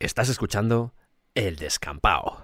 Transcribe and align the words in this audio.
Estás 0.00 0.28
escuchando 0.28 0.94
El 1.34 1.56
Descampao. 1.56 2.40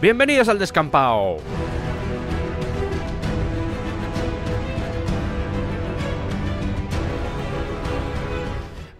Bienvenidos 0.00 0.48
al 0.48 0.58
Descampao. 0.58 1.36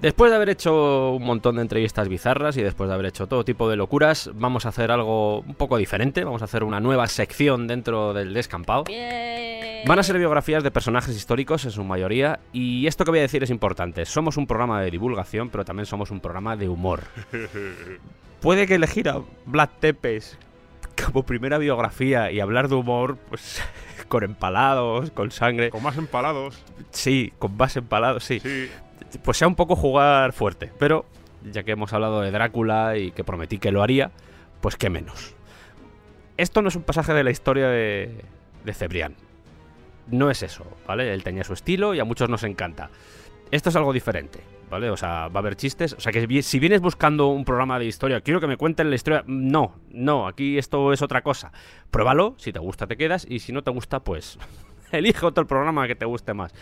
Después 0.00 0.30
de 0.30 0.36
haber 0.36 0.50
hecho 0.50 1.10
un 1.10 1.24
montón 1.24 1.56
de 1.56 1.62
entrevistas 1.62 2.08
bizarras 2.08 2.56
y 2.56 2.62
después 2.62 2.88
de 2.88 2.94
haber 2.94 3.06
hecho 3.06 3.26
todo 3.26 3.44
tipo 3.44 3.68
de 3.68 3.74
locuras, 3.74 4.30
vamos 4.34 4.64
a 4.64 4.68
hacer 4.68 4.92
algo 4.92 5.40
un 5.40 5.56
poco 5.56 5.76
diferente. 5.76 6.22
Vamos 6.22 6.40
a 6.42 6.44
hacer 6.44 6.62
una 6.62 6.78
nueva 6.78 7.08
sección 7.08 7.66
dentro 7.66 8.14
del 8.14 8.32
descampado. 8.32 8.84
Van 9.86 9.98
a 9.98 10.02
ser 10.04 10.18
biografías 10.18 10.62
de 10.62 10.70
personajes 10.70 11.16
históricos 11.16 11.64
en 11.64 11.72
su 11.72 11.82
mayoría. 11.82 12.38
Y 12.52 12.86
esto 12.86 13.04
que 13.04 13.10
voy 13.10 13.18
a 13.18 13.22
decir 13.22 13.42
es 13.42 13.50
importante. 13.50 14.06
Somos 14.06 14.36
un 14.36 14.46
programa 14.46 14.80
de 14.80 14.90
divulgación, 14.92 15.50
pero 15.50 15.64
también 15.64 15.86
somos 15.86 16.12
un 16.12 16.20
programa 16.20 16.56
de 16.56 16.68
humor. 16.68 17.02
Puede 18.40 18.68
que 18.68 18.76
elegir 18.76 19.08
a 19.08 19.20
Vlad 19.46 19.70
Tepes 19.80 20.38
como 21.04 21.24
primera 21.24 21.58
biografía 21.58 22.30
y 22.30 22.38
hablar 22.38 22.68
de 22.68 22.76
humor, 22.76 23.18
pues 23.28 23.60
con 24.08 24.22
empalados, 24.22 25.10
con 25.10 25.32
sangre. 25.32 25.70
Con 25.70 25.82
más 25.82 25.96
empalados. 25.98 26.62
Sí, 26.90 27.32
con 27.40 27.56
más 27.56 27.76
empalados, 27.76 28.22
sí. 28.22 28.38
Sí. 28.38 28.68
Pues 29.22 29.36
sea 29.36 29.48
un 29.48 29.54
poco 29.54 29.76
jugar 29.76 30.32
fuerte. 30.32 30.72
Pero 30.78 31.06
ya 31.50 31.62
que 31.62 31.72
hemos 31.72 31.92
hablado 31.92 32.20
de 32.20 32.30
Drácula 32.30 32.96
y 32.96 33.10
que 33.12 33.24
prometí 33.24 33.58
que 33.58 33.72
lo 33.72 33.82
haría, 33.82 34.10
pues 34.60 34.76
qué 34.76 34.90
menos. 34.90 35.34
Esto 36.36 36.62
no 36.62 36.68
es 36.68 36.76
un 36.76 36.82
pasaje 36.82 37.14
de 37.14 37.24
la 37.24 37.30
historia 37.30 37.68
de, 37.68 38.24
de 38.64 38.74
Cebrián. 38.74 39.14
No 40.10 40.30
es 40.30 40.42
eso, 40.42 40.64
¿vale? 40.86 41.12
Él 41.12 41.22
tenía 41.22 41.44
su 41.44 41.52
estilo 41.52 41.94
y 41.94 42.00
a 42.00 42.04
muchos 42.04 42.28
nos 42.28 42.42
encanta. 42.44 42.90
Esto 43.50 43.70
es 43.70 43.76
algo 43.76 43.92
diferente, 43.92 44.40
¿vale? 44.70 44.90
O 44.90 44.96
sea, 44.96 45.28
va 45.28 45.36
a 45.36 45.38
haber 45.38 45.56
chistes. 45.56 45.94
O 45.94 46.00
sea, 46.00 46.12
que 46.12 46.42
si 46.42 46.58
vienes 46.58 46.80
buscando 46.80 47.28
un 47.28 47.44
programa 47.44 47.78
de 47.78 47.86
historia, 47.86 48.20
quiero 48.20 48.40
que 48.40 48.46
me 48.46 48.56
cuenten 48.56 48.90
la 48.90 48.96
historia. 48.96 49.24
No, 49.26 49.74
no, 49.90 50.26
aquí 50.26 50.58
esto 50.58 50.92
es 50.92 51.02
otra 51.02 51.22
cosa. 51.22 51.52
Pruébalo, 51.90 52.34
si 52.38 52.52
te 52.52 52.58
gusta 52.58 52.86
te 52.86 52.96
quedas 52.96 53.26
y 53.28 53.40
si 53.40 53.52
no 53.52 53.62
te 53.62 53.70
gusta, 53.70 54.00
pues 54.00 54.38
elige 54.92 55.24
otro 55.24 55.46
programa 55.46 55.86
que 55.86 55.94
te 55.94 56.04
guste 56.04 56.34
más. 56.34 56.54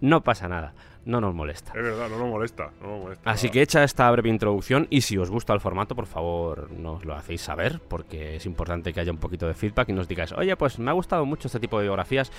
No 0.00 0.22
pasa 0.22 0.46
nada, 0.48 0.74
no 1.04 1.20
nos 1.20 1.34
molesta. 1.34 1.72
Es 1.74 1.82
verdad, 1.82 2.08
no 2.08 2.18
nos 2.18 2.28
molesta. 2.28 2.70
No 2.82 2.88
nos 2.88 3.00
molesta 3.04 3.30
Así 3.30 3.46
nada. 3.46 3.52
que 3.52 3.62
hecha 3.62 3.84
esta 3.84 4.10
breve 4.10 4.28
introducción 4.28 4.86
y 4.90 5.00
si 5.00 5.16
os 5.16 5.30
gusta 5.30 5.52
el 5.54 5.60
formato, 5.60 5.94
por 5.94 6.06
favor 6.06 6.70
nos 6.70 7.04
lo 7.04 7.14
hacéis 7.14 7.40
saber 7.40 7.80
porque 7.88 8.36
es 8.36 8.44
importante 8.46 8.92
que 8.92 9.00
haya 9.00 9.12
un 9.12 9.18
poquito 9.18 9.46
de 9.46 9.54
feedback 9.54 9.88
y 9.88 9.92
nos 9.92 10.08
digáis, 10.08 10.32
oye, 10.32 10.54
pues 10.56 10.78
me 10.78 10.90
ha 10.90 10.94
gustado 10.94 11.24
mucho 11.24 11.48
este 11.48 11.60
tipo 11.60 11.78
de 11.78 11.84
biografías, 11.84 12.30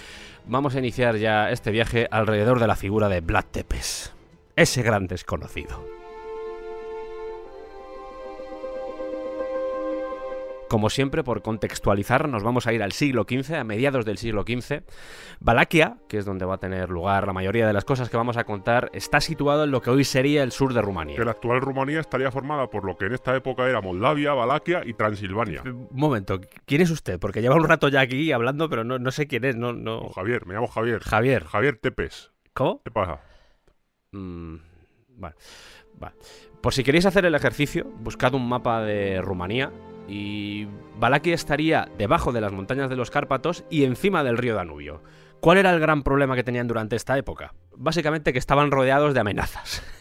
vamos 0.45 0.75
a 0.75 0.79
iniciar 0.79 1.15
ya 1.17 1.49
este 1.49 1.71
viaje 1.71 2.07
alrededor 2.11 2.59
de 2.59 2.67
la 2.67 2.75
figura 2.75 3.09
de 3.09 3.21
Vlad 3.21 3.45
Tepes, 3.51 4.13
ese 4.55 4.83
gran 4.83 5.07
desconocido. 5.07 5.96
Como 10.69 10.89
siempre, 10.89 11.23
por 11.23 11.41
contextualizar, 11.41 12.27
nos 12.27 12.43
vamos 12.43 12.67
a 12.67 12.73
ir 12.73 12.83
al 12.83 12.91
siglo 12.91 13.25
XV, 13.27 13.55
a 13.55 13.63
mediados 13.63 14.05
del 14.05 14.17
siglo 14.17 14.43
XV. 14.43 14.83
Valaquia, 15.39 15.97
que 16.09 16.17
es 16.17 16.25
donde 16.25 16.45
va 16.45 16.55
a 16.55 16.57
tener 16.57 16.89
lugar 16.89 17.25
la 17.25 17.33
mayoría 17.33 17.65
de 17.65 17.73
las 17.73 17.85
cosas 17.85 18.09
que 18.09 18.17
vamos 18.17 18.35
a 18.35 18.43
contar, 18.43 18.89
está 18.93 19.21
situado 19.21 19.63
en 19.63 19.71
lo 19.71 19.81
que 19.81 19.89
hoy 19.89 20.03
sería 20.03 20.43
el 20.43 20.51
sur 20.51 20.73
de 20.73 20.81
Rumanía. 20.81 21.15
Que 21.15 21.23
la 21.23 21.31
actual 21.31 21.61
Rumanía 21.61 22.01
estaría 22.01 22.31
formada 22.31 22.69
por 22.69 22.83
lo 22.83 22.97
que 22.97 23.05
en 23.05 23.13
esta 23.13 23.35
época 23.35 23.67
era 23.67 23.79
Moldavia, 23.79 24.33
Valaquia 24.33 24.81
y 24.85 24.93
Transilvania. 24.93 25.61
Un 25.63 25.87
momento, 25.91 26.41
¿quién 26.65 26.81
es 26.81 26.91
usted? 26.91 27.17
Porque 27.17 27.41
lleva 27.41 27.55
un 27.55 27.63
rato 27.63 27.87
ya 27.87 28.01
aquí 28.01 28.31
hablando, 28.33 28.69
pero 28.69 28.83
no, 28.83 28.99
no 28.99 29.11
sé 29.11 29.27
quién 29.27 29.45
es, 29.45 29.55
no, 29.55 29.71
no... 29.71 29.99
Oh, 29.99 30.09
Javier, 30.09 30.45
me 30.45 30.53
llamo 30.53 30.67
Javier. 30.67 31.01
Javier. 31.01 31.45
Javier 31.45 31.77
Tepes. 31.77 32.31
¿Cómo? 32.53 32.81
¿Qué 32.83 32.91
pasa? 32.91 33.21
Mm, 34.11 34.55
vale, 35.15 35.35
vale. 35.97 36.15
Por 36.61 36.73
si 36.73 36.83
queréis 36.83 37.05
hacer 37.05 37.23
el 37.25 37.35
ejercicio, 37.35 37.85
buscad 37.99 38.33
un 38.33 38.49
mapa 38.49 38.81
de 38.81 39.21
Rumanía 39.21 39.71
y 40.07 40.67
Valaquia 40.97 41.35
estaría 41.35 41.89
debajo 41.97 42.31
de 42.31 42.41
las 42.41 42.53
montañas 42.53 42.89
de 42.89 42.95
los 42.95 43.11
Cárpatos 43.11 43.65
y 43.69 43.83
encima 43.83 44.23
del 44.23 44.37
río 44.37 44.55
Danubio. 44.55 45.01
¿Cuál 45.39 45.57
era 45.57 45.71
el 45.73 45.79
gran 45.79 46.03
problema 46.03 46.35
que 46.35 46.43
tenían 46.43 46.67
durante 46.67 46.95
esta 46.95 47.17
época? 47.17 47.53
Básicamente 47.75 48.33
que 48.33 48.39
estaban 48.39 48.71
rodeados 48.71 49.13
de 49.13 49.19
amenazas. 49.19 49.83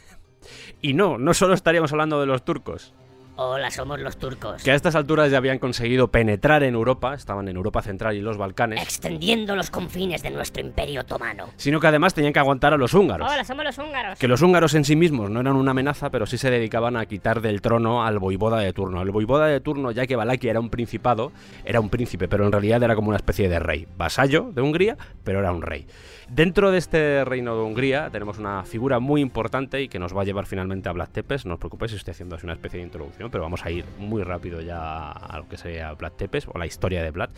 Y 0.83 0.93
no, 0.93 1.16
no 1.16 1.33
solo 1.33 1.55
estaríamos 1.55 1.91
hablando 1.93 2.21
de 2.21 2.27
los 2.27 2.45
turcos, 2.45 2.95
Hola, 3.38 3.70
somos 3.70 4.00
los 4.00 4.16
turcos. 4.16 4.62
que 4.62 4.70
a 4.70 4.74
estas 4.74 4.94
alturas 4.94 5.30
ya 5.30 5.36
habían 5.36 5.58
conseguido 5.58 6.08
penetrar 6.08 6.62
en 6.62 6.72
Europa, 6.74 7.12
estaban 7.12 7.48
en 7.48 7.56
Europa 7.56 7.82
Central 7.82 8.16
y 8.16 8.22
los 8.22 8.38
Balcanes, 8.38 8.82
Extendiendo 8.82 9.54
los 9.54 9.69
confines 9.70 10.22
de 10.22 10.30
nuestro 10.30 10.62
imperio 10.62 11.02
otomano. 11.02 11.48
sino 11.56 11.78
que 11.78 11.86
además 11.86 12.14
tenían 12.14 12.32
que 12.32 12.38
aguantar 12.38 12.72
a 12.72 12.78
los 12.78 12.94
húngaros. 12.94 13.30
Hola, 13.30 13.44
somos 13.44 13.64
los 13.66 13.76
húngaros. 13.76 14.19
Que 14.19 14.26
los 14.26 14.41
húngaros 14.41 14.72
en 14.74 14.84
sí 14.86 14.97
mismos 14.97 15.28
no 15.28 15.41
eran 15.41 15.54
una 15.56 15.72
amenaza, 15.72 16.08
pero 16.10 16.24
sí 16.24 16.38
se 16.38 16.50
dedicaban 16.50 16.97
a 16.97 17.04
quitar 17.04 17.42
del 17.42 17.60
trono 17.60 18.04
al 18.04 18.19
voivoda 18.19 18.58
de 18.58 18.72
turno. 18.72 19.02
El 19.02 19.10
voivoda 19.10 19.47
de 19.47 19.60
turno, 19.60 19.91
ya 19.91 20.06
que 20.06 20.16
Valaquia 20.16 20.50
era 20.53 20.60
un 20.60 20.70
principado, 20.70 21.30
era 21.66 21.80
un 21.80 21.91
príncipe, 21.91 22.28
pero 22.28 22.47
en 22.47 22.53
realidad 22.53 22.82
era 22.82 22.94
como 22.94 23.08
una 23.08 23.18
especie 23.18 23.50
de 23.50 23.58
rey. 23.58 23.86
Vasallo 23.98 24.50
de 24.54 24.62
Hungría, 24.62 24.97
pero 25.24 25.41
era 25.41 25.53
un 25.53 25.60
rey. 25.60 25.86
Dentro 26.28 26.72
de 26.72 26.78
este 26.78 27.24
reino 27.24 27.54
de 27.54 27.62
Hungría 27.62 28.08
tenemos 28.10 28.38
una 28.38 28.64
figura 28.64 28.98
muy 28.98 29.20
importante 29.20 29.82
y 29.82 29.88
que 29.88 30.00
nos 30.00 30.16
va 30.16 30.22
a 30.22 30.24
llevar 30.24 30.47
finalmente 30.47 30.88
a 30.88 30.92
Vlad 30.92 31.10
Tepes. 31.10 31.47
No 31.47 31.54
os 31.54 31.60
preocupéis 31.60 31.92
estoy 31.92 32.12
haciendo 32.12 32.34
así 32.34 32.47
una 32.47 32.54
especie 32.54 32.78
de 32.80 32.86
introducción, 32.86 33.25
pero 33.31 33.42
vamos 33.44 33.64
a 33.64 33.70
ir 33.70 33.84
muy 33.98 34.22
rápido 34.22 34.60
ya 34.60 35.10
a 35.12 35.38
lo 35.38 35.48
que 35.48 35.56
sería 35.56 35.92
Vlad 35.92 36.12
Tepes 36.12 36.47
o 36.53 36.59
la 36.59 36.66
historia 36.66 37.03
de 37.03 37.10
Vlad. 37.10 37.31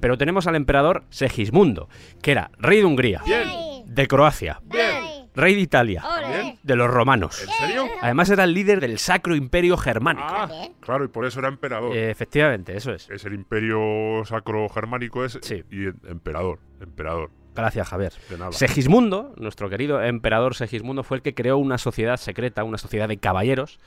Pero 0.00 0.16
tenemos 0.18 0.46
al 0.46 0.56
emperador 0.56 1.04
Segismundo, 1.10 1.88
que 2.22 2.32
era 2.32 2.50
rey 2.58 2.78
de 2.78 2.84
Hungría, 2.84 3.22
de 3.86 4.06
Croacia, 4.08 4.60
rey 5.34 5.54
de 5.54 5.60
Italia, 5.60 6.02
de 6.62 6.76
los 6.76 6.90
romanos. 6.90 7.42
¿En 7.42 7.48
serio? 7.50 7.84
Además 8.02 8.30
era 8.30 8.44
el 8.44 8.54
líder 8.54 8.80
del 8.80 8.98
Sacro 8.98 9.36
Imperio 9.36 9.76
Germánico. 9.76 10.26
Ah, 10.28 10.48
claro, 10.80 11.04
y 11.04 11.08
por 11.08 11.26
eso 11.26 11.38
era 11.40 11.48
emperador. 11.48 11.96
Eh, 11.96 12.10
efectivamente, 12.10 12.76
eso 12.76 12.92
es. 12.92 13.08
Es 13.10 13.24
el 13.24 13.34
imperio 13.34 14.24
sacro 14.24 14.68
germánico 14.68 15.24
es 15.24 15.38
Sí. 15.42 15.62
y 15.70 15.86
emperador, 16.08 16.58
emperador. 16.80 17.30
Gracias, 17.54 17.88
Javier. 17.88 18.12
Segismundo, 18.50 19.32
nuestro 19.38 19.70
querido 19.70 20.02
emperador 20.02 20.54
Segismundo, 20.54 21.02
fue 21.02 21.16
el 21.18 21.22
que 21.22 21.34
creó 21.34 21.56
una 21.56 21.78
sociedad 21.78 22.18
secreta, 22.18 22.64
una 22.64 22.76
sociedad 22.76 23.08
de 23.08 23.16
caballeros, 23.16 23.78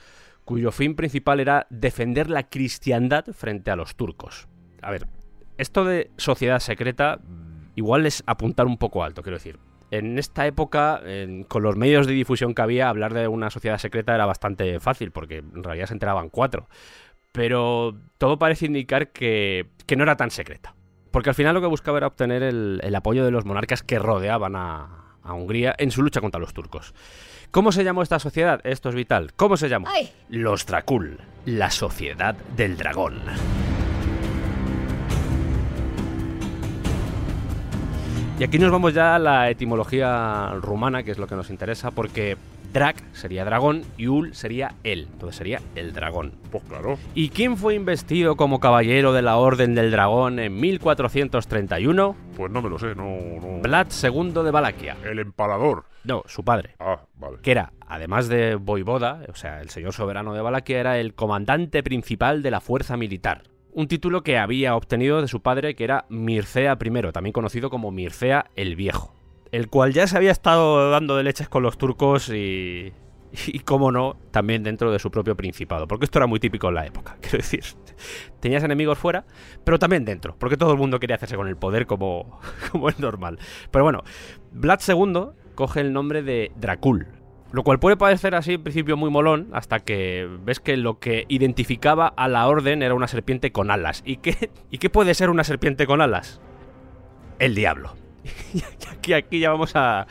cuyo 0.50 0.72
fin 0.72 0.96
principal 0.96 1.38
era 1.38 1.68
defender 1.70 2.28
la 2.28 2.48
cristiandad 2.48 3.24
frente 3.26 3.70
a 3.70 3.76
los 3.76 3.94
turcos. 3.94 4.48
A 4.82 4.90
ver, 4.90 5.06
esto 5.58 5.84
de 5.84 6.10
sociedad 6.16 6.58
secreta 6.58 7.20
mm, 7.22 7.70
igual 7.76 8.04
es 8.04 8.24
apuntar 8.26 8.66
un 8.66 8.76
poco 8.76 9.04
alto, 9.04 9.22
quiero 9.22 9.36
decir. 9.36 9.60
En 9.92 10.18
esta 10.18 10.48
época, 10.48 11.02
con 11.46 11.62
los 11.62 11.76
medios 11.76 12.08
de 12.08 12.14
difusión 12.14 12.52
que 12.52 12.62
había, 12.62 12.88
hablar 12.88 13.14
de 13.14 13.28
una 13.28 13.50
sociedad 13.50 13.78
secreta 13.78 14.12
era 14.12 14.26
bastante 14.26 14.80
fácil, 14.80 15.12
porque 15.12 15.36
en 15.38 15.62
realidad 15.62 15.86
se 15.86 15.92
enteraban 15.92 16.30
cuatro. 16.30 16.68
Pero 17.30 17.96
todo 18.18 18.40
parece 18.40 18.66
indicar 18.66 19.12
que, 19.12 19.66
que 19.86 19.94
no 19.94 20.02
era 20.02 20.16
tan 20.16 20.32
secreta. 20.32 20.74
Porque 21.12 21.30
al 21.30 21.36
final 21.36 21.54
lo 21.54 21.60
que 21.60 21.68
buscaba 21.68 21.98
era 21.98 22.08
obtener 22.08 22.42
el, 22.42 22.80
el 22.82 22.94
apoyo 22.96 23.24
de 23.24 23.30
los 23.30 23.44
monarcas 23.44 23.84
que 23.84 24.00
rodeaban 24.00 24.56
a, 24.56 25.16
a 25.22 25.32
Hungría 25.32 25.74
en 25.78 25.92
su 25.92 26.02
lucha 26.02 26.20
contra 26.20 26.40
los 26.40 26.54
turcos. 26.54 26.92
¿Cómo 27.50 27.72
se 27.72 27.82
llamó 27.82 28.02
esta 28.02 28.20
sociedad? 28.20 28.60
Esto 28.62 28.90
es 28.90 28.94
vital. 28.94 29.32
¿Cómo 29.34 29.56
se 29.56 29.68
llamó? 29.68 29.88
Ay. 29.88 30.12
Los 30.28 30.66
Dracul, 30.66 31.18
la 31.46 31.70
sociedad 31.70 32.36
del 32.56 32.76
dragón. 32.76 33.20
Y 38.40 38.44
aquí 38.44 38.58
nos 38.58 38.72
vamos 38.72 38.94
ya 38.94 39.16
a 39.16 39.18
la 39.18 39.50
etimología 39.50 40.54
rumana, 40.62 41.02
que 41.02 41.10
es 41.10 41.18
lo 41.18 41.26
que 41.26 41.36
nos 41.36 41.50
interesa, 41.50 41.90
porque 41.90 42.38
Drac 42.72 42.96
sería 43.12 43.44
dragón 43.44 43.82
y 43.98 44.06
Ul 44.06 44.34
sería 44.34 44.76
él. 44.82 45.08
Entonces 45.12 45.36
sería 45.36 45.60
el 45.74 45.92
dragón. 45.92 46.32
Pues 46.50 46.64
claro. 46.64 46.98
¿Y 47.14 47.28
quién 47.28 47.58
fue 47.58 47.74
investido 47.74 48.36
como 48.36 48.58
caballero 48.58 49.12
de 49.12 49.20
la 49.20 49.36
Orden 49.36 49.74
del 49.74 49.90
Dragón 49.90 50.38
en 50.38 50.58
1431? 50.58 52.16
Pues 52.34 52.50
no 52.50 52.62
me 52.62 52.70
lo 52.70 52.78
sé, 52.78 52.94
no, 52.94 53.18
no. 53.42 53.60
Vlad 53.60 53.88
II 54.02 54.32
de 54.42 54.50
Valaquia. 54.50 54.96
El 55.04 55.18
empalador. 55.18 55.84
No, 56.04 56.22
su 56.24 56.42
padre. 56.42 56.76
Ah, 56.80 56.98
vale. 57.16 57.40
Que 57.42 57.50
era, 57.50 57.74
además 57.86 58.28
de 58.28 58.54
voivoda, 58.54 59.20
o 59.28 59.34
sea, 59.34 59.60
el 59.60 59.68
señor 59.68 59.92
soberano 59.92 60.32
de 60.32 60.40
Valaquia, 60.40 60.80
era 60.80 60.98
el 60.98 61.12
comandante 61.12 61.82
principal 61.82 62.42
de 62.42 62.50
la 62.50 62.62
fuerza 62.62 62.96
militar. 62.96 63.42
Un 63.72 63.86
título 63.86 64.22
que 64.22 64.36
había 64.36 64.74
obtenido 64.74 65.20
de 65.20 65.28
su 65.28 65.42
padre, 65.42 65.76
que 65.76 65.84
era 65.84 66.04
Mircea 66.08 66.76
I, 66.80 67.12
también 67.12 67.32
conocido 67.32 67.70
como 67.70 67.92
Mircea 67.92 68.50
el 68.56 68.74
Viejo. 68.74 69.14
El 69.52 69.68
cual 69.68 69.92
ya 69.92 70.06
se 70.06 70.16
había 70.16 70.32
estado 70.32 70.90
dando 70.90 71.16
de 71.16 71.22
leches 71.22 71.48
con 71.48 71.62
los 71.62 71.78
turcos 71.78 72.28
y. 72.30 72.92
y, 73.46 73.58
como 73.60 73.92
no, 73.92 74.16
también 74.32 74.64
dentro 74.64 74.90
de 74.90 74.98
su 74.98 75.10
propio 75.10 75.36
principado, 75.36 75.86
porque 75.86 76.04
esto 76.04 76.18
era 76.18 76.26
muy 76.26 76.40
típico 76.40 76.68
en 76.68 76.74
la 76.74 76.86
época, 76.86 77.16
quiero 77.20 77.38
decir. 77.38 77.64
Tenías 78.40 78.64
enemigos 78.64 78.98
fuera, 78.98 79.24
pero 79.64 79.78
también 79.78 80.04
dentro, 80.04 80.34
porque 80.38 80.56
todo 80.56 80.72
el 80.72 80.78
mundo 80.78 80.98
quería 80.98 81.16
hacerse 81.16 81.36
con 81.36 81.46
el 81.46 81.56
poder 81.56 81.86
como, 81.86 82.40
como 82.72 82.88
es 82.88 82.98
normal. 82.98 83.38
Pero 83.70 83.84
bueno, 83.84 84.02
Vlad 84.52 84.80
II 84.86 85.26
coge 85.54 85.80
el 85.80 85.92
nombre 85.92 86.22
de 86.22 86.50
Dracul, 86.56 87.06
lo 87.52 87.64
cual 87.64 87.78
puede 87.78 87.96
parecer 87.96 88.34
así 88.34 88.54
en 88.54 88.62
principio 88.62 88.96
muy 88.96 89.10
molón, 89.10 89.48
hasta 89.52 89.80
que 89.80 90.28
ves 90.44 90.60
que 90.60 90.76
lo 90.76 90.98
que 90.98 91.24
identificaba 91.28 92.08
a 92.08 92.28
la 92.28 92.46
orden 92.46 92.82
era 92.82 92.94
una 92.94 93.08
serpiente 93.08 93.52
con 93.52 93.70
alas. 93.70 94.02
¿Y 94.04 94.18
qué, 94.18 94.50
¿y 94.70 94.78
qué 94.78 94.90
puede 94.90 95.14
ser 95.14 95.30
una 95.30 95.44
serpiente 95.44 95.86
con 95.86 96.00
alas? 96.00 96.40
El 97.38 97.54
diablo. 97.54 97.96
y 98.54 98.62
aquí, 98.88 99.12
aquí 99.14 99.40
ya 99.40 99.50
vamos 99.50 99.74
a, 99.74 100.06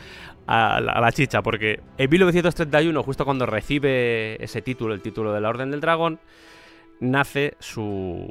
a 0.46 0.80
la, 0.80 1.12
chicha, 1.12 1.42
porque 1.42 1.80
en 1.96 2.10
1931, 2.10 3.02
justo 3.04 3.24
cuando 3.24 3.46
recibe 3.46 4.42
ese 4.42 4.60
título, 4.60 4.94
el 4.94 5.00
título 5.00 5.32
de 5.32 5.40
la 5.40 5.48
Orden 5.48 5.70
del 5.70 5.80
Dragón, 5.80 6.18
nace 6.98 7.54
su, 7.60 8.28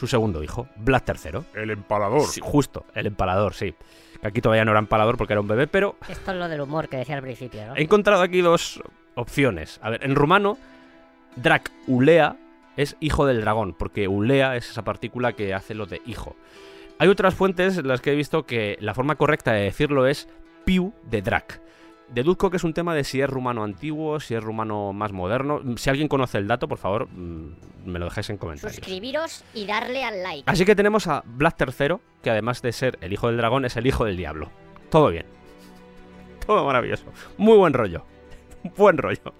su 0.00 0.06
segundo 0.06 0.42
hijo, 0.42 0.66
Vlad 0.76 1.02
III. 1.06 1.40
El 1.52 1.70
empalador. 1.72 2.22
justo, 2.40 2.86
el 2.94 3.06
empalador, 3.06 3.52
sí. 3.52 3.74
Aquí 4.22 4.40
todavía 4.40 4.64
no 4.64 4.70
era 4.70 4.80
empalador 4.80 5.18
porque 5.18 5.34
era 5.34 5.42
un 5.42 5.46
bebé, 5.46 5.66
pero... 5.66 5.96
Esto 6.08 6.30
es 6.32 6.38
lo 6.38 6.48
del 6.48 6.62
humor 6.62 6.88
que 6.88 6.96
decía 6.96 7.16
al 7.16 7.22
principio, 7.22 7.66
¿no? 7.66 7.76
He 7.76 7.82
encontrado 7.82 8.22
aquí 8.22 8.40
dos 8.40 8.82
opciones. 9.14 9.78
A 9.82 9.90
ver, 9.90 10.02
en 10.02 10.14
rumano, 10.14 10.56
Drac 11.36 11.70
Ulea 11.86 12.38
es 12.78 12.96
hijo 13.00 13.26
del 13.26 13.42
dragón, 13.42 13.74
porque 13.74 14.08
Ulea 14.08 14.56
es 14.56 14.70
esa 14.70 14.84
partícula 14.84 15.34
que 15.34 15.52
hace 15.52 15.74
lo 15.74 15.84
de 15.84 16.00
hijo. 16.06 16.34
Hay 16.98 17.08
otras 17.08 17.34
fuentes 17.34 17.76
en 17.76 17.86
las 17.86 18.00
que 18.00 18.12
he 18.12 18.16
visto 18.16 18.46
que 18.46 18.78
la 18.80 18.94
forma 18.94 19.16
correcta 19.16 19.52
de 19.52 19.64
decirlo 19.64 20.06
es 20.06 20.30
Piu 20.64 20.94
de 21.02 21.20
Drac. 21.20 21.60
Deduzco 22.12 22.50
que 22.50 22.56
es 22.56 22.64
un 22.64 22.74
tema 22.74 22.94
de 22.94 23.04
si 23.04 23.20
es 23.20 23.30
rumano 23.30 23.62
antiguo, 23.62 24.18
si 24.18 24.34
es 24.34 24.42
rumano 24.42 24.92
más 24.92 25.12
moderno. 25.12 25.60
Si 25.76 25.90
alguien 25.90 26.08
conoce 26.08 26.38
el 26.38 26.48
dato, 26.48 26.66
por 26.66 26.78
favor, 26.78 27.08
mm, 27.08 27.54
me 27.84 27.98
lo 27.98 28.06
dejáis 28.06 28.30
en 28.30 28.36
comentarios. 28.36 28.76
Suscribiros 28.76 29.44
y 29.54 29.64
darle 29.66 30.04
al 30.04 30.22
like. 30.22 30.42
Así 30.46 30.64
que 30.64 30.74
tenemos 30.74 31.06
a 31.06 31.22
Vlad 31.24 31.54
III, 31.58 31.96
que 32.22 32.30
además 32.30 32.62
de 32.62 32.72
ser 32.72 32.98
el 33.00 33.12
hijo 33.12 33.28
del 33.28 33.36
dragón, 33.36 33.64
es 33.64 33.76
el 33.76 33.86
hijo 33.86 34.04
del 34.04 34.16
diablo. 34.16 34.50
Todo 34.90 35.10
bien. 35.10 35.26
Todo 36.44 36.64
maravilloso. 36.64 37.04
Muy 37.38 37.56
buen 37.56 37.72
rollo. 37.72 38.04
buen 38.76 38.98
rollo. 38.98 39.32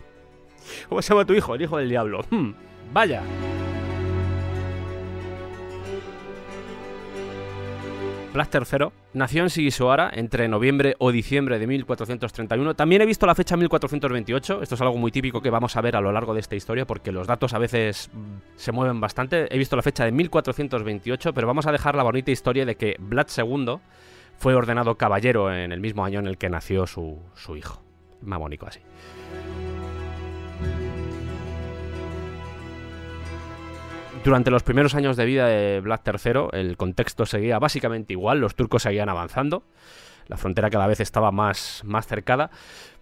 ¿Cómo 0.89 1.03
se 1.03 1.13
llama 1.13 1.25
tu 1.25 1.35
hijo? 1.35 1.57
El 1.57 1.63
hijo 1.63 1.77
del 1.77 1.89
diablo. 1.89 2.25
Hmm, 2.31 2.53
vaya. 2.93 3.23
Vlad 8.33 8.47
III 8.55 8.93
nació 9.13 9.43
en 9.43 9.51
Sigisoara 9.51 10.09
entre 10.15 10.47
noviembre 10.47 10.95
o 10.99 11.11
diciembre 11.11 11.59
de 11.59 11.67
1431. 11.67 12.75
También 12.75 13.03
he 13.03 13.07
visto 13.07 13.27
la 13.27 13.35
fecha 13.35 13.57
1428. 13.57 14.63
Esto 14.63 14.75
es 14.77 14.81
algo 14.81 14.97
muy 14.97 15.11
típico 15.11 15.43
que 15.43 15.51
vamos 15.51 15.77
a 15.77 15.81
ver 15.81 15.97
a 15.97 16.01
lo 16.01 16.13
largo 16.13 16.33
de 16.33 16.41
esta 16.41 16.55
historia 16.55 16.87
porque 16.87 17.11
los 17.11 17.27
datos 17.27 17.55
a 17.55 17.59
veces 17.59 18.09
mm, 18.13 18.37
se 18.55 18.71
mueven 18.71 19.01
bastante. 19.01 19.53
He 19.53 19.59
visto 19.59 19.75
la 19.75 19.83
fecha 19.83 20.05
de 20.05 20.13
1428, 20.13 21.35
pero 21.35 21.49
vamos 21.49 21.67
a 21.67 21.73
dejar 21.73 21.97
la 21.97 22.05
bonita 22.05 22.31
historia 22.31 22.65
de 22.65 22.77
que 22.77 22.95
Vlad 23.01 23.27
II 23.37 23.79
fue 24.39 24.55
ordenado 24.55 24.97
caballero 24.97 25.53
en 25.53 25.73
el 25.73 25.81
mismo 25.81 26.05
año 26.05 26.21
en 26.21 26.29
el 26.29 26.39
que 26.39 26.49
nació 26.49 26.87
su, 26.87 27.19
su 27.35 27.57
hijo. 27.57 27.83
Más 28.23 28.39
bonito 28.39 28.65
así. 28.65 28.79
Durante 34.23 34.51
los 34.51 34.63
primeros 34.63 34.95
años 34.95 35.17
de 35.17 35.25
vida 35.25 35.47
de 35.47 35.81
Vlad 35.81 36.01
III, 36.05 36.49
el 36.53 36.77
contexto 36.77 37.25
seguía 37.25 37.59
básicamente 37.59 38.13
igual, 38.13 38.39
los 38.39 38.55
turcos 38.55 38.83
seguían 38.83 39.09
avanzando, 39.09 39.65
la 40.29 40.37
frontera 40.37 40.69
cada 40.69 40.87
vez 40.87 41.01
estaba 41.01 41.33
más, 41.33 41.81
más 41.87 42.07
cercada, 42.07 42.51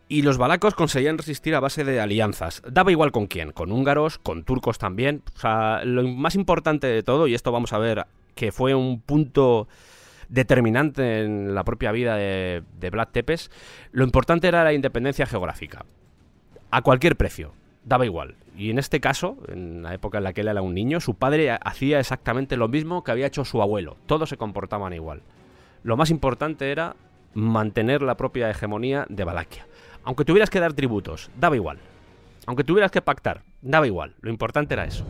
y 0.06 0.22
los 0.22 0.38
balacos 0.38 0.74
conseguían 0.74 1.18
resistir 1.18 1.56
a 1.56 1.60
base 1.60 1.82
de 1.82 2.00
alianzas. 2.00 2.62
Daba 2.70 2.92
igual 2.92 3.10
con 3.10 3.26
quién, 3.26 3.50
con 3.50 3.72
húngaros, 3.72 4.18
con 4.18 4.44
turcos 4.44 4.78
también. 4.78 5.22
O 5.34 5.40
sea, 5.40 5.84
lo 5.84 6.06
más 6.06 6.36
importante 6.36 6.86
de 6.86 7.02
todo, 7.02 7.26
y 7.26 7.34
esto 7.34 7.50
vamos 7.50 7.72
a 7.72 7.78
ver 7.78 8.06
que 8.36 8.52
fue 8.52 8.76
un 8.76 9.00
punto 9.00 9.66
determinante 10.28 11.24
en 11.24 11.52
la 11.52 11.64
propia 11.64 11.90
vida 11.90 12.14
de, 12.14 12.62
de 12.78 12.90
Vlad 12.90 13.08
Tepes, 13.08 13.50
lo 13.90 14.04
importante 14.04 14.46
era 14.46 14.62
la 14.62 14.72
independencia 14.72 15.26
geográfica. 15.26 15.84
A 16.70 16.82
cualquier 16.82 17.16
precio 17.16 17.52
daba 17.84 18.06
igual. 18.06 18.36
Y 18.58 18.70
en 18.70 18.78
este 18.80 18.98
caso, 18.98 19.38
en 19.46 19.84
la 19.84 19.94
época 19.94 20.18
en 20.18 20.24
la 20.24 20.32
que 20.32 20.40
él 20.40 20.48
era 20.48 20.60
un 20.62 20.74
niño, 20.74 20.98
su 20.98 21.14
padre 21.14 21.56
hacía 21.62 22.00
exactamente 22.00 22.56
lo 22.56 22.66
mismo 22.66 23.04
que 23.04 23.12
había 23.12 23.28
hecho 23.28 23.44
su 23.44 23.62
abuelo. 23.62 23.96
Todos 24.06 24.28
se 24.28 24.36
comportaban 24.36 24.92
igual. 24.92 25.22
Lo 25.84 25.96
más 25.96 26.10
importante 26.10 26.72
era 26.72 26.96
mantener 27.34 28.02
la 28.02 28.16
propia 28.16 28.50
hegemonía 28.50 29.06
de 29.08 29.22
Valaquia. 29.22 29.68
Aunque 30.02 30.24
tuvieras 30.24 30.50
que 30.50 30.58
dar 30.58 30.72
tributos, 30.72 31.30
daba 31.38 31.54
igual. 31.54 31.78
Aunque 32.46 32.64
tuvieras 32.64 32.90
que 32.90 33.00
pactar, 33.00 33.44
daba 33.62 33.86
igual. 33.86 34.16
Lo 34.22 34.30
importante 34.30 34.74
era 34.74 34.86
eso. 34.86 35.06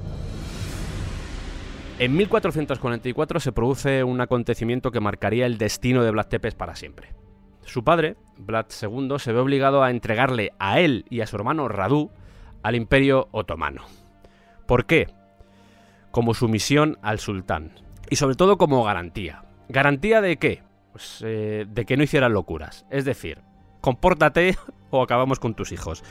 En 1.98 2.14
1444 2.18 3.40
se 3.40 3.52
produce 3.52 4.04
un 4.04 4.20
acontecimiento 4.20 4.90
que 4.90 5.00
marcaría 5.00 5.46
el 5.46 5.56
destino 5.56 6.04
de 6.04 6.10
Vlad 6.10 6.26
Tepes 6.26 6.54
para 6.54 6.76
siempre. 6.76 7.14
Su 7.64 7.82
padre, 7.82 8.16
Vlad 8.36 8.66
II, 8.82 9.14
se 9.18 9.32
ve 9.32 9.40
obligado 9.40 9.82
a 9.82 9.90
entregarle 9.90 10.52
a 10.58 10.80
él 10.80 11.06
y 11.08 11.22
a 11.22 11.26
su 11.26 11.36
hermano 11.36 11.66
Radu 11.68 12.10
al 12.62 12.74
imperio 12.74 13.28
otomano. 13.32 13.82
¿Por 14.66 14.86
qué? 14.86 15.08
Como 16.10 16.34
sumisión 16.34 16.98
al 17.02 17.18
sultán. 17.18 17.72
Y 18.10 18.16
sobre 18.16 18.36
todo 18.36 18.58
como 18.58 18.84
garantía. 18.84 19.44
¿Garantía 19.68 20.20
de 20.20 20.36
qué? 20.36 20.62
Pues 20.92 21.22
eh, 21.24 21.66
de 21.68 21.84
que 21.84 21.96
no 21.96 22.02
hicieran 22.02 22.32
locuras. 22.32 22.86
Es 22.90 23.04
decir, 23.04 23.40
compórtate 23.80 24.56
o 24.90 25.02
acabamos 25.02 25.38
con 25.38 25.54
tus 25.54 25.72
hijos. 25.72 26.02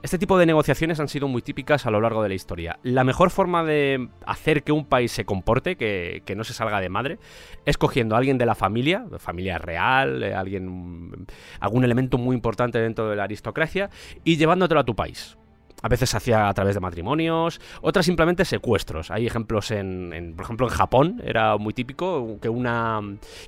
Este 0.00 0.16
tipo 0.16 0.38
de 0.38 0.46
negociaciones 0.46 1.00
han 1.00 1.08
sido 1.08 1.26
muy 1.26 1.42
típicas 1.42 1.84
a 1.84 1.90
lo 1.90 2.00
largo 2.00 2.22
de 2.22 2.28
la 2.28 2.36
historia. 2.36 2.78
La 2.84 3.02
mejor 3.02 3.30
forma 3.30 3.64
de 3.64 4.08
hacer 4.24 4.62
que 4.62 4.70
un 4.70 4.84
país 4.84 5.10
se 5.10 5.24
comporte, 5.24 5.76
que, 5.76 6.22
que 6.24 6.36
no 6.36 6.44
se 6.44 6.52
salga 6.52 6.80
de 6.80 6.88
madre, 6.88 7.18
es 7.64 7.76
cogiendo 7.76 8.14
a 8.14 8.18
alguien 8.18 8.38
de 8.38 8.46
la 8.46 8.54
familia, 8.54 9.04
familia 9.18 9.58
real, 9.58 10.22
eh, 10.22 10.34
alguien, 10.34 11.26
algún 11.58 11.84
elemento 11.84 12.16
muy 12.16 12.36
importante 12.36 12.78
dentro 12.78 13.10
de 13.10 13.16
la 13.16 13.24
aristocracia, 13.24 13.90
y 14.22 14.36
llevándotelo 14.36 14.80
a 14.80 14.84
tu 14.84 14.94
país. 14.94 15.36
A 15.82 15.88
veces 15.88 16.10
se 16.10 16.16
hacía 16.16 16.48
a 16.48 16.54
través 16.54 16.74
de 16.74 16.80
matrimonios, 16.80 17.60
otras 17.82 18.04
simplemente 18.06 18.44
secuestros. 18.44 19.10
Hay 19.10 19.26
ejemplos 19.26 19.70
en, 19.70 20.34
por 20.36 20.44
ejemplo, 20.44 20.66
en 20.66 20.72
Japón 20.72 21.22
era 21.24 21.56
muy 21.56 21.72
típico 21.72 22.38
que 22.40 22.48
una 22.48 23.00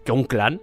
que 0.04 0.12
un 0.12 0.24
clan 0.24 0.60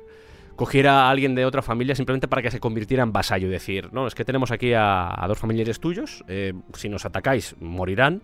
cogiera 0.57 1.03
a 1.03 1.09
alguien 1.09 1.35
de 1.35 1.45
otra 1.45 1.61
familia 1.61 1.95
simplemente 1.95 2.27
para 2.27 2.41
que 2.41 2.51
se 2.51 2.59
convirtiera 2.59 3.03
en 3.03 3.13
vasallo. 3.13 3.47
Decir, 3.47 3.93
no, 3.93 4.07
es 4.07 4.15
que 4.15 4.25
tenemos 4.25 4.51
aquí 4.51 4.73
a, 4.75 5.23
dos 5.27 5.37
familiares 5.37 5.79
tuyos, 5.79 6.25
eh, 6.27 6.53
si 6.73 6.89
nos 6.89 7.05
atacáis 7.05 7.55
morirán, 7.61 8.21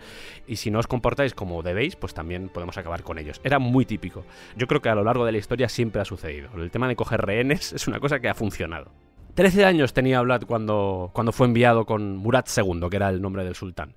y 0.47 0.57
si 0.57 0.71
no 0.71 0.79
os 0.79 0.87
comportáis 0.87 1.33
como 1.33 1.61
debéis, 1.63 1.95
pues 1.95 2.13
también 2.13 2.49
podemos 2.49 2.77
acabar 2.77 3.03
con 3.03 3.19
ellos. 3.19 3.39
Era 3.43 3.59
muy 3.59 3.85
típico. 3.85 4.25
Yo 4.57 4.67
creo 4.67 4.81
que 4.81 4.89
a 4.89 4.95
lo 4.95 5.03
largo 5.03 5.25
de 5.25 5.31
la 5.31 5.37
historia 5.37 5.69
siempre 5.69 6.01
ha 6.01 6.05
sucedido. 6.05 6.49
El 6.57 6.71
tema 6.71 6.87
de 6.87 6.95
coger 6.95 7.21
rehenes 7.21 7.71
es 7.73 7.87
una 7.87 7.99
cosa 7.99 8.19
que 8.19 8.27
ha 8.27 8.33
funcionado. 8.33 8.91
Trece 9.33 9.65
años 9.65 9.93
tenía 9.93 10.21
Vlad 10.21 10.43
cuando, 10.43 11.09
cuando 11.13 11.31
fue 11.31 11.47
enviado 11.47 11.85
con 11.85 12.17
Murat 12.17 12.47
II, 12.55 12.87
que 12.89 12.97
era 12.97 13.09
el 13.09 13.21
nombre 13.21 13.43
del 13.43 13.55
sultán. 13.55 13.95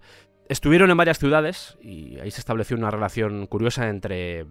Estuvieron 0.49 0.91
en 0.91 0.97
varias 0.97 1.19
ciudades 1.19 1.77
y 1.83 2.19
ahí 2.21 2.31
se 2.31 2.41
estableció 2.41 2.77
una 2.77 2.91
relación 2.91 3.47
curiosa 3.47 3.89
entre 3.89 4.47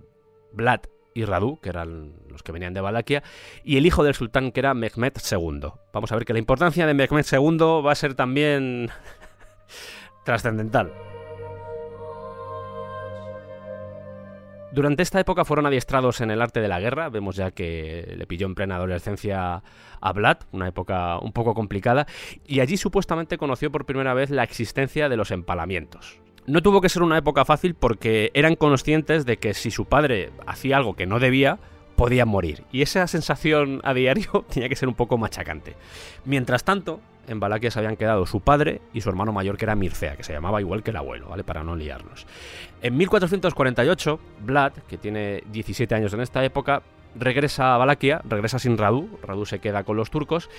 Vlad 0.53 0.81
y 1.15 1.25
Radu, 1.25 1.59
que 1.61 1.69
eran 1.69 2.13
los 2.29 2.43
que 2.43 2.51
venían 2.51 2.73
de 2.73 2.81
Valaquia, 2.81 3.23
y 3.63 3.77
el 3.77 3.85
hijo 3.85 4.03
del 4.03 4.13
sultán, 4.13 4.51
que 4.51 4.59
era 4.59 4.73
Mehmed 4.73 5.13
II. 5.31 5.69
Vamos 5.93 6.11
a 6.11 6.15
ver 6.15 6.25
que 6.25 6.33
la 6.33 6.39
importancia 6.39 6.85
de 6.85 6.93
Mehmed 6.93 7.25
II 7.31 7.81
va 7.83 7.91
a 7.93 7.95
ser 7.95 8.13
también 8.13 8.89
trascendental. 10.25 10.91
Durante 14.75 15.03
esta 15.03 15.21
época 15.21 15.45
fueron 15.45 15.65
adiestrados 15.65 16.19
en 16.19 16.31
el 16.31 16.41
arte 16.41 16.59
de 16.59 16.67
la 16.67 16.81
guerra, 16.81 17.07
vemos 17.07 17.37
ya 17.37 17.51
que 17.51 18.13
le 18.17 18.27
pilló 18.27 18.45
en 18.45 18.55
plena 18.55 18.75
adolescencia 18.75 19.63
a 20.01 20.11
Vlad, 20.11 20.39
una 20.51 20.67
época 20.67 21.17
un 21.19 21.31
poco 21.31 21.53
complicada, 21.53 22.07
y 22.45 22.59
allí 22.59 22.75
supuestamente 22.75 23.37
conoció 23.37 23.71
por 23.71 23.85
primera 23.85 24.13
vez 24.13 24.31
la 24.31 24.43
existencia 24.43 25.07
de 25.07 25.15
los 25.15 25.31
empalamientos. 25.31 26.19
No 26.45 26.61
tuvo 26.61 26.81
que 26.81 26.89
ser 26.89 27.03
una 27.03 27.17
época 27.17 27.45
fácil 27.45 27.73
porque 27.73 28.31
eran 28.33 28.57
conscientes 28.57 29.25
de 29.25 29.37
que 29.37 29.53
si 29.53 29.71
su 29.71 29.85
padre 29.85 30.31
hacía 30.45 30.75
algo 30.75 30.97
que 30.97 31.05
no 31.05 31.21
debía, 31.21 31.57
podían 31.95 32.27
morir. 32.27 32.65
Y 32.73 32.81
esa 32.81 33.07
sensación 33.07 33.79
a 33.85 33.93
diario 33.93 34.43
tenía 34.53 34.67
que 34.67 34.75
ser 34.75 34.89
un 34.89 34.95
poco 34.95 35.17
machacante. 35.17 35.77
Mientras 36.25 36.65
tanto, 36.65 36.99
en 37.27 37.39
Valaquia 37.39 37.71
se 37.71 37.79
habían 37.79 37.95
quedado 37.95 38.25
su 38.25 38.41
padre 38.41 38.81
y 38.93 39.01
su 39.01 39.09
hermano 39.09 39.31
mayor, 39.31 39.57
que 39.57 39.65
era 39.65 39.75
Mircea, 39.75 40.15
que 40.15 40.23
se 40.23 40.33
llamaba 40.33 40.61
igual 40.61 40.83
que 40.83 40.91
el 40.91 40.97
abuelo, 40.97 41.29
¿vale? 41.29 41.43
Para 41.43 41.63
no 41.63 41.75
liarnos. 41.75 42.25
En 42.81 42.97
1448, 42.97 44.19
Vlad, 44.41 44.73
que 44.87 44.97
tiene 44.97 45.43
17 45.51 45.93
años 45.95 46.13
en 46.13 46.21
esta 46.21 46.43
época, 46.43 46.83
regresa 47.15 47.73
a 47.73 47.77
Valaquia, 47.77 48.21
regresa 48.27 48.59
sin 48.59 48.77
Radu, 48.77 49.19
Radu 49.23 49.45
se 49.45 49.59
queda 49.59 49.83
con 49.83 49.97
los 49.97 50.11
turcos, 50.11 50.49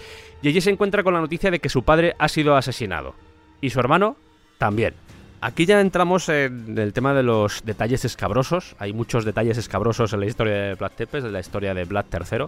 y 0.43 0.49
allí 0.49 0.61
se 0.61 0.71
encuentra 0.71 1.03
con 1.03 1.15
la 1.15 1.21
noticia 1.21 1.51
de 1.51 1.61
que 1.61 1.69
su 1.69 1.83
padre 1.83 2.15
ha 2.19 2.29
sido 2.29 2.57
asesinado. 2.57 3.15
Y 3.61 3.71
su 3.71 3.81
hermano 3.81 4.17
también. 4.59 4.95
Aquí 5.41 5.67
ya 5.67 5.81
entramos 5.81 6.29
en 6.29 6.79
el 6.79 6.93
tema 6.93 7.13
de 7.13 7.23
los 7.23 7.63
detalles 7.65 8.05
escabrosos. 8.05 8.75
Hay 8.79 8.93
muchos 8.93 9.25
detalles 9.25 9.59
escabrosos 9.59 10.13
en 10.13 10.21
la 10.21 10.27
historia 10.27 10.55
de 10.55 10.75
Vlad 10.75 10.93
Tepes, 10.93 11.25
en 11.25 11.33
la 11.33 11.41
historia 11.41 11.75
de 11.75 11.85
Vlad 11.85 12.07
III. 12.11 12.47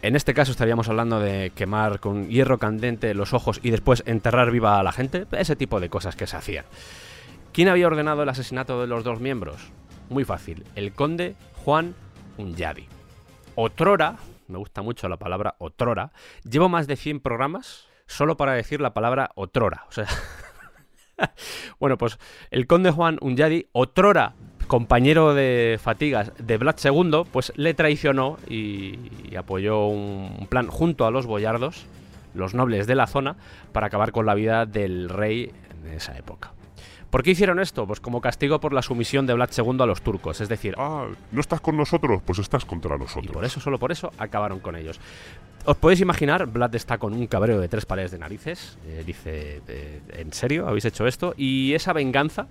En 0.00 0.14
este 0.14 0.32
caso 0.32 0.52
estaríamos 0.52 0.88
hablando 0.88 1.18
de 1.18 1.50
quemar 1.56 1.98
con 1.98 2.28
hierro 2.28 2.58
candente 2.58 3.14
los 3.14 3.34
ojos 3.34 3.58
y 3.64 3.70
después 3.70 4.04
enterrar 4.06 4.52
viva 4.52 4.78
a 4.78 4.82
la 4.84 4.92
gente, 4.92 5.26
ese 5.32 5.56
tipo 5.56 5.80
de 5.80 5.88
cosas 5.88 6.14
que 6.14 6.28
se 6.28 6.36
hacían. 6.36 6.64
¿Quién 7.52 7.66
había 7.68 7.88
ordenado 7.88 8.22
el 8.22 8.28
asesinato 8.28 8.80
de 8.80 8.86
los 8.86 9.02
dos 9.02 9.18
miembros? 9.18 9.72
Muy 10.08 10.24
fácil, 10.24 10.64
el 10.76 10.92
conde 10.92 11.34
Juan 11.64 11.96
Unyadi. 12.36 12.86
Otrora, 13.56 14.18
me 14.46 14.58
gusta 14.58 14.82
mucho 14.82 15.08
la 15.08 15.16
palabra 15.16 15.56
otrora, 15.58 16.12
llevo 16.48 16.68
más 16.68 16.86
de 16.86 16.94
100 16.94 17.18
programas 17.18 17.88
solo 18.06 18.36
para 18.36 18.52
decir 18.52 18.80
la 18.80 18.94
palabra 18.94 19.32
otrora. 19.34 19.84
O 19.88 19.92
sea, 19.92 20.06
bueno, 21.80 21.98
pues 21.98 22.18
el 22.52 22.68
conde 22.68 22.92
Juan 22.92 23.18
Unyadi, 23.20 23.66
otrora 23.72 24.36
compañero 24.68 25.34
de 25.34 25.80
fatigas 25.82 26.32
de 26.38 26.56
Vlad 26.58 26.76
II, 26.82 27.24
pues 27.32 27.52
le 27.56 27.74
traicionó 27.74 28.38
y, 28.48 28.96
apoyó 29.36 29.86
un 29.86 30.46
plan 30.48 30.68
junto 30.68 31.06
a 31.06 31.10
los 31.10 31.26
boyardos, 31.26 31.86
los 32.34 32.54
nobles 32.54 32.86
de 32.86 32.94
la 32.94 33.08
zona, 33.08 33.36
para 33.72 33.88
acabar 33.88 34.12
con 34.12 34.26
la 34.26 34.34
vida 34.34 34.66
del 34.66 35.08
rey 35.08 35.50
en 35.84 35.94
esa 35.94 36.16
época. 36.16 36.52
¿Por 37.10 37.22
qué 37.22 37.30
hicieron 37.30 37.58
esto? 37.58 37.86
Pues 37.86 38.00
como 38.00 38.20
castigo 38.20 38.60
por 38.60 38.74
la 38.74 38.82
sumisión 38.82 39.26
de 39.26 39.32
Vlad 39.32 39.48
II 39.56 39.78
a 39.80 39.86
los 39.86 40.02
turcos, 40.02 40.42
es 40.42 40.48
decir... 40.48 40.74
Ah, 40.76 41.06
¿no 41.32 41.40
estás 41.40 41.60
con 41.62 41.76
nosotros? 41.76 42.20
Pues 42.24 42.38
estás 42.38 42.66
contra 42.66 42.98
nosotros. 42.98 43.24
Y 43.24 43.28
por 43.28 43.46
eso, 43.46 43.60
solo 43.60 43.78
por 43.78 43.92
eso, 43.92 44.12
acabaron 44.18 44.60
con 44.60 44.76
ellos. 44.76 45.00
Os 45.64 45.76
podéis 45.76 46.00
imaginar, 46.00 46.46
Vlad 46.46 46.74
está 46.74 46.98
con 46.98 47.14
un 47.14 47.26
cabreo 47.26 47.60
de 47.60 47.68
tres 47.68 47.86
pares 47.86 48.10
de 48.10 48.18
narices, 48.18 48.78
eh, 48.86 49.02
dice, 49.06 49.62
eh, 49.68 50.00
¿en 50.10 50.32
serio 50.34 50.68
habéis 50.68 50.84
hecho 50.84 51.06
esto? 51.06 51.34
Y 51.36 51.72
esa 51.72 51.94
venganza, 51.94 52.46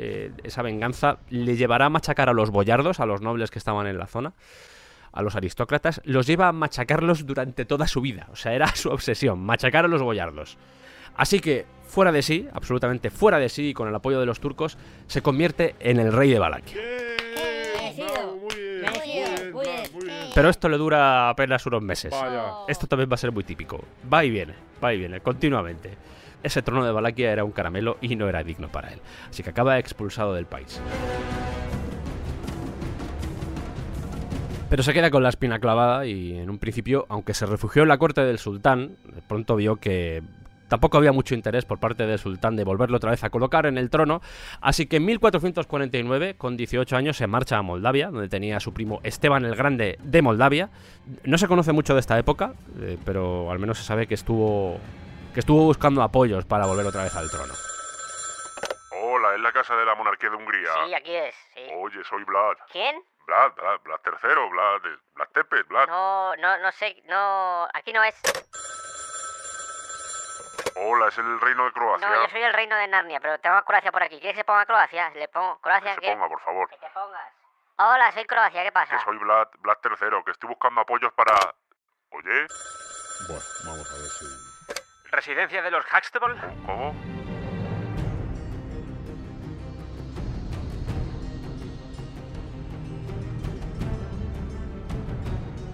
eh, 0.00 0.30
esa 0.44 0.62
venganza 0.62 1.18
le 1.28 1.56
llevará 1.56 1.86
a 1.86 1.90
machacar 1.90 2.28
a 2.28 2.32
los 2.32 2.50
boyardos, 2.50 3.00
a 3.00 3.06
los 3.06 3.20
nobles 3.20 3.50
que 3.50 3.58
estaban 3.58 3.88
en 3.88 3.98
la 3.98 4.06
zona, 4.06 4.32
a 5.12 5.22
los 5.22 5.34
aristócratas, 5.34 6.00
los 6.04 6.24
lleva 6.24 6.46
a 6.46 6.52
machacarlos 6.52 7.26
durante 7.26 7.64
toda 7.64 7.88
su 7.88 8.00
vida. 8.00 8.28
O 8.30 8.36
sea, 8.36 8.54
era 8.54 8.68
su 8.76 8.90
obsesión, 8.90 9.40
machacar 9.40 9.86
a 9.86 9.88
los 9.88 10.00
boyardos. 10.00 10.56
Así 11.16 11.40
que, 11.40 11.66
fuera 11.88 12.12
de 12.12 12.22
sí, 12.22 12.48
absolutamente 12.52 13.10
fuera 13.10 13.40
de 13.40 13.48
sí, 13.48 13.70
y 13.70 13.74
con 13.74 13.88
el 13.88 13.94
apoyo 13.94 14.20
de 14.20 14.26
los 14.26 14.38
turcos, 14.38 14.78
se 15.08 15.20
convierte 15.20 15.74
en 15.80 15.98
el 15.98 16.12
rey 16.12 16.30
de 16.30 16.38
Valaquia. 16.38 16.76
Pero 20.32 20.48
esto 20.48 20.68
le 20.68 20.78
dura 20.78 21.28
apenas 21.28 21.66
unos 21.66 21.82
meses. 21.82 22.14
Esto 22.68 22.86
también 22.86 23.10
va 23.10 23.14
a 23.14 23.18
ser 23.18 23.32
muy 23.32 23.42
típico. 23.42 23.84
Va 24.12 24.24
y 24.24 24.30
viene, 24.30 24.54
va 24.82 24.94
y 24.94 24.98
viene, 24.98 25.20
continuamente. 25.20 25.96
Ese 26.42 26.62
trono 26.62 26.84
de 26.84 26.92
Valaquia 26.92 27.32
era 27.32 27.44
un 27.44 27.52
caramelo 27.52 27.98
y 28.00 28.16
no 28.16 28.28
era 28.28 28.42
digno 28.44 28.68
para 28.68 28.92
él. 28.92 29.00
Así 29.28 29.42
que 29.42 29.50
acaba 29.50 29.78
expulsado 29.78 30.34
del 30.34 30.46
país. 30.46 30.80
Pero 34.70 34.82
se 34.82 34.92
queda 34.92 35.10
con 35.10 35.22
la 35.22 35.30
espina 35.30 35.58
clavada 35.58 36.06
y 36.06 36.36
en 36.36 36.50
un 36.50 36.58
principio, 36.58 37.06
aunque 37.08 37.32
se 37.32 37.46
refugió 37.46 37.82
en 37.82 37.88
la 37.88 37.98
corte 37.98 38.20
del 38.20 38.38
sultán, 38.38 38.96
pronto 39.26 39.56
vio 39.56 39.76
que 39.76 40.22
Tampoco 40.68 40.98
había 40.98 41.12
mucho 41.12 41.34
interés 41.34 41.64
por 41.64 41.78
parte 41.78 42.06
del 42.06 42.18
sultán 42.18 42.54
de 42.54 42.64
volverlo 42.64 42.98
otra 42.98 43.10
vez 43.10 43.24
a 43.24 43.30
colocar 43.30 43.66
en 43.66 43.78
el 43.78 43.90
trono, 43.90 44.20
así 44.60 44.86
que 44.86 44.96
en 44.96 45.06
1449, 45.06 46.34
con 46.36 46.56
18 46.56 46.94
años, 46.94 47.16
se 47.16 47.26
marcha 47.26 47.56
a 47.56 47.62
Moldavia, 47.62 48.10
donde 48.10 48.28
tenía 48.28 48.58
a 48.58 48.60
su 48.60 48.72
primo 48.72 49.00
Esteban 49.02 49.44
el 49.44 49.56
Grande 49.56 49.98
de 50.02 50.22
Moldavia. 50.22 50.68
No 51.24 51.38
se 51.38 51.48
conoce 51.48 51.72
mucho 51.72 51.94
de 51.94 52.00
esta 52.00 52.18
época, 52.18 52.52
eh, 52.80 52.98
pero 53.04 53.50
al 53.50 53.58
menos 53.58 53.78
se 53.78 53.84
sabe 53.84 54.06
que 54.06 54.14
estuvo, 54.14 54.78
que 55.32 55.40
estuvo 55.40 55.64
buscando 55.64 56.02
apoyos 56.02 56.44
para 56.44 56.66
volver 56.66 56.86
otra 56.86 57.02
vez 57.04 57.14
al 57.16 57.30
trono. 57.30 57.54
Hola, 58.92 59.34
es 59.34 59.40
la 59.40 59.52
casa 59.52 59.76
de 59.76 59.84
la 59.84 59.94
monarquía 59.94 60.30
de 60.30 60.36
Hungría. 60.36 60.70
Sí, 60.86 60.94
aquí 60.94 61.14
es. 61.14 61.34
Sí. 61.54 61.68
Oye, 61.76 62.04
soy 62.04 62.24
Vlad. 62.24 62.56
¿Quién? 62.70 63.02
Vlad, 63.26 63.52
Vlad, 63.54 63.80
Vlad 63.82 64.00
III, 64.04 64.48
Vlad, 64.50 64.82
Vlad 65.14 65.28
Tepes, 65.34 65.68
Vlad. 65.68 65.86
No, 65.88 66.36
no, 66.36 66.58
no 66.58 66.72
sé, 66.72 67.02
no, 67.06 67.68
aquí 67.74 67.92
no 67.92 68.02
es. 68.02 68.14
Hola, 70.76 71.08
es 71.08 71.18
el 71.18 71.40
reino 71.40 71.64
de 71.64 71.72
Croacia. 71.72 72.08
No, 72.08 72.22
yo 72.22 72.28
soy 72.30 72.42
el 72.42 72.52
reino 72.52 72.76
de 72.76 72.88
Narnia, 72.88 73.20
pero 73.20 73.38
tengo 73.40 73.56
a 73.56 73.64
Croacia 73.64 73.90
por 73.92 74.02
aquí. 74.02 74.18
¿Quieres 74.20 74.36
que 74.36 74.40
se 74.40 74.44
ponga 74.44 74.64
Croacia? 74.64 75.10
Le 75.10 75.28
pongo 75.28 75.60
Croacia. 75.60 75.96
Que 75.96 76.06
se 76.06 76.12
ponga, 76.12 76.28
por 76.28 76.40
favor. 76.40 76.68
Que 76.70 76.76
te 76.76 76.88
pongas. 76.94 77.32
Hola, 77.78 78.12
soy 78.12 78.24
Croacia, 78.24 78.62
¿qué 78.62 78.72
pasa? 78.72 78.96
Que 78.96 79.04
soy 79.04 79.18
Vlad, 79.18 79.48
Vlad 79.58 79.76
III, 79.84 80.22
que 80.24 80.30
estoy 80.30 80.48
buscando 80.48 80.80
apoyos 80.80 81.12
para... 81.12 81.34
¿Oye? 82.10 82.46
Bueno, 83.28 83.42
vamos 83.64 83.90
a 83.90 83.94
ver 83.94 84.10
si... 84.10 84.47
¿Residencia 85.10 85.62
de 85.62 85.70
los 85.70 85.84
Huxtable? 85.84 86.36
¿Cómo? 86.66 86.94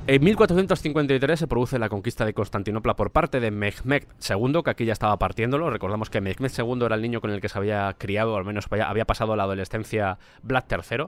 En 0.06 0.22
1453 0.22 1.38
se 1.38 1.46
produce 1.46 1.78
la 1.78 1.88
conquista 1.88 2.26
de 2.26 2.34
Constantinopla 2.34 2.94
por 2.94 3.10
parte 3.10 3.40
de 3.40 3.50
Mehmed 3.50 4.04
II, 4.28 4.62
que 4.62 4.70
aquí 4.70 4.84
ya 4.84 4.92
estaba 4.92 5.18
partiéndolo. 5.18 5.70
Recordamos 5.70 6.10
que 6.10 6.20
Mehmed 6.20 6.52
II 6.56 6.84
era 6.84 6.94
el 6.94 7.00
niño 7.00 7.22
con 7.22 7.30
el 7.30 7.40
que 7.40 7.48
se 7.48 7.56
había 7.56 7.90
criado, 7.98 8.34
o 8.34 8.36
al 8.36 8.44
menos 8.44 8.66
había 8.70 9.06
pasado 9.06 9.34
la 9.34 9.44
adolescencia 9.44 10.18
Vlad 10.42 10.64
III. 10.70 11.06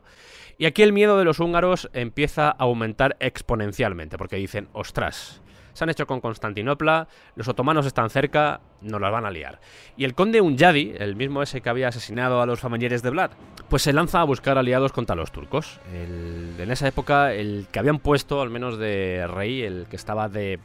Y 0.56 0.64
aquí 0.64 0.83
el 0.83 0.95
miedo 0.95 1.18
de 1.18 1.26
los 1.26 1.40
húngaros 1.40 1.90
empieza 1.92 2.49
a 2.49 2.56
aumentar 2.59 3.16
exponencialmente, 3.21 4.16
porque 4.16 4.37
dicen, 4.37 4.68
ostras, 4.73 5.42
se 5.76 5.85
han 5.85 5.90
hecho 5.90 6.06
con 6.06 6.21
Constantinopla, 6.21 7.06
los 7.35 7.49
otomanos 7.49 7.85
están 7.85 8.09
cerca, 8.09 8.61
nos 8.80 9.00
las 9.00 9.12
van 9.12 9.26
a 9.26 9.30
liar. 9.30 9.61
Y 9.97 10.04
el 10.04 10.14
conde 10.14 10.40
Unyadi, 10.40 10.95
el 10.99 11.16
mismo 11.16 11.42
ese 11.42 11.61
que 11.61 11.68
había 11.68 11.88
asesinado 11.88 12.40
a 12.40 12.47
los 12.47 12.61
familiares 12.61 13.02
de 13.02 13.11
Vlad, 13.11 13.33
pues 13.68 13.83
se 13.83 13.92
lanza 13.92 14.21
a 14.21 14.25
buscar 14.25 14.56
aliados 14.56 14.92
contra 14.92 15.14
los 15.14 15.33
turcos. 15.33 15.78
en 15.92 16.71
esa 16.71 16.88
época, 16.88 17.35
el 17.35 17.66
que 17.71 17.78
habían 17.78 17.99
puesto, 17.99 18.40
al 18.40 18.49
menos 18.49 18.78
de 18.78 19.26
rey, 19.26 19.62
el 19.62 19.87
que 19.90 19.97
estaba 19.97 20.28
de 20.28 20.59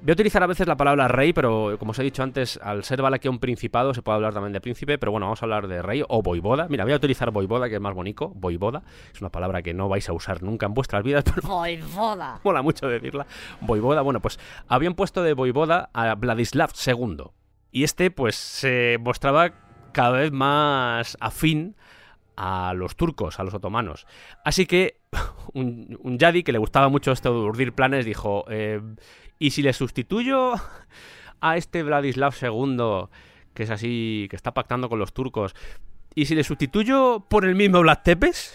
Voy 0.00 0.10
a 0.10 0.12
utilizar 0.12 0.44
a 0.44 0.46
veces 0.46 0.68
la 0.68 0.76
palabra 0.76 1.08
rey, 1.08 1.32
pero 1.32 1.76
como 1.76 1.90
os 1.90 1.98
he 1.98 2.04
dicho 2.04 2.22
antes, 2.22 2.58
al 2.62 2.84
ser 2.84 3.02
Valaquia 3.02 3.32
un 3.32 3.40
principado, 3.40 3.92
se 3.94 4.00
puede 4.00 4.14
hablar 4.14 4.32
también 4.32 4.52
de 4.52 4.60
príncipe, 4.60 4.96
pero 4.96 5.10
bueno, 5.10 5.26
vamos 5.26 5.42
a 5.42 5.44
hablar 5.44 5.66
de 5.66 5.82
rey 5.82 6.04
o 6.06 6.22
voivoda. 6.22 6.68
Mira, 6.68 6.84
voy 6.84 6.92
a 6.92 6.96
utilizar 6.96 7.32
voivoda, 7.32 7.68
que 7.68 7.74
es 7.74 7.80
más 7.80 7.94
bonito. 7.94 8.30
Voivoda 8.36 8.84
es 9.12 9.20
una 9.20 9.30
palabra 9.30 9.60
que 9.62 9.74
no 9.74 9.88
vais 9.88 10.08
a 10.08 10.12
usar 10.12 10.40
nunca 10.42 10.66
en 10.66 10.74
vuestras 10.74 11.02
vidas, 11.02 11.24
pero. 11.34 11.42
Voivoda. 11.42 12.40
Mola 12.44 12.62
mucho 12.62 12.86
decirla. 12.86 13.26
Voivoda. 13.60 14.02
Bueno, 14.02 14.20
pues 14.20 14.38
habían 14.68 14.94
puesto 14.94 15.24
de 15.24 15.32
voivoda 15.34 15.90
a 15.92 16.14
Vladislav 16.14 16.70
II. 16.86 17.24
Y 17.72 17.82
este, 17.82 18.12
pues, 18.12 18.36
se 18.36 18.98
mostraba 19.00 19.52
cada 19.92 20.18
vez 20.18 20.30
más 20.30 21.16
afín 21.20 21.74
a 22.36 22.72
los 22.72 22.94
turcos, 22.94 23.40
a 23.40 23.42
los 23.42 23.52
otomanos. 23.52 24.06
Así 24.44 24.64
que 24.66 25.00
un, 25.54 25.98
un 26.00 26.18
Yadi 26.18 26.44
que 26.44 26.52
le 26.52 26.58
gustaba 26.58 26.88
mucho 26.88 27.10
esto 27.10 27.32
de 27.32 27.40
urdir 27.40 27.72
planes 27.72 28.06
dijo, 28.06 28.44
eh, 28.48 28.80
¿y 29.38 29.50
si 29.50 29.62
le 29.62 29.72
sustituyo 29.72 30.54
a 31.40 31.56
este 31.56 31.82
Vladislav 31.82 32.34
II, 32.40 33.08
que 33.54 33.62
es 33.62 33.70
así, 33.70 34.26
que 34.30 34.36
está 34.36 34.52
pactando 34.52 34.88
con 34.88 34.98
los 34.98 35.12
turcos, 35.12 35.54
y 36.14 36.26
si 36.26 36.34
le 36.34 36.44
sustituyo 36.44 37.24
por 37.28 37.44
el 37.44 37.54
mismo 37.54 37.80
Vlad 37.80 37.98
Tepes? 38.02 38.54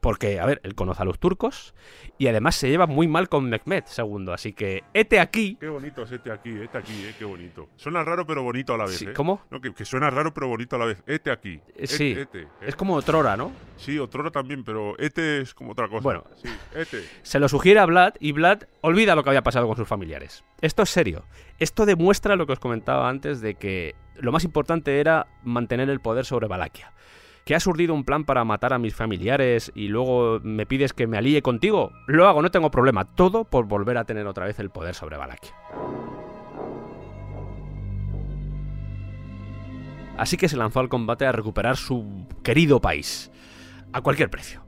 Porque, 0.00 0.40
a 0.40 0.46
ver, 0.46 0.60
él 0.64 0.74
conoce 0.74 1.02
a 1.02 1.04
los 1.04 1.18
turcos 1.18 1.74
y 2.18 2.26
además 2.26 2.56
se 2.56 2.68
lleva 2.68 2.86
muy 2.86 3.08
mal 3.08 3.28
con 3.28 3.48
Mehmed 3.48 3.84
II. 3.96 4.32
Así 4.32 4.52
que, 4.52 4.84
este 4.92 5.20
aquí. 5.20 5.56
Qué 5.60 5.68
bonito 5.68 6.02
es 6.02 6.12
este 6.12 6.30
aquí, 6.30 6.50
este 6.50 6.78
aquí, 6.78 6.92
eh, 7.04 7.14
qué 7.18 7.24
bonito. 7.24 7.68
Suena 7.76 8.04
raro 8.04 8.26
pero 8.26 8.42
bonito 8.42 8.74
a 8.74 8.78
la 8.78 8.84
vez. 8.84 8.98
Sí, 8.98 9.06
eh. 9.06 9.12
¿Cómo? 9.12 9.42
No, 9.50 9.60
que, 9.60 9.72
que 9.72 9.84
suena 9.84 10.10
raro 10.10 10.32
pero 10.32 10.48
bonito 10.48 10.76
a 10.76 10.78
la 10.78 10.84
vez. 10.86 11.02
Este 11.06 11.30
aquí. 11.30 11.60
Eh, 11.76 11.86
sí. 11.86 12.16
Eh. 12.16 12.46
Es 12.60 12.76
como 12.76 12.94
otrora, 12.94 13.36
¿no? 13.36 13.52
Sí, 13.76 13.98
otrora 13.98 14.30
también, 14.30 14.64
pero 14.64 14.96
este 14.98 15.40
es 15.40 15.54
como 15.54 15.72
otra 15.72 15.88
cosa. 15.88 16.02
Bueno. 16.02 16.24
Sí, 16.42 16.48
este. 16.74 17.04
Se 17.22 17.38
lo 17.38 17.48
sugiere 17.48 17.80
a 17.80 17.86
Vlad 17.86 18.14
y 18.20 18.32
Vlad 18.32 18.62
olvida 18.80 19.14
lo 19.14 19.24
que 19.24 19.30
había 19.30 19.42
pasado 19.42 19.66
con 19.66 19.76
sus 19.76 19.88
familiares. 19.88 20.44
Esto 20.60 20.82
es 20.82 20.90
serio. 20.90 21.24
Esto 21.58 21.86
demuestra 21.86 22.36
lo 22.36 22.46
que 22.46 22.52
os 22.52 22.58
comentaba 22.58 23.08
antes 23.08 23.40
de 23.40 23.54
que 23.54 23.94
lo 24.16 24.32
más 24.32 24.44
importante 24.44 25.00
era 25.00 25.26
mantener 25.42 25.90
el 25.90 26.00
poder 26.00 26.24
sobre 26.24 26.46
Valaquia. 26.46 26.92
¿Que 27.44 27.54
has 27.54 27.66
urdido 27.66 27.92
un 27.92 28.04
plan 28.04 28.24
para 28.24 28.42
matar 28.44 28.72
a 28.72 28.78
mis 28.78 28.94
familiares 28.94 29.70
y 29.74 29.88
luego 29.88 30.40
me 30.42 30.64
pides 30.64 30.94
que 30.94 31.06
me 31.06 31.18
alíe 31.18 31.42
contigo? 31.42 31.92
Lo 32.06 32.26
hago, 32.26 32.40
no 32.40 32.50
tengo 32.50 32.70
problema. 32.70 33.04
Todo 33.04 33.44
por 33.44 33.66
volver 33.66 33.98
a 33.98 34.04
tener 34.04 34.26
otra 34.26 34.46
vez 34.46 34.58
el 34.60 34.70
poder 34.70 34.94
sobre 34.94 35.18
Valaquia. 35.18 35.54
Así 40.16 40.38
que 40.38 40.48
se 40.48 40.56
lanzó 40.56 40.80
al 40.80 40.88
combate 40.88 41.26
a 41.26 41.32
recuperar 41.32 41.76
su 41.76 42.26
querido 42.42 42.80
país. 42.80 43.30
A 43.92 44.00
cualquier 44.00 44.30
precio. 44.30 44.63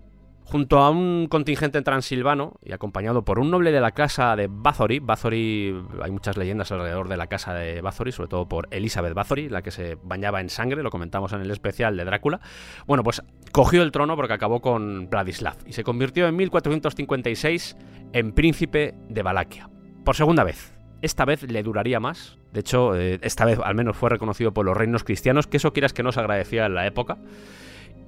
Junto 0.48 0.78
a 0.78 0.90
un 0.90 1.26
contingente 1.26 1.82
transilvano 1.82 2.54
y 2.62 2.72
acompañado 2.72 3.24
por 3.24 3.40
un 3.40 3.50
noble 3.50 3.72
de 3.72 3.80
la 3.80 3.90
casa 3.90 4.36
de 4.36 4.46
Bathory, 4.48 5.00
Bathory, 5.00 5.74
hay 6.00 6.10
muchas 6.12 6.36
leyendas 6.36 6.70
alrededor 6.70 7.08
de 7.08 7.16
la 7.16 7.26
casa 7.26 7.52
de 7.52 7.80
Bathory, 7.80 8.12
sobre 8.12 8.28
todo 8.28 8.48
por 8.48 8.68
Elizabeth 8.70 9.12
Bathory, 9.12 9.48
la 9.48 9.62
que 9.62 9.72
se 9.72 9.96
bañaba 10.04 10.40
en 10.40 10.48
sangre, 10.48 10.84
lo 10.84 10.90
comentamos 10.90 11.32
en 11.32 11.40
el 11.40 11.50
especial 11.50 11.96
de 11.96 12.04
Drácula. 12.04 12.40
Bueno, 12.86 13.02
pues 13.02 13.24
cogió 13.50 13.82
el 13.82 13.90
trono 13.90 14.14
porque 14.14 14.34
acabó 14.34 14.60
con 14.60 15.10
Vladislav 15.10 15.56
y 15.66 15.72
se 15.72 15.82
convirtió 15.82 16.28
en 16.28 16.36
1456 16.36 17.76
en 18.12 18.32
príncipe 18.32 18.94
de 19.08 19.22
Valaquia. 19.22 19.68
Por 20.04 20.14
segunda 20.14 20.44
vez. 20.44 20.72
Esta 21.02 21.24
vez 21.24 21.42
le 21.42 21.62
duraría 21.64 21.98
más. 21.98 22.38
De 22.52 22.60
hecho, 22.60 22.94
eh, 22.94 23.18
esta 23.22 23.44
vez 23.44 23.58
al 23.62 23.74
menos 23.74 23.96
fue 23.96 24.10
reconocido 24.10 24.54
por 24.54 24.64
los 24.64 24.76
reinos 24.76 25.02
cristianos, 25.02 25.48
que 25.48 25.56
eso 25.56 25.72
quieras 25.72 25.92
que 25.92 26.04
no 26.04 26.12
se 26.12 26.20
agradecía 26.20 26.66
en 26.66 26.74
la 26.74 26.86
época. 26.86 27.18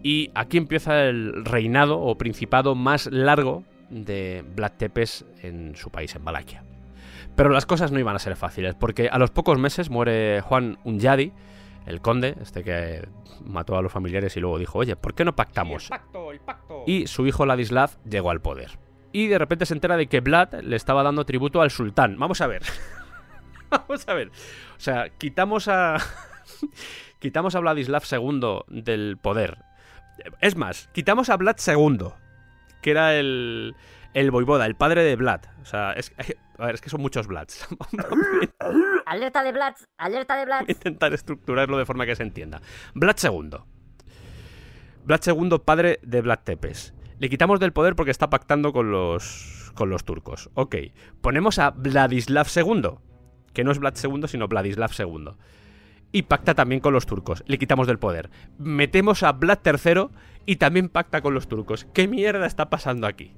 Y 0.02 0.30
aquí 0.34 0.56
empieza 0.56 1.04
el 1.04 1.44
reinado 1.44 2.00
o 2.00 2.16
principado 2.16 2.74
más 2.74 3.06
largo 3.06 3.64
de 3.90 4.44
Vlad 4.54 4.72
Tepes 4.78 5.24
en 5.42 5.74
su 5.76 5.90
país, 5.90 6.14
en 6.14 6.24
Valaquia. 6.24 6.62
Pero 7.36 7.50
las 7.50 7.66
cosas 7.66 7.92
no 7.92 7.98
iban 7.98 8.16
a 8.16 8.18
ser 8.18 8.36
fáciles, 8.36 8.74
porque 8.74 9.08
a 9.08 9.18
los 9.18 9.30
pocos 9.30 9.58
meses 9.58 9.90
muere 9.90 10.40
Juan 10.40 10.78
Unyadi, 10.84 11.32
el 11.86 12.00
conde, 12.00 12.34
este 12.42 12.64
que 12.64 13.08
mató 13.44 13.76
a 13.76 13.82
los 13.82 13.92
familiares 13.92 14.36
y 14.36 14.40
luego 14.40 14.58
dijo, 14.58 14.78
oye, 14.78 14.96
¿por 14.96 15.14
qué 15.14 15.24
no 15.24 15.36
pactamos? 15.36 15.88
Y 16.86 17.06
su 17.06 17.26
hijo 17.26 17.46
Ladislav 17.46 17.90
llegó 18.04 18.30
al 18.30 18.40
poder. 18.40 18.78
Y 19.12 19.28
de 19.28 19.38
repente 19.38 19.66
se 19.66 19.74
entera 19.74 19.96
de 19.96 20.06
que 20.06 20.20
Vlad 20.20 20.60
le 20.62 20.76
estaba 20.76 21.02
dando 21.02 21.24
tributo 21.24 21.62
al 21.62 21.70
sultán. 21.70 22.18
Vamos 22.18 22.40
a 22.40 22.46
ver. 22.46 22.62
Vamos 23.70 24.06
a 24.08 24.14
ver. 24.14 24.28
O 24.28 24.80
sea, 24.80 25.08
quitamos 25.10 25.68
a... 25.68 25.96
quitamos 27.20 27.54
a 27.54 27.60
Vladislav 27.60 28.02
II 28.10 28.60
del 28.68 29.16
poder. 29.16 29.67
Es 30.40 30.56
más, 30.56 30.88
quitamos 30.92 31.30
a 31.30 31.36
Vlad 31.36 31.56
II, 31.66 32.08
que 32.80 32.90
era 32.90 33.14
el, 33.14 33.74
el 34.14 34.30
voivoda, 34.30 34.66
el 34.66 34.74
padre 34.74 35.02
de 35.04 35.16
Vlad. 35.16 35.42
O 35.62 35.64
sea, 35.64 35.92
es, 35.92 36.12
a 36.58 36.66
ver, 36.66 36.74
es 36.74 36.80
que 36.80 36.90
son 36.90 37.00
muchos 37.00 37.26
Vlads. 37.26 37.68
alerta 39.06 39.42
de 39.42 39.52
Vlad, 39.52 39.74
alerta 39.96 40.36
de 40.36 40.44
Vlad. 40.44 40.60
Voy 40.60 40.68
a 40.68 40.72
intentar 40.72 41.12
estructurarlo 41.14 41.78
de 41.78 41.86
forma 41.86 42.06
que 42.06 42.16
se 42.16 42.22
entienda. 42.22 42.60
Vlad 42.94 43.16
II. 43.22 43.58
Vlad 45.04 45.20
II, 45.26 45.58
padre 45.64 46.00
de 46.02 46.20
Vlad 46.20 46.40
Tepes. 46.44 46.94
Le 47.18 47.28
quitamos 47.28 47.60
del 47.60 47.72
poder 47.72 47.96
porque 47.96 48.10
está 48.10 48.30
pactando 48.30 48.72
con 48.72 48.90
los, 48.90 49.72
con 49.74 49.90
los 49.90 50.04
turcos. 50.04 50.50
Ok. 50.54 50.76
Ponemos 51.20 51.58
a 51.58 51.70
Vladislav 51.70 52.46
II, 52.54 52.90
que 53.52 53.64
no 53.64 53.72
es 53.72 53.78
Vlad 53.78 53.94
II, 54.02 54.28
sino 54.28 54.48
Vladislav 54.48 54.90
II. 54.98 55.30
Y 56.12 56.22
pacta 56.22 56.54
también 56.54 56.80
con 56.80 56.92
los 56.92 57.06
turcos. 57.06 57.44
Le 57.46 57.58
quitamos 57.58 57.86
del 57.86 57.98
poder. 57.98 58.30
Metemos 58.58 59.22
a 59.22 59.32
Vlad 59.32 59.58
III 59.64 60.08
y 60.46 60.56
también 60.56 60.88
pacta 60.88 61.20
con 61.20 61.34
los 61.34 61.48
turcos. 61.48 61.86
¿Qué 61.92 62.08
mierda 62.08 62.46
está 62.46 62.70
pasando 62.70 63.06
aquí? 63.06 63.32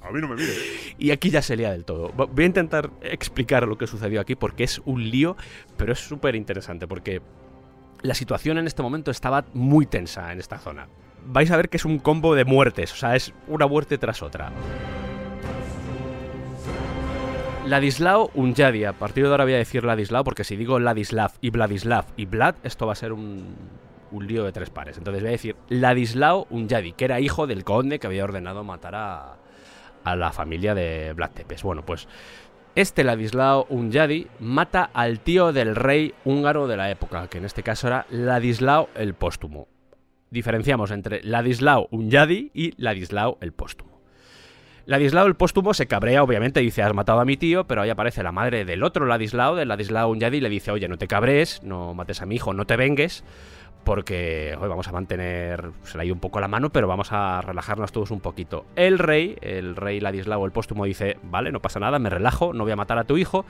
A 0.00 0.10
mí 0.10 0.20
no 0.20 0.28
me 0.28 0.36
mire. 0.36 0.52
Y 0.98 1.10
aquí 1.10 1.30
ya 1.30 1.42
se 1.42 1.56
lía 1.56 1.72
del 1.72 1.84
todo. 1.84 2.10
Voy 2.10 2.44
a 2.44 2.46
intentar 2.46 2.90
explicar 3.02 3.66
lo 3.66 3.76
que 3.76 3.86
sucedió 3.86 4.20
aquí 4.20 4.36
porque 4.36 4.64
es 4.64 4.80
un 4.84 5.10
lío, 5.10 5.36
pero 5.76 5.92
es 5.92 5.98
súper 5.98 6.34
interesante 6.34 6.86
porque 6.86 7.20
la 8.02 8.14
situación 8.14 8.58
en 8.58 8.66
este 8.66 8.82
momento 8.82 9.10
estaba 9.10 9.44
muy 9.52 9.86
tensa 9.86 10.32
en 10.32 10.38
esta 10.38 10.58
zona. 10.58 10.88
Vais 11.26 11.50
a 11.50 11.56
ver 11.56 11.68
que 11.68 11.76
es 11.76 11.84
un 11.84 11.98
combo 11.98 12.34
de 12.34 12.44
muertes, 12.44 12.92
o 12.92 12.96
sea, 12.96 13.16
es 13.16 13.34
una 13.48 13.66
muerte 13.66 13.98
tras 13.98 14.22
otra. 14.22 14.52
Ladislao 17.68 18.30
Unyadi, 18.34 18.84
a 18.84 18.94
partir 18.94 19.24
de 19.24 19.30
ahora 19.30 19.44
voy 19.44 19.52
a 19.52 19.58
decir 19.58 19.84
Ladislao 19.84 20.24
porque 20.24 20.42
si 20.42 20.56
digo 20.56 20.78
Ladislav 20.78 21.32
y 21.42 21.50
Vladislav 21.50 22.06
y 22.16 22.24
Vlad, 22.24 22.54
esto 22.62 22.86
va 22.86 22.92
a 22.92 22.96
ser 22.96 23.12
un, 23.12 23.44
un 24.10 24.26
lío 24.26 24.44
de 24.44 24.52
tres 24.52 24.70
pares. 24.70 24.96
Entonces 24.96 25.22
voy 25.22 25.28
a 25.28 25.32
decir 25.32 25.56
Ladislao 25.68 26.46
Unyadi, 26.48 26.92
que 26.92 27.04
era 27.04 27.20
hijo 27.20 27.46
del 27.46 27.64
conde 27.64 27.98
que 27.98 28.06
había 28.06 28.24
ordenado 28.24 28.64
matar 28.64 28.94
a, 28.94 29.36
a 30.02 30.16
la 30.16 30.32
familia 30.32 30.74
de 30.74 31.12
Vlad 31.12 31.30
Tepes. 31.32 31.62
Bueno, 31.62 31.84
pues 31.84 32.08
este 32.74 33.04
Ladislao 33.04 33.66
Unyadi 33.68 34.28
mata 34.40 34.90
al 34.94 35.20
tío 35.20 35.52
del 35.52 35.76
rey 35.76 36.14
húngaro 36.24 36.68
de 36.68 36.76
la 36.78 36.90
época, 36.90 37.28
que 37.28 37.36
en 37.36 37.44
este 37.44 37.62
caso 37.62 37.88
era 37.88 38.06
Ladislao 38.08 38.88
el 38.94 39.12
Póstumo. 39.12 39.68
Diferenciamos 40.30 40.90
entre 40.90 41.22
Ladislao 41.22 41.88
Unyadi 41.90 42.50
y 42.54 42.72
Ladislao 42.80 43.36
el 43.42 43.52
Póstumo. 43.52 43.97
Ladislao 44.88 45.26
el 45.26 45.34
Póstumo 45.34 45.74
se 45.74 45.86
cabrea, 45.86 46.22
obviamente, 46.22 46.60
dice, 46.60 46.82
has 46.82 46.94
matado 46.94 47.20
a 47.20 47.26
mi 47.26 47.36
tío, 47.36 47.64
pero 47.64 47.82
ahí 47.82 47.90
aparece 47.90 48.22
la 48.22 48.32
madre 48.32 48.64
del 48.64 48.82
otro 48.82 49.04
Ladislao, 49.04 49.54
del 49.54 49.68
Ladislao 49.68 50.08
Unyadi, 50.08 50.38
y 50.38 50.40
le 50.40 50.48
dice, 50.48 50.70
oye, 50.70 50.88
no 50.88 50.96
te 50.96 51.06
cabrees, 51.06 51.62
no 51.62 51.92
mates 51.92 52.22
a 52.22 52.26
mi 52.26 52.36
hijo, 52.36 52.54
no 52.54 52.64
te 52.64 52.78
vengues, 52.78 53.22
porque 53.84 54.56
hoy 54.58 54.66
vamos 54.66 54.88
a 54.88 54.92
mantener, 54.92 55.72
se 55.82 55.98
le 55.98 56.02
ha 56.02 56.06
ido 56.06 56.14
un 56.14 56.20
poco 56.20 56.40
la 56.40 56.48
mano, 56.48 56.70
pero 56.70 56.88
vamos 56.88 57.12
a 57.12 57.42
relajarnos 57.42 57.92
todos 57.92 58.10
un 58.10 58.20
poquito. 58.20 58.64
El 58.76 58.98
rey, 58.98 59.36
el 59.42 59.76
rey 59.76 60.00
Ladislao 60.00 60.46
el 60.46 60.52
póstumo 60.52 60.86
dice, 60.86 61.18
vale, 61.22 61.52
no 61.52 61.60
pasa 61.60 61.78
nada, 61.78 61.98
me 61.98 62.08
relajo, 62.08 62.54
no 62.54 62.64
voy 62.64 62.72
a 62.72 62.76
matar 62.76 62.96
a 62.96 63.04
tu 63.04 63.18
hijo, 63.18 63.44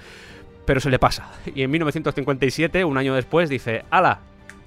pero 0.65 0.81
se 0.81 0.91
le 0.91 0.99
pasa. 0.99 1.31
Y 1.55 1.63
en 1.63 1.71
1957, 1.71 2.85
un 2.85 2.99
año 2.99 3.15
después, 3.15 3.49
dice, 3.49 3.85
ala, 3.91 4.19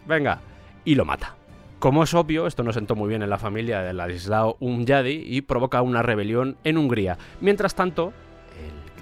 venga, 0.08 0.40
y 0.86 0.96
lo 0.96 1.04
mata. 1.04 1.36
Como 1.82 2.04
es 2.04 2.14
obvio, 2.14 2.46
esto 2.46 2.62
no 2.62 2.74
sentó 2.74 2.96
muy 2.96 3.10
bien 3.10 3.24
en 3.24 3.32
la 3.32 3.40
familia 3.40 3.82
de 3.82 3.92
Ladislao 3.92 4.56
Umyadi 4.60 5.24
y 5.26 5.42
provoca 5.42 5.82
una 5.82 6.04
rebelión 6.04 6.56
en 6.64 6.78
Hungría. 6.78 7.18
Mientras 7.40 7.74
tanto, 7.74 8.14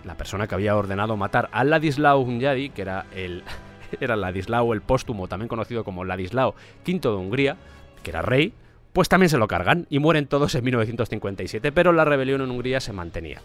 la 0.05 0.15
persona 0.15 0.47
que 0.47 0.55
había 0.55 0.77
ordenado 0.77 1.17
matar 1.17 1.49
a 1.51 1.65
Ladislao 1.65 2.21
Umyadi, 2.21 2.69
que 2.69 2.83
era 2.83 3.05
el 3.13 3.43
era 3.99 4.15
Ladislao 4.15 4.71
el 4.71 4.79
Póstumo, 4.79 5.27
también 5.27 5.49
conocido 5.49 5.83
como 5.83 6.05
Ladislao 6.05 6.55
V 6.87 6.99
de 7.01 7.09
Hungría, 7.09 7.57
que 8.01 8.11
era 8.11 8.21
rey, 8.21 8.53
pues 8.93 9.09
también 9.09 9.29
se 9.29 9.37
lo 9.37 9.49
cargan 9.49 9.85
y 9.89 9.99
mueren 9.99 10.25
todos 10.25 10.55
en 10.55 10.63
1957, 10.63 11.73
pero 11.73 11.91
la 11.91 12.05
rebelión 12.05 12.39
en 12.39 12.49
Hungría 12.49 12.79
se 12.79 12.93
mantenía. 12.93 13.41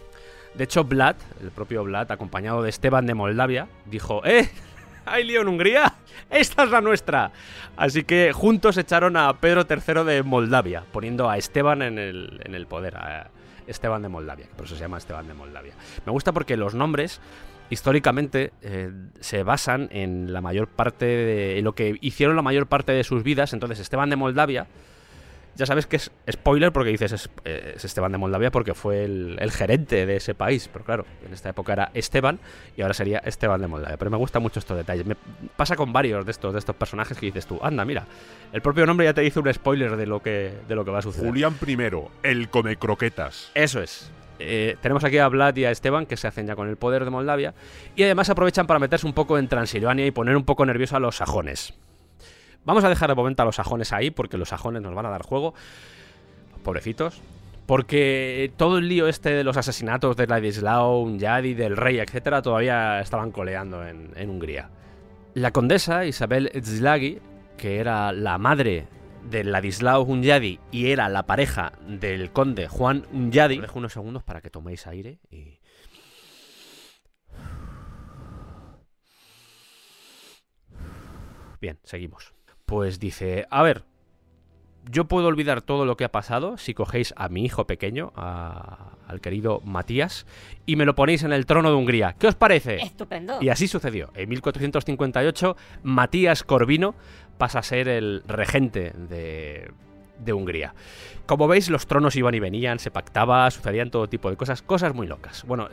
De 0.55 0.63
hecho, 0.63 0.85
Vlad, 0.85 1.17
el 1.43 1.51
propio 1.51 1.83
Vlad, 1.83 2.13
acompañado 2.13 2.63
de 2.63 2.71
Esteban 2.71 3.05
de 3.07 3.15
Moldavia, 3.15 3.67
dijo, 3.87 4.25
¡Eh! 4.25 4.49
¿Hay 5.07 5.25
lío 5.25 5.43
en 5.43 5.49
Hungría? 5.49 5.95
¡Esta 6.31 6.65
es 6.65 6.71
la 6.71 6.81
nuestra! 6.81 7.31
Así 7.77 8.05
que 8.05 8.33
juntos 8.33 8.77
echaron 8.79 9.17
a 9.17 9.33
Pedro 9.35 9.67
III 9.69 10.05
de 10.05 10.23
Moldavia, 10.23 10.85
poniendo 10.93 11.29
a 11.29 11.37
Esteban 11.37 11.83
en 11.83 11.99
el, 11.99 12.41
en 12.45 12.55
el 12.55 12.67
poder, 12.67 12.97
a 12.97 13.31
Esteban 13.67 14.03
de 14.03 14.09
Moldavia, 14.09 14.47
que 14.47 14.55
por 14.55 14.67
eso 14.67 14.77
se 14.77 14.81
llama 14.81 14.99
Esteban 14.99 15.27
de 15.27 15.35
Moldavia. 15.35 15.75
Me 16.07 16.13
gusta 16.13 16.33
porque 16.33 16.57
los 16.57 16.75
nombres 16.75 17.21
históricamente 17.71 18.53
eh, 18.63 18.91
se 19.21 19.43
basan 19.43 19.89
en 19.91 20.33
la 20.33 20.41
mayor 20.41 20.69
parte 20.69 21.07
de 21.07 21.59
en 21.59 21.65
lo 21.65 21.75
que 21.75 21.97
hicieron 22.01 22.37
la 22.37 22.43
mayor 22.43 22.67
parte 22.67 22.93
de 22.93 23.05
sus 23.05 23.23
vidas. 23.23 23.53
Entonces, 23.53 23.81
Esteban 23.81 24.11
de 24.11 24.17
Moldavia, 24.17 24.67
ya 25.57 25.67
sabes 25.67 25.87
que 25.87 25.97
es 25.97 26.11
spoiler 26.31 26.73
porque 26.73 26.91
dices 26.91 27.13
es, 27.13 27.31
eh, 27.45 27.77
Esteban 27.83 28.13
de 28.13 28.19
Moldavia 28.19 28.51
porque 28.51 28.75
fue 28.75 29.05
el, 29.05 29.51
gerente 29.51 30.07
de 30.07 30.17
ese 30.17 30.35
país. 30.35 30.69
Pero 30.73 30.85
claro, 30.85 31.07
en 31.25 31.33
esta 31.33 31.51
época 31.51 31.73
era 31.73 31.91
Esteban 31.95 32.41
y 32.77 32.83
ahora 32.83 32.95
sería 32.95 33.19
Esteban 33.19 33.61
de 33.61 33.69
Moldavia. 33.69 33.97
Pero 33.97 34.11
me 34.11 34.17
gustan 34.17 34.43
mucho 34.43 34.59
estos 34.59 34.77
detalles. 34.77 35.07
Me 35.07 35.17
pasa 35.57 35.77
con 35.77 35.93
varios 35.93 36.25
de 36.25 36.33
estos, 36.33 36.53
de 36.53 36.59
estos 36.59 36.77
personajes 36.77 37.19
que 37.19 37.27
dices 37.27 37.47
tú, 37.47 37.59
anda, 37.63 37.85
mira, 37.85 38.07
el 38.53 38.63
propio 38.63 38.87
nombre 38.87 39.07
ya 39.07 39.15
te 39.15 39.21
dice 39.21 39.41
un 39.41 39.53
spoiler 39.53 39.97
de 39.97 40.07
lo 40.07 40.21
que, 40.21 40.53
de 40.67 40.75
lo 40.75 40.85
que 40.85 40.91
va 40.91 40.99
a 40.99 41.03
suceder. 41.03 41.29
Julián 41.29 41.57
I, 41.67 41.79
el 42.23 42.49
come 42.49 42.77
croquetas. 42.77 43.51
Eso 43.55 43.81
es. 43.81 44.11
Eh, 44.39 44.77
tenemos 44.81 45.05
aquí 45.05 45.19
a 45.19 45.29
Vlad 45.29 45.57
y 45.57 45.65
a 45.65 45.71
Esteban 45.71 46.07
que 46.07 46.17
se 46.17 46.27
hacen 46.27 46.47
ya 46.47 46.57
con 46.57 46.69
el 46.69 46.77
poder 46.77 47.05
de 47.05 47.11
Moldavia 47.11 47.55
y 47.95 48.03
además 48.03 48.29
aprovechan 48.31 48.67
para 48.67 48.81
meterse 48.81 49.07
un 49.07 49.13
poco 49.13 49.39
en 49.39 49.49
Transilvania 49.49 50.07
y 50.07 50.11
poner 50.11 50.37
un 50.37 50.45
poco 50.45 50.67
nervioso 50.67 50.97
a 50.97 51.01
los 51.01 51.17
sajones. 51.17 51.75
Vamos 52.65 52.85
a 52.85 52.89
dejar 52.89 53.11
de 53.11 53.15
momento 53.15 53.43
a 53.43 53.47
los 53.47 53.57
sajones 53.57 53.93
ahí 53.93 54.11
porque 54.11 54.39
los 54.39 54.49
sajones 54.49 54.83
nos 54.83 54.95
van 54.95 55.07
a 55.07 55.11
dar 55.11 55.23
juego. 55.23 55.55
Pobrecitos. 56.63 57.21
Porque 57.67 58.53
todo 58.57 58.79
el 58.79 58.89
lío 58.89 59.09
este 59.09 59.31
de 59.31 59.45
los 59.45 59.57
asesinatos 59.57 60.17
de 60.17 60.27
Ladislao, 60.27 61.17
Yadi, 61.17 61.55
del 61.55 61.77
rey, 61.77 61.99
etcétera, 61.99 62.43
todavía 62.43 63.01
estaban 63.01 63.31
coleando 63.31 63.87
en, 63.87 64.31
Hungría. 64.31 64.69
La 65.33 65.51
condesa 65.51 66.05
Isabel 66.05 66.51
Zlagi, 66.63 67.21
que 67.57 67.79
era 67.79 68.13
la 68.13 68.37
madre 68.37 68.87
de 69.31 69.45
Ladislao 69.45 70.03
Unyadi 70.03 70.61
y 70.71 70.91
era 70.91 71.09
la 71.09 71.25
pareja 71.25 71.73
del 71.87 72.31
conde 72.31 72.69
Juan 72.69 73.07
Unyadi. 73.13 73.59
dejo 73.59 73.79
unos 73.79 73.95
segundos 73.95 74.23
para 74.23 74.41
que 74.41 74.51
toméis 74.51 74.87
aire 74.87 75.19
y... 75.31 75.59
Bien, 81.61 81.79
seguimos. 81.83 82.35
Pues 82.67 82.99
dice, 82.99 83.47
a 83.51 83.63
ver, 83.63 83.85
yo 84.91 85.07
puedo 85.07 85.29
olvidar 85.29 85.63
todo 85.63 85.85
lo 85.85 85.97
que 85.97 86.05
ha 86.05 86.13
pasado 86.13 86.59
si 86.59 86.75
cogéis 86.75 87.15
a 87.17 87.29
mi 87.29 87.45
hijo 87.45 87.67
pequeño, 87.67 88.13
al 88.17 89.21
querido 89.21 89.61
Matías, 89.65 90.27
y 90.67 90.77
me 90.77 90.85
lo 90.85 90.95
ponéis 90.95 91.23
en 91.23 91.33
el 91.33 91.47
trono 91.47 91.71
de 91.71 91.77
Hungría. 91.77 92.15
¿Qué 92.19 92.27
os 92.27 92.35
parece? 92.35 92.77
Estupendo. 92.77 93.39
Y 93.41 93.49
así 93.49 93.69
sucedió. 93.69 94.11
En 94.15 94.29
1458, 94.29 95.57
Matías 95.83 96.43
Corvino 96.43 96.95
pasa 97.39 97.61
a 97.61 97.63
ser 97.63 97.89
el 97.89 98.23
regente 98.27 98.93
de, 98.97 99.71
de 100.19 100.33
Hungría. 100.33 100.75
Como 101.27 101.49
veis, 101.49 101.71
los 101.71 101.87
tronos 101.87 102.17
iban 102.17 102.35
y 102.35 102.41
venían, 102.41 102.79
se 102.79 102.91
pactaba, 102.91 103.51
sucedían 103.51 103.91
todo 103.91 104.09
tipo 104.09 104.31
de 104.31 104.37
cosas, 104.37 104.63
cosas 104.63 104.95
muy 104.95 105.07
locas. 105.07 105.45
Bueno, 105.47 105.69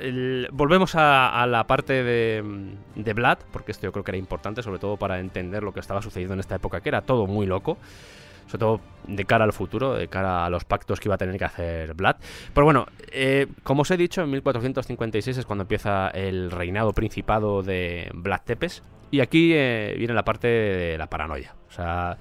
volvemos 0.52 0.96
a, 0.96 1.46
la 1.48 1.68
parte 1.68 2.04
de, 2.04 2.74
de 2.96 3.14
Vlad, 3.14 3.40
porque 3.52 3.72
esto 3.72 3.88
yo 3.88 3.92
creo 3.92 4.04
que 4.04 4.12
era 4.12 4.18
importante, 4.18 4.64
sobre 4.64 4.80
todo 4.80 4.98
para 4.98 5.20
entender 5.20 5.64
lo 5.64 5.74
que 5.74 5.82
estaba 5.82 6.02
sucediendo 6.02 6.34
en 6.36 6.40
esta 6.40 6.56
época, 6.56 6.82
que 6.82 6.90
era 6.90 7.02
todo 7.02 7.28
muy 7.28 7.46
loco 7.46 7.78
sobre 8.52 8.60
todo 8.60 8.82
de 9.08 9.26
cara 9.26 9.46
al 9.46 9.54
futuro, 9.54 9.94
de 9.94 10.10
cara 10.10 10.46
a 10.46 10.50
los 10.50 10.66
pactos 10.66 11.00
que 11.00 11.08
iba 11.08 11.16
a 11.16 11.18
tener 11.18 11.38
que 11.38 11.46
hacer 11.46 11.94
Vlad. 11.94 12.18
Pero 12.54 12.66
bueno, 12.66 12.86
eh, 13.12 13.48
como 13.64 13.84
os 13.84 13.92
he 13.92 13.98
dicho, 13.98 14.22
en 14.22 14.30
1456 14.30 15.38
es 15.38 15.46
cuando 15.46 15.64
empieza 15.64 16.10
el 16.10 16.52
reinado 16.52 16.92
principado 16.92 17.64
de 17.64 18.12
Vlad 18.14 18.42
Tepes. 18.44 18.84
Y 19.10 19.22
aquí 19.22 19.52
eh, 19.54 19.96
viene 19.98 20.14
la 20.14 20.24
parte 20.24 20.48
de 20.48 20.98
la 20.98 21.08
paranoia. 21.08 21.56
O 21.70 21.72
sea, 21.72 22.18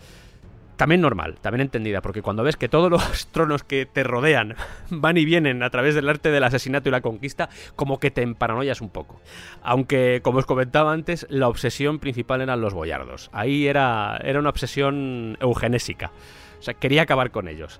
también 0.81 1.03
normal, 1.03 1.37
también 1.43 1.61
entendida, 1.61 2.01
porque 2.01 2.23
cuando 2.23 2.43
ves 2.43 2.57
que 2.57 2.71
todos 2.71 2.91
los 2.91 3.27
tronos 3.33 3.65
que 3.65 3.85
te 3.85 4.03
rodean 4.03 4.55
van 4.89 5.19
y 5.19 5.27
vienen 5.27 5.63
a 5.63 5.69
través 5.69 5.95
del 5.95 6.09
arte 6.09 6.31
del 6.31 6.43
asesinato 6.43 6.89
y 6.89 6.93
la 6.93 7.03
conquista, 7.03 7.51
como 7.77 8.01
que 8.01 8.11
te 8.11 8.23
emparanoias 8.23 8.81
un 8.81 8.89
poco. 8.89 9.21
Aunque, 9.63 10.21
como 10.23 10.39
os 10.39 10.47
comentaba 10.47 10.95
antes, 10.95 11.27
la 11.29 11.49
obsesión 11.49 11.99
principal 11.99 12.41
eran 12.41 12.63
los 12.63 12.73
boyardos. 12.73 13.29
Ahí 13.35 13.67
era, 13.67 14.19
era 14.25 14.39
una 14.39 14.49
obsesión 14.49 15.37
eugenésica. 15.41 16.13
O 16.59 16.63
sea, 16.63 16.73
quería 16.73 17.03
acabar 17.03 17.31
con 17.31 17.49
ellos. 17.49 17.79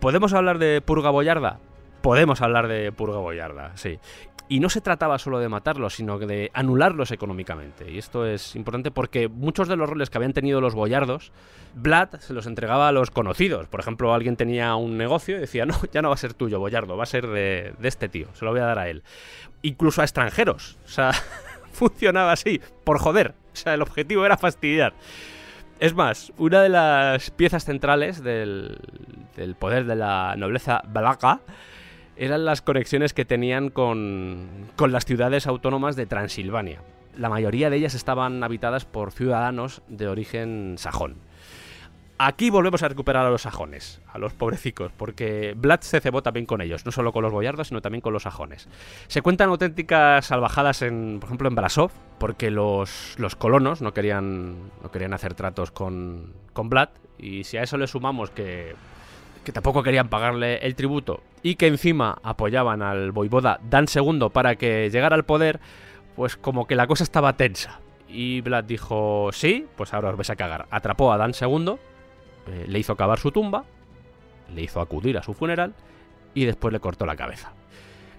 ¿Podemos 0.00 0.32
hablar 0.32 0.58
de 0.58 0.80
purga 0.80 1.10
boyarda? 1.10 1.60
podemos 2.06 2.40
hablar 2.40 2.68
de 2.68 2.92
purga 2.92 3.18
boyarda, 3.18 3.72
sí. 3.74 3.98
Y 4.48 4.60
no 4.60 4.70
se 4.70 4.80
trataba 4.80 5.18
solo 5.18 5.40
de 5.40 5.48
matarlos, 5.48 5.94
sino 5.94 6.18
de 6.20 6.50
anularlos 6.54 7.10
económicamente. 7.10 7.90
Y 7.90 7.98
esto 7.98 8.24
es 8.24 8.54
importante 8.54 8.92
porque 8.92 9.26
muchos 9.26 9.66
de 9.66 9.74
los 9.74 9.88
roles 9.88 10.08
que 10.08 10.18
habían 10.18 10.32
tenido 10.32 10.60
los 10.60 10.74
boyardos, 10.74 11.32
Vlad 11.74 12.20
se 12.20 12.32
los 12.32 12.46
entregaba 12.46 12.86
a 12.86 12.92
los 12.92 13.10
conocidos. 13.10 13.66
Por 13.66 13.80
ejemplo, 13.80 14.14
alguien 14.14 14.36
tenía 14.36 14.76
un 14.76 14.96
negocio 14.96 15.36
y 15.36 15.40
decía, 15.40 15.66
no, 15.66 15.74
ya 15.92 16.00
no 16.00 16.08
va 16.08 16.14
a 16.14 16.18
ser 16.18 16.34
tuyo, 16.34 16.60
boyardo, 16.60 16.96
va 16.96 17.02
a 17.02 17.06
ser 17.06 17.26
de, 17.26 17.74
este 17.82 18.08
tío, 18.08 18.28
se 18.34 18.44
lo 18.44 18.52
voy 18.52 18.60
a 18.60 18.66
dar 18.66 18.78
a 18.78 18.88
él. 18.88 19.02
Incluso 19.62 20.00
a 20.00 20.04
extranjeros. 20.04 20.78
O 20.84 20.88
sea, 20.88 21.10
funcionaba 21.72 22.30
así, 22.30 22.60
por 22.84 23.00
joder. 23.00 23.34
O 23.52 23.56
sea, 23.56 23.74
el 23.74 23.82
objetivo 23.82 24.24
era 24.24 24.36
fastidiar. 24.36 24.94
Es 25.80 25.92
más, 25.92 26.32
una 26.38 26.62
de 26.62 26.68
las 26.68 27.30
piezas 27.32 27.64
centrales 27.64 28.22
del, 28.22 28.78
del 29.34 29.56
poder 29.56 29.86
de 29.86 29.96
la 29.96 30.34
nobleza 30.36 30.82
valaca 30.86 31.40
eran 32.16 32.44
las 32.44 32.62
conexiones 32.62 33.12
que 33.12 33.24
tenían 33.24 33.70
con, 33.70 34.46
con 34.76 34.92
las 34.92 35.04
ciudades 35.04 35.46
autónomas 35.46 35.96
de 35.96 36.06
Transilvania. 36.06 36.80
La 37.16 37.28
mayoría 37.28 37.70
de 37.70 37.76
ellas 37.76 37.94
estaban 37.94 38.42
habitadas 38.42 38.84
por 38.84 39.12
ciudadanos 39.12 39.82
de 39.88 40.08
origen 40.08 40.74
sajón. 40.78 41.16
Aquí 42.18 42.48
volvemos 42.48 42.82
a 42.82 42.88
recuperar 42.88 43.26
a 43.26 43.30
los 43.30 43.42
sajones, 43.42 44.00
a 44.10 44.18
los 44.18 44.32
pobrecicos, 44.32 44.90
porque 44.96 45.52
Vlad 45.54 45.80
se 45.80 46.00
cebó 46.00 46.22
también 46.22 46.46
con 46.46 46.62
ellos, 46.62 46.86
no 46.86 46.92
solo 46.92 47.12
con 47.12 47.22
los 47.22 47.32
boyardos, 47.32 47.68
sino 47.68 47.82
también 47.82 48.00
con 48.00 48.14
los 48.14 48.22
sajones. 48.22 48.68
Se 49.08 49.20
cuentan 49.20 49.50
auténticas 49.50 50.24
salvajadas, 50.24 50.80
en, 50.80 51.18
por 51.20 51.28
ejemplo, 51.28 51.48
en 51.48 51.54
Brasov, 51.54 51.90
porque 52.18 52.50
los, 52.50 53.16
los 53.18 53.36
colonos 53.36 53.82
no 53.82 53.92
querían, 53.92 54.56
no 54.82 54.90
querían 54.90 55.12
hacer 55.12 55.34
tratos 55.34 55.70
con, 55.70 56.32
con 56.54 56.70
Vlad, 56.70 56.88
y 57.18 57.44
si 57.44 57.58
a 57.58 57.62
eso 57.62 57.76
le 57.76 57.86
sumamos 57.86 58.30
que, 58.30 58.74
que 59.46 59.52
tampoco 59.52 59.84
querían 59.84 60.08
pagarle 60.08 60.56
el 60.56 60.74
tributo 60.74 61.22
y 61.40 61.54
que 61.54 61.68
encima 61.68 62.18
apoyaban 62.24 62.82
al 62.82 63.12
voivoda 63.12 63.60
Dan 63.70 63.86
II 63.86 64.28
para 64.32 64.56
que 64.56 64.90
llegara 64.90 65.14
al 65.14 65.24
poder, 65.24 65.60
pues 66.16 66.36
como 66.36 66.66
que 66.66 66.74
la 66.74 66.88
cosa 66.88 67.04
estaba 67.04 67.36
tensa. 67.36 67.78
Y 68.08 68.40
Vlad 68.40 68.64
dijo, 68.64 69.30
sí, 69.32 69.68
pues 69.76 69.94
ahora 69.94 70.10
os 70.10 70.16
vais 70.16 70.30
a 70.30 70.34
cagar. 70.34 70.66
Atrapó 70.72 71.12
a 71.12 71.16
Dan 71.16 71.30
II 71.40 71.76
eh, 72.48 72.64
le 72.66 72.78
hizo 72.80 72.96
cavar 72.96 73.20
su 73.20 73.30
tumba, 73.30 73.64
le 74.52 74.62
hizo 74.62 74.80
acudir 74.80 75.16
a 75.16 75.22
su 75.22 75.32
funeral 75.32 75.74
y 76.34 76.44
después 76.44 76.72
le 76.72 76.80
cortó 76.80 77.06
la 77.06 77.14
cabeza. 77.14 77.52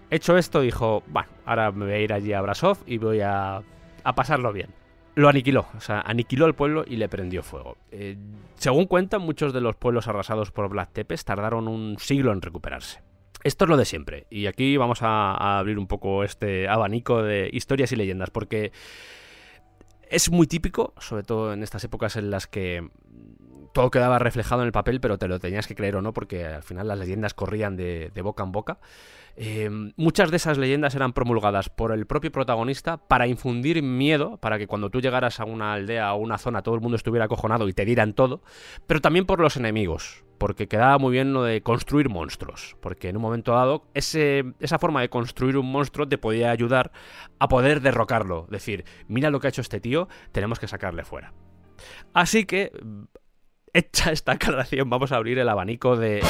Hecho 0.09 0.37
esto, 0.37 0.61
dijo, 0.61 1.03
bueno, 1.07 1.27
ahora 1.45 1.73
me 1.73 1.83
voy 1.87 1.93
a 1.93 1.99
ir 1.99 2.13
allí 2.13 2.31
a 2.31 2.39
Brasov 2.39 2.77
y 2.85 2.99
voy 2.99 3.19
a, 3.19 3.61
a 4.05 4.15
pasarlo 4.15 4.53
bien. 4.53 4.69
Lo 5.17 5.29
aniquiló, 5.29 5.65
o 5.75 5.81
sea, 5.81 6.01
aniquiló 6.01 6.45
el 6.45 6.53
pueblo 6.53 6.85
y 6.87 6.97
le 6.97 7.09
prendió 7.09 7.41
fuego. 7.41 7.75
Eh, 7.89 8.17
según 8.53 8.85
cuentan, 8.85 9.19
muchos 9.23 9.51
de 9.51 9.61
los 9.61 9.75
pueblos 9.75 10.07
arrasados 10.07 10.51
por 10.51 10.69
Vlad 10.69 10.89
Tepes 10.93 11.25
tardaron 11.25 11.67
un 11.67 11.97
siglo 11.97 12.31
en 12.31 12.39
recuperarse. 12.39 13.01
Esto 13.43 13.65
es 13.65 13.69
lo 13.69 13.77
de 13.77 13.85
siempre, 13.85 14.27
y 14.29 14.45
aquí 14.45 14.77
vamos 14.77 14.99
a 15.01 15.57
abrir 15.57 15.79
un 15.79 15.87
poco 15.87 16.23
este 16.23 16.67
abanico 16.67 17.23
de 17.23 17.49
historias 17.51 17.91
y 17.93 17.95
leyendas, 17.95 18.29
porque 18.29 18.71
es 20.07 20.29
muy 20.29 20.45
típico, 20.45 20.93
sobre 20.99 21.23
todo 21.23 21.51
en 21.51 21.63
estas 21.63 21.83
épocas 21.83 22.15
en 22.15 22.29
las 22.29 22.45
que 22.45 22.87
todo 23.77 23.91
quedaba 23.91 24.17
reflejado 24.17 24.63
en 24.63 24.65
el 24.65 24.71
papel, 24.71 24.99
pero 24.99 25.19
te 25.19 25.27
lo 25.27 25.39
tenías 25.39 25.67
que 25.67 25.75
creer 25.75 25.97
o 25.97 26.01
no, 26.01 26.11
porque 26.11 26.43
al 26.43 26.63
final 26.63 26.87
las 26.87 26.97
leyendas 26.97 27.35
corrían 27.35 27.77
de, 27.77 28.11
boca 28.23 28.41
en 28.41 28.51
boca. 28.51 28.79
Eh, 29.35 29.69
muchas 29.97 30.31
de 30.31 30.37
esas 30.37 30.57
leyendas 30.57 30.95
eran 30.95 31.13
promulgadas 31.13 31.69
por 31.69 31.91
el 31.91 32.07
propio 32.07 32.31
protagonista 32.31 32.97
para 32.97 33.27
infundir 33.27 33.83
miedo, 33.83 34.37
para 34.37 34.57
que 34.57 34.65
cuando 34.65 34.89
tú 34.89 34.99
llegaras 34.99 35.39
a 35.39 35.45
una 35.45 35.73
aldea 35.73 36.11
o 36.15 36.17
una 36.17 36.39
zona 36.39 36.63
todo 36.63 36.73
el 36.73 36.81
mundo 36.81 36.95
estuviera 36.95 37.25
acojonado 37.25 37.67
y 37.67 37.73
te 37.73 37.85
dieran 37.85 38.13
todo, 38.13 38.41
pero 38.87 38.99
también 38.99 39.27
por 39.27 39.39
los 39.39 39.57
enemigos, 39.57 40.23
porque 40.39 40.67
quedaba 40.67 40.97
muy 40.97 41.11
bien 41.11 41.33
lo 41.33 41.43
de 41.43 41.61
construir 41.61 42.09
monstruos, 42.09 42.77
porque 42.81 43.09
en 43.09 43.17
un 43.17 43.21
momento 43.21 43.51
dado 43.51 43.83
esa 43.93 44.79
forma 44.79 45.01
de 45.01 45.09
construir 45.09 45.55
un 45.55 45.71
monstruo 45.71 46.07
te 46.07 46.17
podía 46.17 46.49
ayudar 46.49 46.91
a 47.37 47.47
poder 47.47 47.81
derrocarlo, 47.81 48.47
decir, 48.49 48.85
mira 49.07 49.29
lo 49.29 49.39
que 49.39 49.45
ha 49.45 49.49
hecho 49.51 49.61
este 49.61 49.79
tío, 49.79 50.07
tenemos 50.31 50.57
que 50.57 50.67
sacarle 50.67 51.03
fuera. 51.03 51.31
Así 52.11 52.45
que, 52.45 52.71
hecha 53.73 54.11
esta 54.11 54.33
aclaración, 54.33 54.89
vamos 54.89 55.11
a 55.11 55.17
abrir 55.17 55.39
el 55.39 55.49
abanico 55.49 55.95
de... 55.95 56.21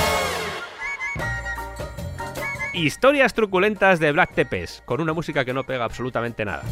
Historias 2.74 3.34
truculentas 3.34 4.00
de 4.00 4.12
Black 4.12 4.34
Tepes, 4.36 4.84
con 4.86 5.02
una 5.02 5.14
música 5.14 5.44
que 5.44 5.54
no 5.54 5.64
pega 5.64 5.86
absolutamente 5.86 6.46
nada. 6.46 6.64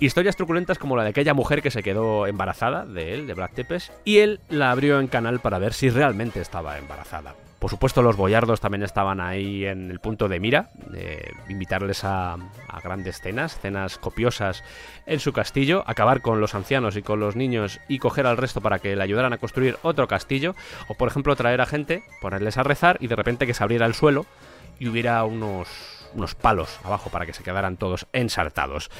Historias 0.00 0.36
truculentas 0.36 0.78
como 0.78 0.96
la 0.96 1.04
de 1.04 1.10
aquella 1.10 1.34
mujer 1.34 1.62
que 1.62 1.70
se 1.70 1.82
quedó 1.82 2.26
embarazada 2.26 2.86
de 2.86 3.14
él, 3.14 3.26
de 3.26 3.34
Black 3.34 3.54
Tepes, 3.54 3.92
y 4.04 4.18
él 4.18 4.40
la 4.48 4.70
abrió 4.70 4.98
en 4.98 5.08
canal 5.08 5.40
para 5.40 5.58
ver 5.58 5.72
si 5.72 5.90
realmente 5.90 6.40
estaba 6.40 6.78
embarazada. 6.78 7.34
Por 7.64 7.70
supuesto, 7.70 8.02
los 8.02 8.18
boyardos 8.18 8.60
también 8.60 8.82
estaban 8.82 9.22
ahí 9.22 9.64
en 9.64 9.90
el 9.90 9.98
punto 9.98 10.28
de 10.28 10.38
mira, 10.38 10.68
invitarles 11.48 12.04
a, 12.04 12.36
grandes 12.82 13.22
cenas, 13.22 13.58
cenas 13.58 13.96
copiosas 13.96 14.62
en 15.06 15.18
su 15.18 15.32
castillo, 15.32 15.82
acabar 15.86 16.20
con 16.20 16.42
los 16.42 16.54
ancianos 16.54 16.94
y 16.94 17.00
con 17.00 17.20
los 17.20 17.36
niños 17.36 17.80
y 17.88 18.00
coger 18.00 18.26
al 18.26 18.36
resto 18.36 18.60
para 18.60 18.80
que 18.80 18.94
le 18.94 19.02
ayudaran 19.02 19.32
a 19.32 19.38
construir 19.38 19.78
otro 19.80 20.06
castillo, 20.06 20.54
o 20.88 20.94
por 20.94 21.08
ejemplo 21.08 21.34
traer 21.36 21.62
a 21.62 21.64
gente, 21.64 22.02
ponerles 22.20 22.58
a 22.58 22.64
rezar 22.64 22.98
y 23.00 23.06
de 23.06 23.16
repente 23.16 23.46
que 23.46 23.54
se 23.54 23.64
abriera 23.64 23.86
el 23.86 23.94
suelo 23.94 24.26
y 24.78 24.88
hubiera 24.88 25.24
unos, 25.24 25.66
unos 26.12 26.34
palos 26.34 26.78
abajo 26.84 27.08
para 27.08 27.24
que 27.24 27.32
se 27.32 27.44
quedaran 27.44 27.78
todos 27.78 28.06
ensartados 28.12 28.90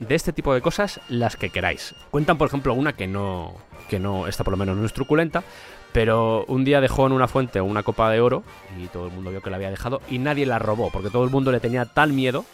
de 0.00 0.16
este 0.16 0.32
tipo 0.32 0.52
de 0.52 0.62
cosas 0.62 1.00
las 1.08 1.36
que 1.36 1.50
queráis. 1.50 1.94
Cuentan, 2.10 2.38
por 2.38 2.48
ejemplo, 2.48 2.74
una 2.74 2.94
que 2.94 3.06
no, 3.06 3.54
que 3.88 4.00
no, 4.00 4.26
esta 4.26 4.42
por 4.42 4.50
lo 4.50 4.56
menos 4.56 4.76
no 4.76 4.84
es 4.84 4.92
truculenta, 4.92 5.44
pero 5.92 6.44
un 6.46 6.64
día 6.64 6.80
dejó 6.80 7.06
en 7.06 7.12
una 7.12 7.28
fuente 7.28 7.60
una 7.60 7.82
copa 7.82 8.10
de 8.10 8.20
oro 8.20 8.42
y 8.78 8.86
todo 8.88 9.06
el 9.06 9.12
mundo 9.12 9.30
vio 9.30 9.42
que 9.42 9.50
la 9.50 9.56
había 9.56 9.70
dejado 9.70 10.00
y 10.08 10.18
nadie 10.18 10.46
la 10.46 10.58
robó, 10.58 10.90
porque 10.90 11.10
todo 11.10 11.24
el 11.24 11.30
mundo 11.30 11.52
le 11.52 11.60
tenía 11.60 11.84
tal 11.84 12.12
miedo 12.12 12.44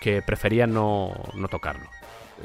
que 0.00 0.22
prefería 0.22 0.66
no, 0.66 1.12
no 1.34 1.48
tocarlo. 1.48 1.88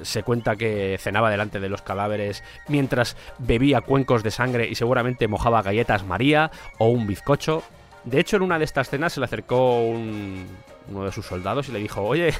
Se 0.03 0.23
cuenta 0.23 0.55
que 0.55 0.97
cenaba 0.99 1.31
delante 1.31 1.59
de 1.59 1.67
los 1.67 1.81
cadáveres 1.81 2.43
mientras 2.67 3.17
bebía 3.39 3.81
cuencos 3.81 4.23
de 4.23 4.31
sangre 4.31 4.67
y 4.67 4.75
seguramente 4.75 5.27
mojaba 5.27 5.61
galletas 5.61 6.05
María 6.05 6.51
o 6.77 6.89
un 6.89 7.07
bizcocho. 7.07 7.63
De 8.05 8.19
hecho, 8.19 8.37
en 8.37 8.43
una 8.43 8.59
de 8.59 8.65
estas 8.65 8.89
cenas 8.89 9.13
se 9.13 9.19
le 9.19 9.25
acercó 9.25 9.81
un, 9.81 10.47
uno 10.89 11.05
de 11.05 11.11
sus 11.11 11.25
soldados 11.25 11.67
y 11.69 11.71
le 11.71 11.79
dijo, 11.79 12.01
oye, 12.03 12.33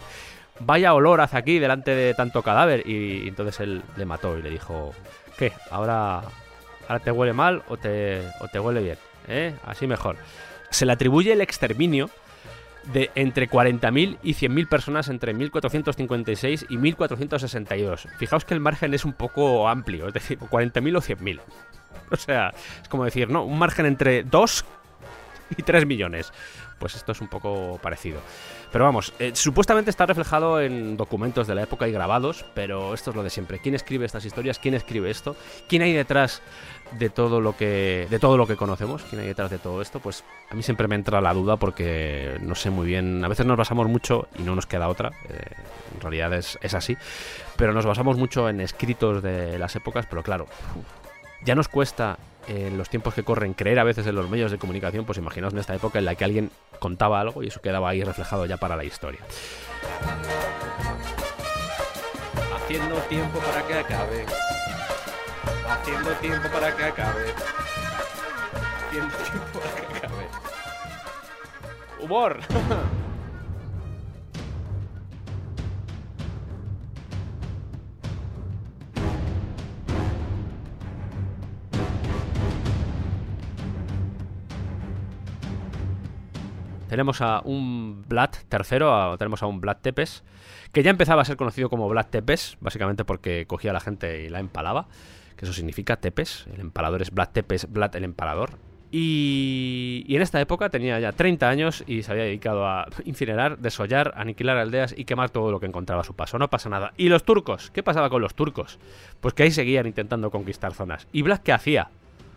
vaya 0.60 0.94
olor 0.94 1.20
hace 1.20 1.36
aquí 1.36 1.58
delante 1.58 1.94
de 1.94 2.14
tanto 2.14 2.42
cadáver. 2.42 2.86
Y, 2.86 3.28
entonces 3.28 3.60
él 3.60 3.82
le 3.96 4.04
mató 4.04 4.38
y 4.38 4.42
le 4.42 4.50
dijo, 4.50 4.92
¿qué? 5.38 5.52
Ahora, 5.70 6.22
ahora 6.90 7.04
te 7.04 7.12
huele 7.12 7.32
mal 7.32 7.62
o 7.68 7.76
te, 7.76 8.20
o 8.40 8.48
te 8.48 8.58
huele 8.58 8.82
bien. 8.82 8.98
¿eh? 9.28 9.54
Así 9.64 9.86
mejor. 9.86 10.16
Se 10.70 10.84
le 10.84 10.92
atribuye 10.92 11.32
el 11.32 11.40
exterminio 11.40 12.10
de 12.92 13.12
entre 13.14 13.48
40.000 13.48 14.18
y 14.24 14.34
100.000 14.34 14.68
personas 14.68 15.08
entre 15.08 15.32
1456 15.32 16.66
y 16.68 16.78
1462. 16.78 18.08
Fijaos 18.18 18.44
que 18.44 18.54
el 18.54 18.60
margen 18.60 18.92
es 18.92 19.04
un 19.04 19.12
poco 19.12 19.68
amplio, 19.68 20.08
es 20.08 20.14
decir, 20.14 20.38
40.000 20.38 20.96
o 20.96 21.00
100.000. 21.00 21.40
O 22.10 22.16
sea, 22.16 22.52
es 22.82 22.88
como 22.88 23.04
decir, 23.04 23.30
¿no? 23.30 23.44
Un 23.44 23.56
margen 23.56 23.86
entre 23.86 24.24
2 24.24 24.64
y 25.58 25.62
3 25.62 25.86
millones. 25.86 26.32
Pues 26.80 26.96
esto 26.96 27.12
es 27.12 27.20
un 27.20 27.28
poco 27.28 27.78
parecido. 27.82 28.20
Pero 28.72 28.84
vamos, 28.84 29.12
eh, 29.18 29.32
supuestamente 29.34 29.90
está 29.90 30.06
reflejado 30.06 30.60
en 30.60 30.96
documentos 30.96 31.46
de 31.46 31.54
la 31.54 31.62
época 31.62 31.86
y 31.86 31.92
grabados, 31.92 32.44
pero 32.54 32.94
esto 32.94 33.10
es 33.10 33.16
lo 33.16 33.22
de 33.22 33.28
siempre. 33.28 33.58
¿Quién 33.58 33.74
escribe 33.74 34.06
estas 34.06 34.24
historias? 34.24 34.58
¿Quién 34.58 34.74
escribe 34.74 35.10
esto? 35.10 35.36
¿Quién 35.68 35.82
hay 35.82 35.92
detrás 35.92 36.40
de 36.98 37.10
todo 37.10 37.40
lo 37.40 37.56
que 37.56 38.08
de 38.10 38.18
todo 38.18 38.36
lo 38.38 38.46
que 38.46 38.56
conocemos? 38.56 39.02
¿Quién 39.02 39.20
hay 39.20 39.28
detrás 39.28 39.50
de 39.50 39.58
todo 39.58 39.82
esto? 39.82 40.00
Pues 40.00 40.24
a 40.50 40.54
mí 40.54 40.62
siempre 40.62 40.88
me 40.88 40.94
entra 40.94 41.20
la 41.20 41.34
duda 41.34 41.56
porque 41.58 42.38
no 42.40 42.54
sé 42.54 42.70
muy 42.70 42.86
bien. 42.86 43.24
A 43.24 43.28
veces 43.28 43.44
nos 43.44 43.58
basamos 43.58 43.86
mucho 43.86 44.28
y 44.38 44.42
no 44.42 44.54
nos 44.54 44.64
queda 44.64 44.88
otra. 44.88 45.10
Eh, 45.28 45.38
en 45.94 46.00
realidad 46.00 46.32
es, 46.32 46.58
es, 46.62 46.72
así. 46.72 46.96
Pero 47.56 47.74
nos 47.74 47.84
basamos 47.84 48.16
mucho 48.16 48.48
en 48.48 48.60
escritos 48.60 49.22
de 49.22 49.58
las 49.58 49.76
épocas, 49.76 50.06
pero 50.06 50.22
claro, 50.22 50.46
ya 51.44 51.54
nos 51.54 51.68
cuesta 51.68 52.16
en 52.48 52.76
los 52.78 52.88
tiempos 52.88 53.14
que 53.14 53.22
corren 53.22 53.54
creer 53.54 53.78
a 53.78 53.84
veces 53.84 54.06
en 54.06 54.14
los 54.14 54.28
medios 54.28 54.50
de 54.50 54.58
comunicación, 54.58 55.04
pues 55.04 55.18
imaginaos 55.18 55.52
en 55.52 55.60
esta 55.60 55.74
época 55.74 55.98
en 55.98 56.04
la 56.04 56.14
que 56.14 56.24
alguien 56.24 56.50
contaba 56.78 57.20
algo 57.20 57.42
y 57.42 57.48
eso 57.48 57.60
quedaba 57.60 57.90
ahí 57.90 58.02
reflejado 58.02 58.46
ya 58.46 58.56
para 58.56 58.76
la 58.76 58.84
historia. 58.84 59.20
Haciendo 62.54 62.96
tiempo 63.02 63.38
para 63.40 63.66
que 63.66 63.74
acabe. 63.74 64.26
Haciendo 65.68 66.10
tiempo 66.12 66.48
para 66.48 66.76
que 66.76 66.84
acabe. 66.84 67.34
Haciendo 68.88 69.16
tiempo 69.16 69.60
para 69.60 69.74
que 69.74 69.96
acabe. 69.96 70.26
Humor. 72.00 72.40
tenemos 87.00 87.22
a 87.22 87.40
un 87.46 88.04
Vlad 88.06 88.28
tercero, 88.50 89.16
tenemos 89.16 89.42
a 89.42 89.46
un 89.46 89.58
Vlad 89.58 89.78
Tepes, 89.78 90.22
que 90.70 90.82
ya 90.82 90.90
empezaba 90.90 91.22
a 91.22 91.24
ser 91.24 91.38
conocido 91.38 91.70
como 91.70 91.88
Vlad 91.88 92.08
Tepes, 92.10 92.58
básicamente 92.60 93.06
porque 93.06 93.46
cogía 93.46 93.70
a 93.70 93.72
la 93.72 93.80
gente 93.80 94.24
y 94.24 94.28
la 94.28 94.38
empalaba, 94.38 94.86
que 95.34 95.46
eso 95.46 95.54
significa 95.54 95.96
Tepes, 95.96 96.46
el 96.52 96.60
empalador 96.60 97.00
es 97.00 97.10
Vlad 97.10 97.30
Tepes, 97.30 97.72
Vlad 97.72 97.96
el 97.96 98.04
empalador. 98.04 98.50
Y, 98.92 100.04
y 100.08 100.14
en 100.14 100.20
esta 100.20 100.42
época 100.42 100.68
tenía 100.68 101.00
ya 101.00 101.12
30 101.12 101.48
años 101.48 101.84
y 101.86 102.02
se 102.02 102.12
había 102.12 102.24
dedicado 102.24 102.66
a 102.66 102.86
incinerar, 103.06 103.56
desollar, 103.56 104.12
aniquilar 104.14 104.58
aldeas 104.58 104.94
y 104.94 105.06
quemar 105.06 105.30
todo 105.30 105.50
lo 105.50 105.58
que 105.58 105.64
encontraba 105.64 106.02
a 106.02 106.04
su 106.04 106.14
paso. 106.14 106.38
No 106.38 106.50
pasa 106.50 106.68
nada. 106.68 106.92
¿Y 106.98 107.08
los 107.08 107.24
turcos? 107.24 107.70
¿Qué 107.70 107.82
pasaba 107.82 108.10
con 108.10 108.20
los 108.20 108.34
turcos? 108.34 108.78
Pues 109.22 109.32
que 109.32 109.44
ahí 109.44 109.52
seguían 109.52 109.86
intentando 109.86 110.30
conquistar 110.30 110.74
zonas. 110.74 111.08
¿Y 111.12 111.22
Blas 111.22 111.40
qué 111.40 111.54
hacía? 111.54 111.88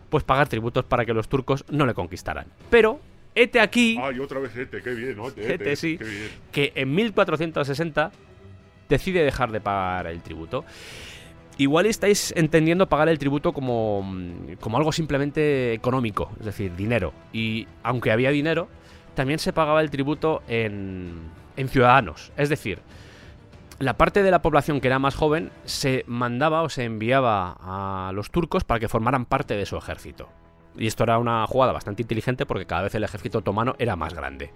Pues 0.08 0.24
pagar 0.24 0.48
tributos 0.48 0.86
para 0.86 1.04
que 1.04 1.12
los 1.12 1.28
turcos 1.28 1.66
no 1.68 1.84
le 1.84 1.92
conquistaran. 1.92 2.46
Pero, 2.70 2.98
hete 3.34 3.60
aquí 3.60 3.98
Ay, 4.00 4.18
otra 4.20 4.40
vez 4.40 4.56
este, 4.56 4.80
qué 4.82 4.94
bien, 4.94 5.16
¿no? 5.16 5.28
Este, 5.28 5.54
Este 5.54 5.76
sí. 5.76 5.98
Qué 5.98 6.04
bien. 6.04 6.28
que 6.52 6.72
en 6.74 6.94
1460 6.94 8.12
decide 8.88 9.24
dejar 9.24 9.50
de 9.52 9.60
pagar 9.60 10.06
el 10.06 10.20
tributo. 10.22 10.64
Igual 11.56 11.86
estáis 11.86 12.32
entendiendo 12.36 12.88
pagar 12.88 13.08
el 13.08 13.18
tributo 13.18 13.52
como, 13.52 14.02
mm, 14.02 14.54
como 14.60 14.76
algo 14.76 14.92
simplemente 14.92 15.72
económico, 15.72 16.30
es 16.40 16.46
decir, 16.46 16.74
dinero. 16.74 17.12
Y 17.32 17.68
aunque 17.82 18.10
había 18.10 18.30
dinero, 18.30 18.68
también 19.14 19.38
se 19.38 19.52
pagaba 19.52 19.80
el 19.80 19.90
tributo 19.90 20.42
en, 20.48 21.14
en 21.56 21.68
ciudadanos. 21.68 22.32
Es 22.36 22.48
decir, 22.48 22.80
la 23.78 23.96
parte 23.96 24.22
de 24.22 24.30
la 24.30 24.42
población 24.42 24.80
que 24.80 24.88
era 24.88 24.98
más 24.98 25.14
joven 25.14 25.50
se 25.64 26.04
mandaba 26.08 26.62
o 26.62 26.68
se 26.68 26.84
enviaba 26.84 27.56
a 27.60 28.12
los 28.12 28.30
turcos 28.30 28.64
para 28.64 28.80
que 28.80 28.88
formaran 28.88 29.24
parte 29.24 29.54
de 29.56 29.66
su 29.66 29.76
ejército. 29.76 30.28
Y 30.76 30.86
esto 30.86 31.04
era 31.04 31.18
una 31.18 31.46
jugada 31.46 31.72
bastante 31.72 32.02
inteligente 32.02 32.46
porque 32.46 32.66
cada 32.66 32.82
vez 32.82 32.94
el 32.94 33.04
ejército 33.04 33.38
otomano 33.38 33.74
era 33.78 33.96
más 33.96 34.14
grande. 34.14 34.50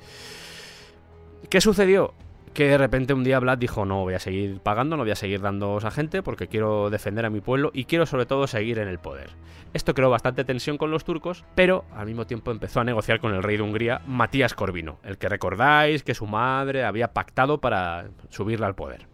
¿Qué 1.48 1.60
sucedió? 1.60 2.14
Que 2.54 2.68
de 2.68 2.78
repente 2.78 3.14
un 3.14 3.22
día 3.22 3.38
Vlad 3.38 3.58
dijo, 3.58 3.84
no 3.84 4.02
voy 4.02 4.14
a 4.14 4.18
seguir 4.18 4.58
pagando, 4.60 4.96
no 4.96 5.04
voy 5.04 5.12
a 5.12 5.16
seguir 5.16 5.40
dándoos 5.40 5.84
a 5.84 5.90
gente 5.90 6.22
porque 6.22 6.48
quiero 6.48 6.90
defender 6.90 7.24
a 7.24 7.30
mi 7.30 7.40
pueblo 7.40 7.70
y 7.72 7.84
quiero 7.84 8.06
sobre 8.06 8.26
todo 8.26 8.46
seguir 8.46 8.78
en 8.78 8.88
el 8.88 8.98
poder. 8.98 9.30
Esto 9.74 9.94
creó 9.94 10.10
bastante 10.10 10.44
tensión 10.44 10.78
con 10.78 10.90
los 10.90 11.04
turcos, 11.04 11.44
pero 11.54 11.84
al 11.94 12.06
mismo 12.06 12.26
tiempo 12.26 12.50
empezó 12.50 12.80
a 12.80 12.84
negociar 12.84 13.20
con 13.20 13.34
el 13.34 13.42
rey 13.42 13.58
de 13.58 13.62
Hungría, 13.62 14.00
Matías 14.06 14.54
Corvino, 14.54 14.98
el 15.04 15.18
que 15.18 15.28
recordáis 15.28 16.02
que 16.02 16.14
su 16.14 16.26
madre 16.26 16.84
había 16.84 17.12
pactado 17.12 17.60
para 17.60 18.08
subirle 18.30 18.66
al 18.66 18.74
poder. 18.74 19.06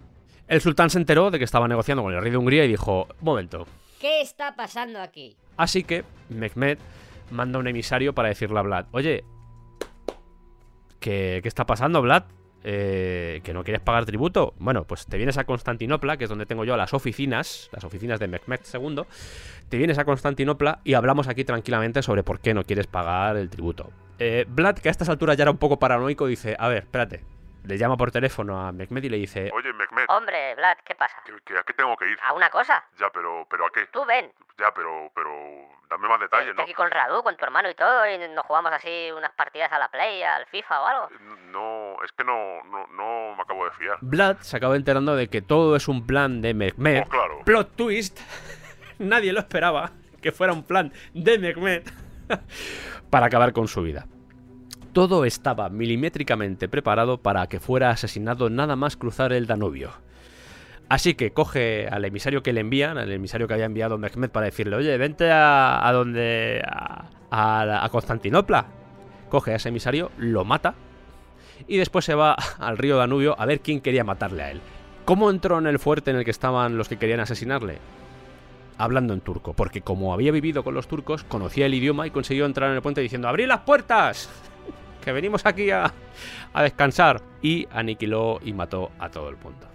El 0.47 0.61
sultán 0.61 0.91
se 0.91 0.99
enteró 0.99 1.31
de 1.31 1.39
que 1.39 1.45
estaba 1.45 1.69
negociando 1.69 2.03
con 2.03 2.15
el 2.15 2.23
rey 2.23 2.31
de 2.31 2.37
Hungría 2.37 2.65
y 2.65 2.69
dijo, 2.69 3.09
momento, 3.21 3.67
¿Qué 4.05 4.21
está 4.21 4.55
pasando 4.55 5.01
aquí? 5.01 5.35
Así 5.57 5.85
que 5.85 6.05
Mehmed 6.29 6.79
manda 7.31 7.59
un 7.59 7.67
emisario 7.67 8.15
para 8.15 8.29
decirle 8.29 8.59
a 8.59 8.63
Vlad, 8.63 8.87
oye, 8.93 9.25
¿qué, 11.01 11.41
qué 11.43 11.49
está 11.49 11.67
pasando, 11.67 12.03
Vlad? 12.03 12.25
Eh, 12.67 13.43
¿Que 13.45 13.53
no 13.53 13.63
quieres 13.63 13.83
pagar 13.83 14.07
tributo? 14.07 14.55
Bueno, 14.57 14.85
pues 14.85 15.07
te 15.07 15.19
vienes 15.19 15.37
a 15.37 15.45
Constantinopla, 15.45 16.17
que 16.17 16.25
es 16.25 16.31
donde 16.31 16.47
tengo 16.47 16.65
yo 16.65 16.79
las 16.79 16.95
oficinas, 16.95 17.69
las 17.73 17.85
oficinas 17.85 18.19
de 18.19 18.27
Mehmed 18.27 18.61
II, 18.73 19.03
te 19.69 19.77
vienes 19.77 19.99
a 19.99 20.07
Constantinopla 20.07 20.81
y 20.83 20.95
hablamos 20.95 21.29
aquí 21.29 21.45
tranquilamente 21.45 22.03
sobre 22.03 22.23
por 22.23 22.41
qué 22.41 22.55
no 22.55 22.65
quieres 22.65 22.87
pagar 22.87 23.37
el 23.37 23.51
tributo. 23.51 23.91
Eh, 24.19 24.47
Vlad, 24.49 24.79
que 24.79 24.89
a 24.89 24.91
estas 24.93 25.11
alturas 25.11 25.37
ya 25.37 25.43
era 25.43 25.51
un 25.51 25.59
poco 25.59 25.79
paranoico, 25.79 26.27
dice, 26.27 26.57
a 26.59 26.69
ver, 26.69 26.85
espérate, 26.85 27.23
le 27.65 27.77
llama 27.77 27.99
por 27.99 28.11
teléfono 28.11 28.59
a 28.67 28.73
Mehmed 28.73 29.03
y 29.05 29.09
le 29.11 29.17
dice, 29.19 29.51
Oye, 29.53 29.71
Mehmet, 29.75 30.09
Hombre, 30.09 30.55
Vlad, 30.55 30.79
¿qué 30.87 30.95
pasa? 30.95 31.17
¿que, 31.27 31.33
que 31.45 31.59
¿a 31.59 31.63
qué 31.65 31.75
tengo 31.75 31.95
que 31.99 32.09
ir? 32.11 32.19
¿A 32.23 32.33
una 32.33 32.49
cosa? 32.49 32.83
Ya, 32.99 33.11
pero, 33.13 33.47
pero 33.51 33.67
¿a 33.67 33.71
qué? 33.75 33.87
Tú 33.93 34.07
ven. 34.07 34.33
Ya, 34.59 34.73
pero, 34.75 35.11
pero, 35.15 35.31
dame 35.91 36.09
más 36.09 36.21
detalles, 36.21 36.51
Estoy 36.51 36.57
¿no? 36.59 36.63
aquí 36.63 36.75
con 36.75 36.91
Radu, 36.91 37.23
con 37.23 37.37
tu 37.37 37.45
hermano 37.45 37.69
y 37.69 37.75
todo, 37.75 38.07
y 38.07 38.19
nos 38.29 38.47
jugamos 38.47 38.73
así 38.73 39.11
unas 39.17 39.33
partidas 39.33 39.73
a 39.73 39.79
la 39.79 39.89
Play, 39.89 40.23
al 40.23 40.47
FIFA 40.47 40.81
o 40.81 40.87
algo. 40.87 41.09
No, 41.51 42.03
es 42.05 42.13
que 42.13 42.23
no, 42.23 42.63
no, 42.65 42.87
no 42.89 43.35
me 43.35 43.43
acabo 43.43 43.65
de 43.65 43.73
fiar. 43.73 43.99
Vlad 44.01 44.37
se 44.39 44.57
acaba 44.57 44.77
enterando 44.77 45.17
de 45.17 45.29
que 45.29 45.43
todo 45.43 45.75
es 45.75 45.89
un 45.89 46.07
plan 46.07 46.41
de 46.41 46.55
Mehmed. 46.55 47.03
Oh, 47.05 47.09
claro. 47.09 47.39
Plot 47.45 47.75
twist. 47.75 48.21
Nadie 48.99 49.33
lo 49.33 49.41
esperaba 49.41 49.91
que 50.23 50.31
fuera 50.31 50.53
un 50.53 50.63
plan 50.63 50.93
de 51.13 51.39
Mehmed 51.39 51.83
para 53.11 53.27
acabar 53.27 53.53
con 53.53 53.67
su 53.67 53.83
vida. 53.83 54.07
Todo 54.93 55.25
estaba 55.25 55.69
milimétricamente 55.69 56.69
preparado 56.69 57.21
para 57.21 57.49
que 57.49 57.59
fuera 57.59 57.91
asesinado 57.91 58.49
nada 58.51 58.77
más 58.77 58.97
cruzar 58.97 59.33
el 59.33 59.49
Danubio. 59.49 59.91
Así 60.89 61.15
que 61.15 61.33
coge 61.33 61.89
al 61.89 62.05
emisario 62.05 62.43
que 62.43 62.53
le 62.53 62.61
envían, 62.61 62.99
al 62.99 63.11
emisario 63.11 63.49
que 63.49 63.55
había 63.55 63.67
enviado 63.67 63.99
Mehmed 63.99 64.31
para 64.31 64.47
decirle, 64.47 64.77
oye, 64.77 64.97
vente 64.99 65.31
a, 65.31 65.91
donde... 65.93 66.63
A, 67.31 67.89
Constantinopla. 67.91 68.67
Coge 69.29 69.53
a 69.53 69.57
ese 69.57 69.71
emisario, 69.71 70.13
lo 70.19 70.45
mata 70.45 70.75
y 71.67 71.79
después 71.79 72.05
se 72.05 72.15
va 72.15 72.37
al 72.59 72.79
río 72.79 72.97
Danubio 72.97 73.35
a 73.39 73.47
ver 73.47 73.61
quién 73.61 73.81
quería 73.81 74.05
matarle 74.05 74.43
a 74.43 74.51
él. 74.51 74.61
¿Cómo 75.05 75.31
entró 75.31 75.59
en 75.59 75.67
el 75.67 75.79
fuerte 75.79 76.11
en 76.11 76.17
el 76.17 76.25
que 76.25 76.31
estaban 76.31 76.79
los 76.79 76.89
que 76.89 76.97
querían 76.97 77.21
asesinarle? 77.21 77.79
Hablando 78.79 79.15
en 79.15 79.21
turco, 79.21 79.53
porque 79.53 79.83
como 79.83 80.13
había 80.13 80.33
vivido 80.33 80.65
con 80.65 80.75
los 80.75 80.89
turcos, 80.89 81.25
conocía 81.25 81.67
el 81.67 81.75
idioma 81.75 82.07
y 82.07 82.11
consiguió 82.11 82.47
entrar 82.47 82.71
en 82.71 82.77
el 82.77 82.83
puente 82.83 83.01
diciendo 83.01 83.29
¡Abrid 83.29 83.47
las 83.47 83.61
puertas! 83.61 84.31
Que 85.05 85.13
venimos 85.13 85.45
aquí 85.45 85.71
a, 85.71 85.93
a 86.55 86.63
descansar. 86.63 87.21
Y 87.43 87.69
aniquiló 87.71 88.41
y 88.43 88.55
mató 88.55 88.91
a 88.99 89.11
todo 89.11 89.29
el 89.29 89.37
mundo. 89.37 89.67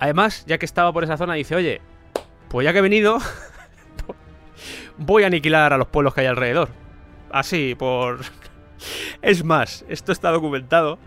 Además, 0.00 0.44
ya 0.46 0.58
que 0.58 0.66
estaba 0.66 0.92
por 0.92 1.04
esa 1.04 1.18
zona, 1.18 1.34
dice, 1.34 1.54
oye, 1.54 1.80
pues 2.48 2.64
ya 2.64 2.72
que 2.72 2.78
he 2.78 2.82
venido, 2.82 3.18
voy 4.98 5.22
a 5.22 5.26
aniquilar 5.26 5.74
a 5.74 5.78
los 5.78 5.88
pueblos 5.88 6.14
que 6.14 6.22
hay 6.22 6.26
alrededor. 6.26 6.70
Así, 7.30 7.76
por... 7.78 8.20
Es 9.20 9.44
más, 9.44 9.84
esto 9.90 10.10
está 10.10 10.30
documentado, 10.30 10.98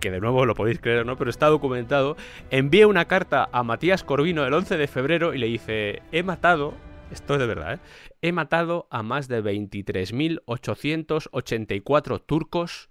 que 0.00 0.10
de 0.10 0.18
nuevo 0.18 0.46
lo 0.46 0.56
podéis 0.56 0.80
creer 0.80 1.06
no, 1.06 1.16
pero 1.16 1.30
está 1.30 1.46
documentado. 1.46 2.16
Envía 2.50 2.88
una 2.88 3.04
carta 3.04 3.48
a 3.52 3.62
Matías 3.62 4.02
Corvino 4.02 4.44
el 4.44 4.52
11 4.52 4.76
de 4.76 4.88
febrero 4.88 5.32
y 5.32 5.38
le 5.38 5.46
dice, 5.46 6.02
he 6.10 6.24
matado, 6.24 6.74
esto 7.12 7.34
es 7.34 7.40
de 7.40 7.46
verdad, 7.46 7.74
¿eh? 7.74 7.78
he 8.20 8.32
matado 8.32 8.88
a 8.90 9.04
más 9.04 9.28
de 9.28 9.44
23.884 9.44 12.20
turcos 12.26 12.90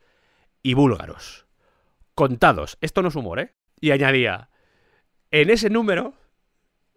y 0.63 0.74
búlgaros. 0.74 1.48
Contados, 2.15 2.78
esto 2.80 3.02
no 3.02 3.10
es 3.10 3.15
humor, 3.15 3.41
¿eh? 3.41 3.52
Y 3.82 3.91
añadía, 3.91 4.50
en 5.31 5.49
ese 5.49 5.69
número 5.69 6.13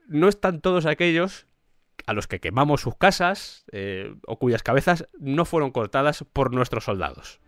no 0.09 0.29
están 0.29 0.61
todos 0.61 0.87
aquellos 0.87 1.47
a 2.07 2.13
los 2.13 2.27
que 2.27 2.41
quemamos 2.41 2.81
sus 2.81 2.97
casas 2.97 3.65
eh, 3.73 4.15
o 4.27 4.39
cuyas 4.39 4.63
cabezas 4.63 5.09
no 5.19 5.45
fueron 5.45 5.71
cortadas 5.71 6.25
por 6.33 6.53
nuestros 6.53 6.85
soldados. 6.85 7.41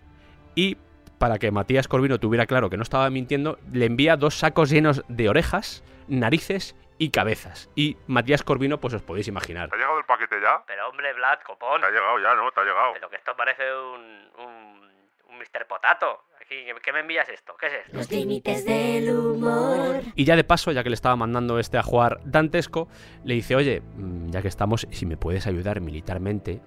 Y 0.55 0.77
para 1.19 1.39
que 1.39 1.51
Matías 1.51 1.89
Corvino 1.89 2.19
tuviera 2.21 2.47
claro 2.47 2.71
que 2.71 2.77
no 2.77 2.83
estaba 2.83 3.11
mintiendo, 3.11 3.59
le 3.73 3.87
envía 3.87 4.17
dos 4.17 4.39
sacos 4.39 4.71
llenos 4.71 5.05
de 5.09 5.29
orejas, 5.29 5.83
narices 6.07 6.77
y 6.99 7.11
cabezas. 7.11 7.71
Y 7.75 7.97
Matías 8.07 8.43
Corvino, 8.43 8.79
pues 8.79 8.95
os 8.95 9.03
podéis 9.03 9.27
imaginar. 9.29 9.71
¿Te 9.71 9.77
ha 9.77 9.79
llegado 9.79 9.99
el 9.99 10.05
paquete 10.05 10.41
ya? 10.41 10.63
Pero 10.67 10.89
hombre, 10.89 11.13
Vlad, 11.15 11.41
copón. 11.45 11.81
Te 11.81 11.87
ha 11.87 11.91
llegado 11.91 12.19
ya, 12.21 12.35
¿no? 12.35 12.51
Te 12.53 12.61
ha 12.61 12.65
llegado. 12.65 13.11
que 13.11 13.17
esto 13.17 13.37
parece 13.37 13.75
un, 13.75 14.29
un, 14.39 14.93
un 15.29 15.39
Mr. 15.39 15.67
Potato. 15.67 16.25
¿Qué 16.49 16.93
me 16.93 17.01
envías 17.01 17.29
esto? 17.31 17.55
¿Qué 17.59 17.67
es 17.67 17.73
esto? 17.87 17.97
Los 17.97 18.11
límites 18.11 18.65
del 18.65 19.11
humor. 19.11 20.03
Y 20.15 20.25
ya 20.25 20.37
de 20.37 20.45
paso, 20.45 20.71
ya 20.71 20.83
que 20.83 20.91
le 20.91 20.95
estaba 20.95 21.17
mandando 21.17 21.59
este 21.59 21.79
a 21.79 21.83
jugar 21.83 22.21
dantesco, 22.25 22.89
le 23.25 23.35
dice, 23.35 23.57
oye, 23.57 23.81
mm, 23.81 24.31
ya 24.31 24.43
que 24.43 24.49
estamos, 24.49 24.87
si 24.91 25.07
me 25.07 25.17
puedes 25.17 25.47
ayudar 25.47 25.81
militarmente, 25.81 26.61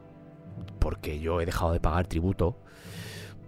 porque 0.79 1.19
yo 1.19 1.39
he 1.39 1.45
dejado 1.45 1.71
de 1.71 1.79
pagar 1.79 2.07
tributo, 2.07 2.57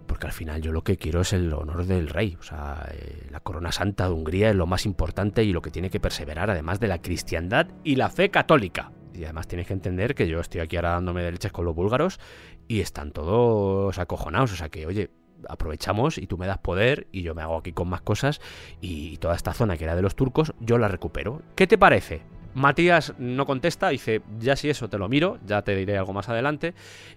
porque 0.06 0.26
al 0.26 0.32
final 0.32 0.62
yo 0.62 0.72
lo 0.72 0.82
que 0.82 0.96
quiero 0.96 1.22
es 1.22 1.32
el 1.32 1.52
honor 1.52 1.86
del 1.86 2.08
rey, 2.08 2.36
o 2.38 2.42
sea, 2.42 2.88
eh, 2.92 3.26
la 3.30 3.40
corona 3.40 3.72
santa 3.72 4.06
de 4.06 4.12
Hungría 4.12 4.50
es 4.50 4.56
lo 4.56 4.66
más 4.66 4.86
importante 4.86 5.42
y 5.42 5.52
lo 5.52 5.62
que 5.62 5.70
tiene 5.70 5.90
que 5.90 6.00
perseverar, 6.00 6.50
además 6.50 6.78
de 6.78 6.88
la 6.88 7.02
cristiandad 7.02 7.66
y 7.82 7.96
la 7.96 8.10
fe 8.10 8.30
católica. 8.30 8.92
Y 9.12 9.24
además 9.24 9.48
tienes 9.48 9.66
que 9.66 9.72
entender 9.72 10.14
que 10.14 10.28
yo 10.28 10.40
estoy 10.40 10.60
aquí 10.60 10.76
ahora 10.76 10.90
dándome 10.90 11.22
de 11.22 11.32
leches 11.32 11.52
con 11.52 11.64
los 11.64 11.74
búlgaros 11.74 12.20
y 12.68 12.80
están 12.80 13.10
todos 13.10 13.98
acojonados, 13.98 14.52
o 14.52 14.56
sea 14.56 14.68
que, 14.68 14.86
oye, 14.86 15.10
aprovechamos 15.48 16.18
y 16.18 16.26
tú 16.26 16.38
me 16.38 16.46
das 16.46 16.58
poder 16.58 17.06
y 17.12 17.22
yo 17.22 17.34
me 17.34 17.42
hago 17.42 17.56
aquí 17.56 17.72
con 17.72 17.88
más 17.88 18.00
cosas 18.00 18.40
y 18.80 19.16
toda 19.18 19.34
esta 19.34 19.52
zona 19.52 19.76
que 19.76 19.84
era 19.84 19.96
de 19.96 20.02
los 20.02 20.16
turcos 20.16 20.54
yo 20.60 20.78
la 20.78 20.88
recupero. 20.88 21.42
¿Qué 21.54 21.66
te 21.66 21.78
parece? 21.78 22.22
Matías 22.54 23.14
no 23.18 23.46
contesta, 23.46 23.90
dice, 23.90 24.22
ya 24.38 24.56
si 24.56 24.70
eso 24.70 24.88
te 24.88 24.98
lo 24.98 25.08
miro, 25.08 25.38
ya 25.46 25.62
te 25.62 25.76
diré 25.76 25.96
algo 25.96 26.12
más 26.12 26.28
adelante, 26.28 26.74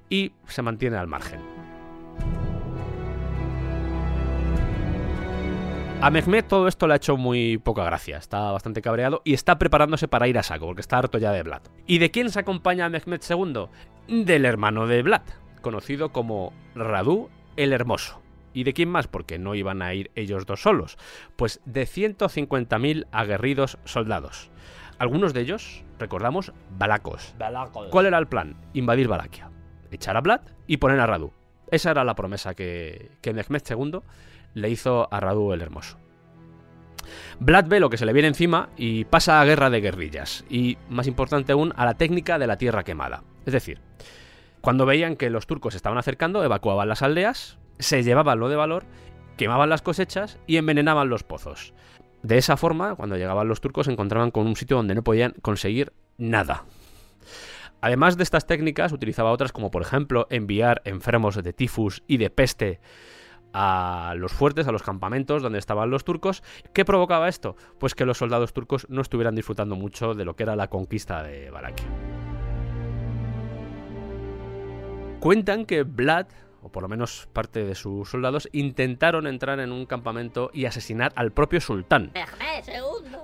y 0.09 0.31
se 0.47 0.61
mantiene 0.61 0.97
al 0.97 1.07
margen. 1.07 1.39
A 6.01 6.09
Mehmed 6.09 6.43
todo 6.43 6.67
esto 6.67 6.85
le 6.85 6.93
ha 6.93 6.97
hecho 6.97 7.15
muy 7.15 7.57
poca 7.57 7.85
gracia, 7.85 8.17
está 8.17 8.51
bastante 8.51 8.81
cabreado 8.81 9.21
y 9.23 9.33
está 9.33 9.57
preparándose 9.57 10.09
para 10.09 10.27
ir 10.27 10.37
a 10.37 10.43
saco, 10.43 10.65
porque 10.65 10.81
está 10.81 10.97
harto 10.97 11.17
ya 11.17 11.31
de 11.31 11.43
Vlad. 11.43 11.61
¿Y 11.87 11.99
de 11.99 12.11
quién 12.11 12.29
se 12.29 12.41
acompaña 12.41 12.85
a 12.85 12.89
Mehmed 12.89 13.21
II? 13.27 14.25
Del 14.25 14.43
hermano 14.43 14.85
de 14.85 15.01
Vlad, 15.01 15.21
conocido 15.61 16.11
como 16.11 16.51
Radu 16.75 17.29
el 17.57 17.73
Hermoso. 17.73 18.21
¿Y 18.53 18.63
de 18.63 18.73
quién 18.73 18.89
más? 18.89 19.07
Porque 19.07 19.39
no 19.39 19.55
iban 19.55 19.81
a 19.81 19.93
ir 19.93 20.11
ellos 20.15 20.45
dos 20.45 20.61
solos. 20.61 20.97
Pues 21.35 21.59
de 21.65 21.83
150.000 21.83 23.07
aguerridos 23.11 23.79
soldados. 23.83 24.51
Algunos 24.99 25.33
de 25.33 25.41
ellos, 25.41 25.83
recordamos, 25.97 26.53
balacos. 26.77 27.33
¿Cuál 27.89 28.05
era 28.05 28.19
el 28.19 28.27
plan? 28.27 28.55
Invadir 28.73 29.07
Valaquia. 29.07 29.49
Echar 29.91 30.17
a 30.17 30.21
Vlad 30.21 30.41
y 30.67 30.77
poner 30.77 30.99
a 30.99 31.07
Radu. 31.07 31.33
Esa 31.71 31.91
era 31.91 32.03
la 32.03 32.15
promesa 32.15 32.53
que, 32.53 33.11
que 33.21 33.33
Mehmed 33.33 33.63
II 33.67 33.99
le 34.53 34.69
hizo 34.69 35.11
a 35.11 35.19
Radu 35.19 35.53
el 35.53 35.61
Hermoso. 35.61 35.97
Vlad 37.39 37.65
ve 37.67 37.79
lo 37.79 37.89
que 37.89 37.97
se 37.97 38.05
le 38.05 38.13
viene 38.13 38.27
encima 38.27 38.69
y 38.77 39.05
pasa 39.05 39.41
a 39.41 39.45
guerra 39.45 39.69
de 39.69 39.81
guerrillas. 39.81 40.45
Y, 40.49 40.77
más 40.89 41.07
importante 41.07 41.51
aún, 41.51 41.73
a 41.75 41.85
la 41.85 41.95
técnica 41.95 42.39
de 42.39 42.47
la 42.47 42.57
tierra 42.57 42.83
quemada. 42.83 43.23
Es 43.45 43.53
decir, 43.53 43.81
Cuando 44.63 44.85
veían 44.85 45.17
que 45.17 45.29
los 45.29 45.45
turcos 45.45 45.75
estaban 45.75 45.97
acercando, 45.97 46.41
evacuaban 46.41 46.87
las 46.87 47.01
aldeas, 47.01 47.57
se 47.79 48.01
llevaban 48.01 48.39
lo 48.39 48.47
de 48.47 48.55
valor, 48.55 48.85
quemaban 49.35 49.67
las 49.67 49.81
cosechas 49.81 50.39
y 50.47 50.55
envenenaban 50.55 51.09
los 51.09 51.23
pozos. 51.23 51.73
De 52.21 52.37
esa 52.37 52.55
forma, 52.55 52.95
cuando 52.95 53.17
llegaban 53.17 53.49
los 53.49 53.59
turcos, 53.59 53.87
se 53.87 53.91
encontraban 53.91 54.31
con 54.31 54.47
un 54.47 54.55
sitio 54.55 54.77
donde 54.77 54.95
no 54.95 55.03
podían 55.03 55.33
conseguir 55.41 55.91
nada. 56.17 56.63
Además 57.81 58.15
de 58.15 58.23
estas 58.23 58.47
técnicas, 58.47 58.93
utilizaba 58.93 59.33
otras 59.33 59.51
como 59.51 59.69
por 59.69 59.81
ejemplo 59.81 60.27
enviar 60.29 60.81
enfermos 60.85 61.43
de 61.43 61.51
tifus 61.51 62.01
y 62.07 62.15
de 62.15 62.29
peste 62.29 62.79
a 63.51 64.13
los 64.15 64.31
fuertes, 64.31 64.65
a 64.69 64.71
los 64.71 64.81
campamentos 64.81 65.41
donde 65.41 65.59
estaban 65.59 65.89
los 65.89 66.05
turcos. 66.05 66.41
¿Qué 66.73 66.85
provocaba 66.85 67.27
esto? 67.27 67.57
Pues 67.81 67.95
que 67.95 68.05
los 68.05 68.17
soldados 68.17 68.53
turcos 68.53 68.87
no 68.89 69.01
estuvieran 69.01 69.35
disfrutando 69.35 69.75
mucho 69.75 70.13
de 70.13 70.23
lo 70.23 70.37
que 70.37 70.43
era 70.43 70.55
la 70.55 70.69
conquista 70.69 71.21
de 71.21 71.51
Valaquia. 71.51 71.85
Cuentan 75.23 75.65
que 75.65 75.83
Vlad 75.83 76.25
o 76.63 76.69
por 76.69 76.83
lo 76.83 76.89
menos 76.89 77.29
parte 77.31 77.63
de 77.63 77.75
sus 77.75 78.09
soldados, 78.09 78.49
intentaron 78.51 79.27
entrar 79.27 79.59
en 79.59 79.71
un 79.71 79.85
campamento 79.85 80.49
y 80.53 80.65
asesinar 80.65 81.11
al 81.15 81.31
propio 81.31 81.59
sultán. 81.61 82.11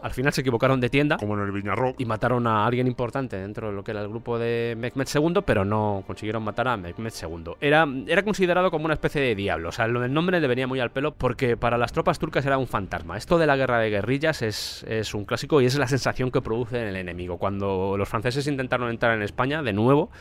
Al 0.02 0.12
final 0.12 0.32
se 0.34 0.42
equivocaron 0.42 0.80
de 0.80 0.90
tienda. 0.90 1.18
Como 1.18 1.36
en 1.36 1.42
el 1.42 1.52
Viñarro. 1.52 1.96
Y 1.98 2.06
mataron 2.06 2.48
a 2.48 2.66
alguien 2.66 2.88
importante 2.88 3.38
dentro 3.38 3.68
de 3.68 3.74
lo 3.74 3.84
que 3.84 3.92
era 3.92 4.02
el 4.02 4.10
grupo 4.10 4.38
de 4.38 4.76
Mehmed 4.78 5.08
II, 5.14 5.42
pero 5.46 5.66
no 5.66 6.04
consiguieron 6.06 6.44
matar 6.44 6.68
a 6.70 6.78
Mehmed 6.78 7.14
II. 7.22 7.54
Era, 7.60 7.86
era 8.08 8.24
considerado 8.24 8.72
como 8.72 8.86
una 8.86 8.94
especie 8.94 9.22
de 9.22 9.36
diablo. 9.36 9.70
O 9.70 9.72
sea, 9.74 9.88
lo 9.88 10.00
del 10.02 10.14
nombre 10.14 10.40
le 10.40 10.48
venía 10.48 10.68
muy 10.68 10.80
al 10.80 10.92
pelo 10.92 11.14
porque 11.14 11.58
para 11.58 11.78
las 11.78 11.92
tropas 11.92 12.20
turcas 12.20 12.46
era 12.46 12.58
un 12.58 12.68
fantasma. 12.68 13.18
Esto 13.18 13.38
de 13.38 13.48
la 13.48 13.56
guerra 13.56 13.80
de 13.80 13.90
guerrillas 13.90 14.42
es, 14.42 14.86
es 14.88 15.14
un 15.14 15.26
clásico 15.26 15.62
y 15.62 15.66
es 15.66 15.78
la 15.78 15.88
sensación 15.88 16.32
que 16.32 16.42
produce 16.42 16.82
en 16.82 16.88
el 16.88 16.96
enemigo. 16.98 17.38
Cuando 17.38 17.96
los 17.98 18.08
franceses 18.08 18.48
intentaron 18.48 18.90
entrar 18.90 19.16
en 19.16 19.22
España, 19.22 19.62
de 19.64 19.74
nuevo, 19.74 20.12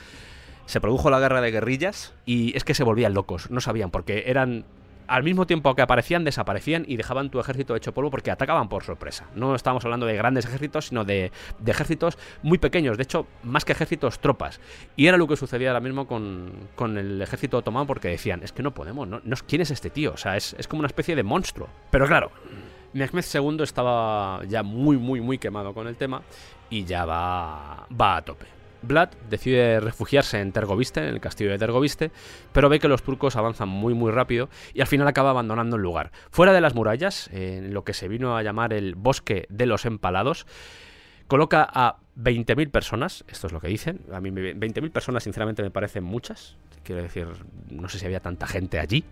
se 0.68 0.83
produjo 0.83 1.09
la 1.09 1.18
guerra 1.18 1.40
de 1.40 1.50
guerrillas 1.50 2.12
y 2.26 2.54
es 2.54 2.62
que 2.62 2.74
se 2.74 2.85
volvían 2.85 3.14
locos, 3.14 3.50
no 3.50 3.62
sabían, 3.62 3.90
porque 3.90 4.24
eran 4.26 4.66
al 5.07 5.22
mismo 5.22 5.46
tiempo 5.46 5.74
que 5.74 5.81
aparecían, 5.81 6.24
desaparecían 6.24 6.85
y 6.87 6.98
dejaban 6.98 7.31
tu 7.31 7.40
ejército 7.40 7.74
hecho 7.74 7.94
polvo 7.94 8.11
porque 8.11 8.31
atacaban 8.31 8.68
por 8.68 8.85
sorpresa. 8.85 9.24
No 9.35 9.54
estamos 9.54 9.83
hablando 9.87 10.04
de 10.04 10.14
grandes 10.14 10.44
ejércitos, 10.44 10.88
sino 10.88 11.07
de, 11.07 11.33
ejércitos 11.64 12.18
muy 12.42 12.59
pequeños, 12.59 12.98
de 12.98 13.04
hecho, 13.04 13.26
más 13.42 13.64
que 13.64 13.72
ejércitos, 13.72 14.18
tropas. 14.18 14.61
Y 14.94 15.07
era 15.07 15.16
lo 15.16 15.26
que 15.26 15.37
sucedía 15.37 15.70
ahora 15.70 15.81
mismo 15.81 16.07
con, 16.07 16.52
con 16.76 16.98
el 16.98 17.22
ejército 17.22 17.57
otomano 17.57 17.87
porque 17.87 18.09
decían, 18.09 18.42
es 18.42 18.52
que 18.52 18.62
no 18.62 18.74
podemos, 18.74 19.09
no, 19.09 19.22
¿quién 19.46 19.62
es 19.62 19.70
este 19.70 19.88
tío? 19.88 20.12
O 20.12 20.18
sea, 20.18 20.37
es, 20.37 20.54
es 20.59 20.68
como 20.68 20.81
una 20.81 20.88
especie 20.88 21.16
de 21.16 21.22
monstruo. 21.22 21.70
Pero 21.90 22.07
claro, 22.07 22.31
Mehmed 22.92 23.24
II 23.33 23.62
estaba 23.62 24.44
ya 24.44 24.62
muy, 24.62 24.98
muy, 24.98 25.22
muy 25.22 25.38
quemado 25.38 25.72
con 25.72 25.87
el 25.87 25.96
tema 25.96 26.20
y 26.68 26.85
ya 26.85 27.07
va, 27.07 27.87
va 27.98 28.16
a 28.18 28.22
tope. 28.22 28.57
Vlad 28.82 29.10
decide 29.28 29.80
refugiarse 29.80 30.40
en 30.40 30.52
Tergoviste, 30.52 31.00
en 31.00 31.08
el 31.08 31.20
castillo 31.20 31.50
de 31.50 31.58
Tergoviste, 31.58 32.10
pero 32.52 32.68
ve 32.68 32.78
que 32.78 32.88
los 32.88 33.02
turcos 33.02 33.36
avanzan 33.36 33.68
muy 33.68 33.94
muy 33.94 34.10
rápido 34.10 34.48
y 34.74 34.80
al 34.80 34.86
final 34.86 35.08
acaba 35.08 35.30
abandonando 35.30 35.76
el 35.76 35.82
lugar. 35.82 36.12
Fuera 36.30 36.52
de 36.52 36.60
las 36.60 36.74
murallas, 36.74 37.28
en 37.32 37.74
lo 37.74 37.84
que 37.84 37.94
se 37.94 38.08
vino 38.08 38.36
a 38.36 38.42
llamar 38.42 38.72
el 38.72 38.94
Bosque 38.94 39.46
de 39.48 39.66
los 39.66 39.84
Empalados, 39.84 40.46
coloca 41.26 41.68
a 41.70 41.98
20.000 42.16 42.70
personas, 42.70 43.24
esto 43.28 43.46
es 43.46 43.52
lo 43.52 43.60
que 43.60 43.68
dicen, 43.68 44.00
a 44.12 44.20
mí 44.20 44.30
20.000 44.30 44.90
personas 44.90 45.22
sinceramente 45.22 45.62
me 45.62 45.70
parecen 45.70 46.02
muchas, 46.02 46.56
quiero 46.82 47.02
decir, 47.02 47.28
no 47.70 47.88
sé 47.88 47.98
si 47.98 48.06
había 48.06 48.20
tanta 48.20 48.46
gente 48.46 48.80
allí, 48.80 49.04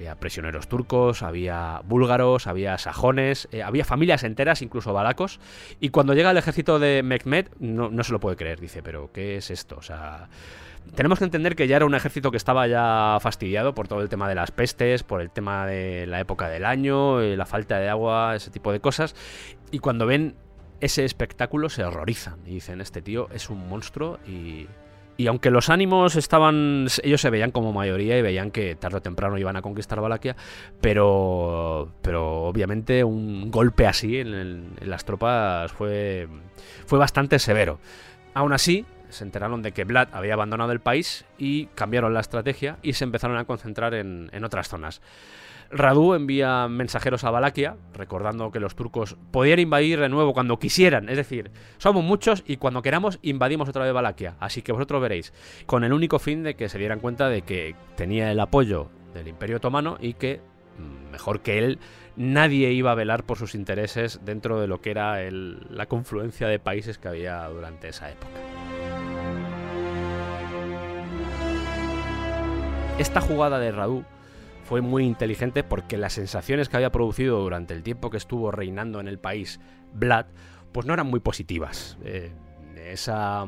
había 0.00 0.14
prisioneros 0.14 0.66
turcos, 0.66 1.22
había 1.22 1.82
búlgaros, 1.84 2.46
había 2.46 2.78
sajones, 2.78 3.48
eh, 3.52 3.62
había 3.62 3.84
familias 3.84 4.24
enteras, 4.24 4.62
incluso 4.62 4.94
balacos. 4.94 5.40
Y 5.78 5.90
cuando 5.90 6.14
llega 6.14 6.30
el 6.30 6.38
ejército 6.38 6.78
de 6.78 7.02
Mehmed, 7.02 7.48
no, 7.58 7.90
no 7.90 8.02
se 8.02 8.12
lo 8.12 8.18
puede 8.18 8.36
creer. 8.36 8.60
Dice, 8.60 8.82
pero 8.82 9.10
¿qué 9.12 9.36
es 9.36 9.50
esto? 9.50 9.76
O 9.76 9.82
sea, 9.82 10.30
tenemos 10.94 11.18
que 11.18 11.26
entender 11.26 11.54
que 11.54 11.68
ya 11.68 11.76
era 11.76 11.84
un 11.84 11.94
ejército 11.94 12.30
que 12.30 12.38
estaba 12.38 12.66
ya 12.66 13.18
fastidiado 13.20 13.74
por 13.74 13.88
todo 13.88 14.00
el 14.00 14.08
tema 14.08 14.26
de 14.26 14.34
las 14.34 14.50
pestes, 14.52 15.02
por 15.02 15.20
el 15.20 15.30
tema 15.30 15.66
de 15.66 16.06
la 16.06 16.18
época 16.18 16.48
del 16.48 16.64
año, 16.64 17.20
eh, 17.20 17.36
la 17.36 17.44
falta 17.44 17.78
de 17.78 17.90
agua, 17.90 18.34
ese 18.34 18.50
tipo 18.50 18.72
de 18.72 18.80
cosas. 18.80 19.14
Y 19.70 19.80
cuando 19.80 20.06
ven 20.06 20.34
ese 20.80 21.04
espectáculo 21.04 21.68
se 21.68 21.84
horrorizan 21.84 22.38
y 22.46 22.54
dicen, 22.54 22.80
este 22.80 23.02
tío 23.02 23.28
es 23.34 23.50
un 23.50 23.68
monstruo 23.68 24.18
y 24.26 24.66
y 25.20 25.26
aunque 25.26 25.50
los 25.50 25.68
ánimos 25.68 26.16
estaban. 26.16 26.86
Ellos 27.02 27.20
se 27.20 27.28
veían 27.28 27.50
como 27.50 27.74
mayoría 27.74 28.16
y 28.16 28.22
veían 28.22 28.50
que 28.50 28.74
tarde 28.74 28.96
o 28.96 29.02
temprano 29.02 29.36
iban 29.36 29.54
a 29.54 29.60
conquistar 29.60 30.00
Valaquia, 30.00 30.34
pero. 30.80 31.92
Pero 32.00 32.44
obviamente 32.44 33.04
un 33.04 33.50
golpe 33.50 33.86
así 33.86 34.16
en, 34.16 34.76
las 34.80 35.04
tropas 35.04 35.72
fue. 35.72 36.26
fue 36.86 36.98
bastante 36.98 37.38
severo. 37.38 37.80
Aún 38.32 38.54
así, 38.54 38.86
se 39.10 39.24
enteraron 39.24 39.60
de 39.60 39.72
que 39.72 39.84
Vlad 39.84 40.08
había 40.12 40.32
abandonado 40.32 40.72
el 40.72 40.80
país 40.80 41.26
y 41.36 41.66
cambiaron 41.74 42.14
la 42.14 42.20
estrategia 42.20 42.78
y 42.80 42.94
se 42.94 43.04
empezaron 43.04 43.36
a 43.36 43.44
concentrar 43.44 43.92
en, 43.92 44.30
en 44.32 44.44
otras 44.44 44.70
zonas. 44.70 45.02
Radu 45.70 46.14
envía 46.14 46.66
mensajeros 46.68 47.22
a 47.22 47.30
Valaquia, 47.30 47.76
recordando 47.94 48.50
que 48.50 48.58
los 48.58 48.74
turcos 48.74 49.16
podían 49.30 49.60
invadir 49.60 50.00
de 50.00 50.08
nuevo 50.08 50.32
cuando 50.32 50.58
quisieran. 50.58 51.08
Es 51.08 51.16
decir, 51.16 51.52
somos 51.78 52.02
muchos 52.02 52.42
y 52.46 52.56
cuando 52.56 52.82
queramos 52.82 53.20
invadimos 53.22 53.68
otra 53.68 53.84
vez 53.84 53.92
Valaquia. 53.92 54.34
Así 54.40 54.62
que 54.62 54.72
vosotros 54.72 55.00
veréis. 55.00 55.32
Con 55.66 55.84
el 55.84 55.92
único 55.92 56.18
fin 56.18 56.42
de 56.42 56.54
que 56.54 56.68
se 56.68 56.78
dieran 56.78 56.98
cuenta 56.98 57.28
de 57.28 57.42
que 57.42 57.76
tenía 57.96 58.32
el 58.32 58.40
apoyo 58.40 58.90
del 59.14 59.28
Imperio 59.28 59.58
Otomano 59.58 59.96
y 60.00 60.14
que, 60.14 60.40
mm, 60.78 61.12
mejor 61.12 61.40
que 61.40 61.58
él, 61.58 61.78
nadie 62.16 62.72
iba 62.72 62.90
a 62.90 62.96
velar 62.96 63.22
por 63.22 63.38
sus 63.38 63.54
intereses 63.54 64.20
dentro 64.24 64.60
de 64.60 64.66
lo 64.66 64.80
que 64.80 64.90
era 64.90 65.18
la 65.30 65.86
confluencia 65.86 66.48
de 66.48 66.58
países 66.58 66.98
que 66.98 67.08
había 67.08 67.46
durante 67.48 67.88
esa 67.88 68.10
época. 68.10 68.40
Esta 72.98 73.20
jugada 73.20 73.60
de 73.60 73.70
Radu 73.72 74.04
fue 74.70 74.82
muy 74.82 75.04
inteligente 75.04 75.64
porque 75.64 75.98
las 75.98 76.12
sensaciones 76.12 76.68
que 76.68 76.76
había 76.76 76.92
producido 76.92 77.40
durante 77.40 77.74
el 77.74 77.82
tiempo 77.82 78.08
que 78.08 78.16
estuvo 78.16 78.52
reinando 78.52 79.00
en 79.00 79.08
el 79.08 79.18
país 79.18 79.58
Vlad, 79.94 80.26
pues 80.70 80.86
no 80.86 80.94
eran 80.94 81.08
muy 81.08 81.18
positivas. 81.18 81.98
Eh, 82.04 82.30
esa, 82.76 83.46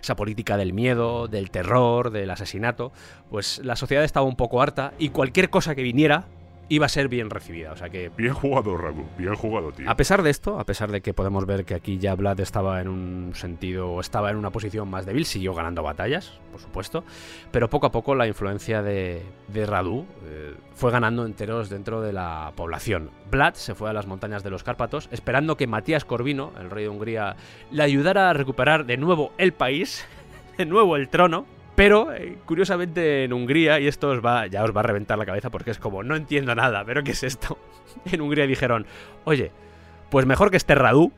esa, 0.00 0.14
política 0.14 0.56
del 0.56 0.72
miedo, 0.72 1.26
del 1.26 1.50
terror, 1.50 2.12
del 2.12 2.30
asesinato, 2.30 2.92
pues 3.30 3.60
la 3.64 3.74
sociedad 3.74 4.04
estaba 4.04 4.24
un 4.24 4.36
poco 4.36 4.62
harta 4.62 4.94
y 4.96 5.08
cualquier 5.08 5.50
cosa 5.50 5.74
que 5.74 5.82
viniera 5.82 6.26
iba 6.70 6.86
a 6.86 6.88
ser 6.88 7.08
bien 7.08 7.28
recibida. 7.28 7.72
O 7.72 7.76
sea 7.76 7.90
que. 7.90 8.10
Bien 8.16 8.32
jugado, 8.32 8.78
Rabu. 8.78 9.04
Bien 9.18 9.34
jugado, 9.34 9.72
tío. 9.72 9.90
A 9.90 9.96
pesar 9.96 10.22
de 10.22 10.30
esto, 10.30 10.58
a 10.58 10.64
pesar 10.64 10.90
de 10.90 11.02
que 11.02 11.12
podemos 11.12 11.44
ver 11.44 11.66
que 11.66 11.74
aquí 11.74 11.98
ya 11.98 12.14
Vlad 12.14 12.40
estaba 12.40 12.80
en 12.80 12.88
un 12.88 13.32
sentido, 13.34 13.90
o 13.90 14.00
estaba 14.00 14.30
en 14.30 14.36
una 14.36 14.50
posición 14.50 14.88
más 14.88 15.04
débil, 15.04 15.26
siguió 15.26 15.52
ganando 15.52 15.82
batallas, 15.82 16.40
por 16.50 16.60
supuesto. 16.60 17.04
Pero 17.50 17.68
poco 17.68 17.88
a 17.88 17.92
poco 17.92 18.14
la 18.14 18.26
influencia 18.26 18.82
de, 18.82 19.22
de 19.48 19.66
Radu 19.66 20.06
eh, 20.24 20.54
fue 20.74 20.90
ganando 20.90 21.26
enteros 21.26 21.68
dentro 21.68 22.00
de 22.00 22.12
la 22.12 22.52
población. 22.54 23.10
Vlad 23.30 23.54
se 23.54 23.74
fue 23.74 23.90
a 23.90 23.92
las 23.92 24.06
montañas 24.06 24.42
de 24.42 24.50
los 24.50 24.62
Cárpatos, 24.62 25.08
esperando 25.10 25.56
que 25.56 25.66
Matías 25.66 26.04
Corvino, 26.04 26.52
el 26.58 26.70
rey 26.70 26.84
de 26.84 26.90
Hungría, 26.90 27.36
le 27.72 27.82
ayudara 27.82 28.30
a 28.30 28.32
recuperar 28.32 28.86
de 28.86 28.96
nuevo 28.96 29.32
el 29.38 29.52
país, 29.52 30.06
de 30.56 30.66
nuevo 30.66 30.96
el 30.96 31.08
trono 31.08 31.46
pero, 31.80 32.12
eh, 32.12 32.36
curiosamente, 32.44 33.24
en 33.24 33.32
Hungría, 33.32 33.80
y 33.80 33.86
esto 33.86 34.10
os 34.10 34.22
va, 34.22 34.46
ya 34.48 34.64
os 34.64 34.76
va 34.76 34.80
a 34.80 34.82
reventar 34.82 35.16
la 35.16 35.24
cabeza 35.24 35.48
porque 35.48 35.70
es 35.70 35.78
como, 35.78 36.02
no 36.02 36.14
entiendo 36.14 36.54
nada, 36.54 36.84
pero 36.84 37.02
¿qué 37.02 37.12
es 37.12 37.22
esto? 37.22 37.56
En 38.12 38.20
Hungría 38.20 38.46
dijeron, 38.46 38.84
oye, 39.24 39.50
pues 40.10 40.26
mejor 40.26 40.50
que 40.50 40.58
esté 40.58 40.74
Radu 40.74 41.10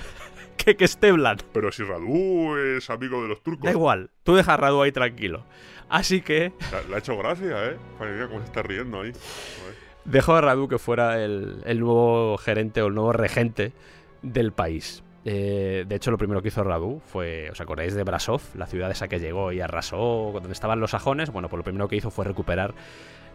que 0.56 0.76
que 0.76 0.84
esté 0.84 1.12
Vlad. 1.12 1.38
Pero 1.52 1.70
si 1.70 1.84
Radu 1.84 2.56
es 2.56 2.90
amigo 2.90 3.22
de 3.22 3.28
los 3.28 3.40
turcos. 3.40 3.62
Da 3.62 3.70
igual, 3.70 4.10
tú 4.24 4.34
deja 4.34 4.54
a 4.54 4.56
Radu 4.56 4.82
ahí 4.82 4.90
tranquilo. 4.90 5.44
Así 5.88 6.22
que... 6.22 6.52
Le 6.88 6.96
ha 6.96 6.98
hecho 6.98 7.16
gracia, 7.16 7.70
¿eh? 7.70 7.76
Cómo 8.26 8.40
se 8.40 8.46
está 8.46 8.62
riendo 8.62 9.02
ahí. 9.02 9.12
Dejó 10.04 10.34
a 10.34 10.40
Radu 10.40 10.66
que 10.66 10.80
fuera 10.80 11.22
el, 11.22 11.62
el 11.64 11.78
nuevo 11.78 12.36
gerente 12.36 12.82
o 12.82 12.88
el 12.88 12.94
nuevo 12.94 13.12
regente 13.12 13.70
del 14.22 14.50
país. 14.50 15.04
Eh, 15.24 15.84
de 15.86 15.96
hecho, 15.96 16.10
lo 16.10 16.18
primero 16.18 16.40
que 16.40 16.48
hizo 16.48 16.64
Radu 16.64 17.00
fue, 17.04 17.50
¿os 17.50 17.60
acordáis 17.60 17.94
de 17.94 18.04
Brasov? 18.04 18.40
La 18.54 18.66
ciudad 18.66 18.90
esa 18.90 19.08
que 19.08 19.18
llegó 19.18 19.52
y 19.52 19.60
arrasó 19.60 20.30
donde 20.32 20.52
estaban 20.52 20.80
los 20.80 20.92
sajones. 20.92 21.30
Bueno, 21.30 21.48
pues 21.48 21.58
lo 21.58 21.64
primero 21.64 21.88
que 21.88 21.96
hizo 21.96 22.10
fue 22.10 22.24
recuperar 22.24 22.74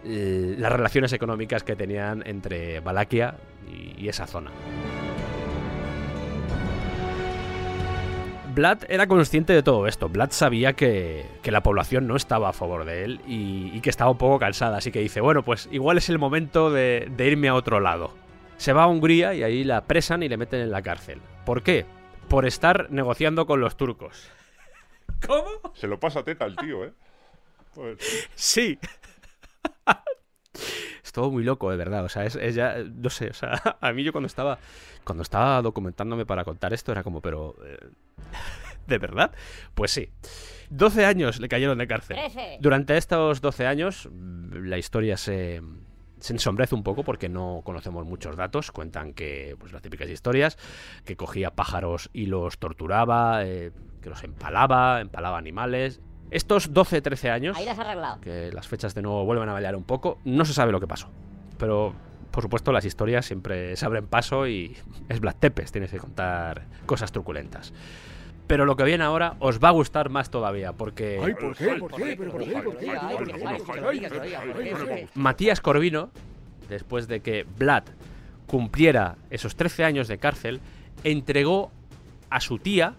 eh, 0.04 0.56
las 0.58 0.72
relaciones 0.72 1.14
económicas 1.14 1.64
que 1.64 1.76
tenían 1.76 2.24
entre 2.26 2.80
Valaquia 2.80 3.36
y, 3.68 4.08
esa 4.08 4.28
zona. 4.28 4.52
Vlad 8.54 8.84
era 8.88 9.08
consciente 9.08 9.52
de 9.52 9.64
todo 9.64 9.86
esto. 9.86 10.10
Vlad 10.10 10.30
sabía 10.32 10.74
que, 10.74 11.26
la 11.44 11.62
población 11.62 12.08
no 12.08 12.16
estaba 12.16 12.50
a 12.50 12.54
favor 12.54 12.86
de 12.86 13.04
él 13.04 13.22
y, 13.28 13.80
que 13.82 13.90
estaba 13.90 14.12
un 14.12 14.18
poco 14.18 14.40
cansada. 14.40 14.78
Así 14.78 14.92
que 14.92 15.00
dice, 15.00 15.22
bueno, 15.22 15.44
pues 15.44 15.68
igual 15.72 15.98
es 15.98 16.10
el 16.10 16.18
momento 16.18 16.72
de 16.72 17.12
irme 17.20 17.50
a 17.50 17.56
otro 17.56 17.80
lado. 17.80 18.25
Se 18.58 18.74
va 18.74 18.84
a 18.84 18.88
Hungría 18.88 19.34
y 19.34 19.44
ahí 19.44 19.64
la 19.64 19.86
presan 19.86 20.24
y 20.24 20.30
le 20.30 20.38
meten 20.38 20.62
en 20.62 20.72
la 20.72 20.82
cárcel. 20.82 21.22
¿Por 21.46 21.62
qué? 21.64 21.86
Por 22.30 22.46
estar 22.46 22.90
negociando 22.90 23.46
con 23.46 23.60
los 23.60 23.78
turcos. 23.78 24.30
¿Cómo? 25.26 25.74
Se 25.74 25.88
lo 25.88 26.00
pasa 26.00 26.24
teta 26.24 26.46
al 26.46 26.56
tío, 26.56 26.86
¿eh? 26.86 26.94
Sí. 28.36 28.80
es 31.04 31.12
todo 31.12 31.30
muy 31.32 31.44
loco, 31.44 31.70
de 31.70 31.78
verdad. 31.78 32.06
O 32.06 32.10
sea, 32.10 32.26
es, 32.26 32.56
ya. 32.56 32.78
No 32.78 33.10
sé, 33.10 33.30
o 33.30 33.34
sea, 33.34 33.78
a 33.82 33.92
mí 33.92 34.04
yo 34.04 34.12
cuando 34.12 34.28
estaba. 34.28 34.60
Cuando 35.04 35.22
estaba 35.22 35.62
documentándome 35.62 36.26
para 36.26 36.44
contar 36.44 36.74
esto, 36.74 36.92
era 36.92 37.04
como, 37.04 37.22
pero. 37.22 37.56
Eh, 37.66 37.78
¿De 38.88 38.98
verdad? 38.98 39.32
Pues 39.74 39.92
sí. 39.92 40.10
12 40.70 41.06
años 41.06 41.40
le 41.40 41.48
cayeron 41.48 41.78
de 41.78 41.88
cárcel. 41.88 42.18
Durante 42.60 42.98
estos 42.98 43.42
12 43.42 43.68
años, 43.68 44.10
mm, 44.12 44.66
la 44.66 44.78
historia 44.78 45.18
se, 45.18 45.62
se 46.26 46.34
ensombrece 46.34 46.74
un 46.74 46.82
poco 46.82 47.04
porque 47.04 47.30
no 47.30 47.62
conocemos 47.64 48.06
muchos 48.06 48.36
datos. 48.36 48.72
Cuentan 48.72 49.14
que, 49.14 49.56
pues 49.60 49.72
las 49.72 49.84
típicas 49.84 50.10
historias, 50.10 50.58
que 51.06 51.16
cogía 51.16 51.52
pájaros 51.52 52.10
y 52.14 52.26
los 52.26 52.58
torturaba, 52.58 53.46
eh, 53.46 53.72
que 54.02 54.10
los 54.10 54.24
empalaba, 54.24 55.02
empalaba 55.02 55.38
animales. 55.38 56.02
Estos 56.32 56.74
12-13 56.74 57.30
años, 57.30 57.58
Ahí 57.58 57.66
las 57.66 57.78
has 57.78 57.86
arreglado. 57.86 58.20
que 58.22 58.52
las 58.52 58.68
fechas 58.68 58.96
de 58.96 59.04
nuevo 59.04 59.24
vuelven 59.24 59.48
a 59.50 59.54
variar 59.54 59.76
un 59.76 59.84
poco, 59.84 60.18
no 60.26 60.44
se 60.46 60.54
sabe 60.54 60.72
lo 60.72 60.80
que 60.80 60.88
pasó. 60.88 61.10
Pero, 61.60 61.94
por 62.32 62.42
supuesto, 62.42 62.72
las 62.72 62.86
historias 62.86 63.28
siempre 63.28 63.76
se 63.76 63.86
abren 63.86 64.08
paso 64.08 64.48
y 64.48 64.76
es 65.10 65.20
Black 65.20 65.38
Tepes, 65.40 65.72
tienes 65.72 65.92
que 65.92 66.00
contar 66.00 66.64
cosas 66.88 67.12
truculentas. 67.12 67.72
Pero 68.48 68.66
lo 68.66 68.76
que 68.76 68.84
viene 68.84 69.04
ahora 69.04 69.36
os 69.40 69.60
va 69.60 69.70
a 69.70 69.72
gustar 69.72 70.10
más 70.10 70.30
todavía, 70.30 70.74
porque... 70.74 71.20
Ay, 71.24 71.34
¿por 71.34 71.56
qué? 71.56 71.76
¿Por 71.80 71.96
qué? 71.96 72.16
¿Pero 72.18 72.32
por 72.32 72.44
qué? 72.44 72.62
¿Por 72.62 72.78
qué? 72.78 75.08
Matías 75.16 75.62
Corvino, 75.62 76.12
después 76.70 77.08
de 77.08 77.22
que 77.22 77.46
Vlad 77.58 77.84
cumpliera 78.46 79.16
esos 79.30 79.56
13 79.56 79.84
años 79.84 80.08
de 80.08 80.20
cárcel, 80.20 80.60
entregó 81.04 81.72
a 82.30 82.40
su 82.40 82.60
tía, 82.60 82.94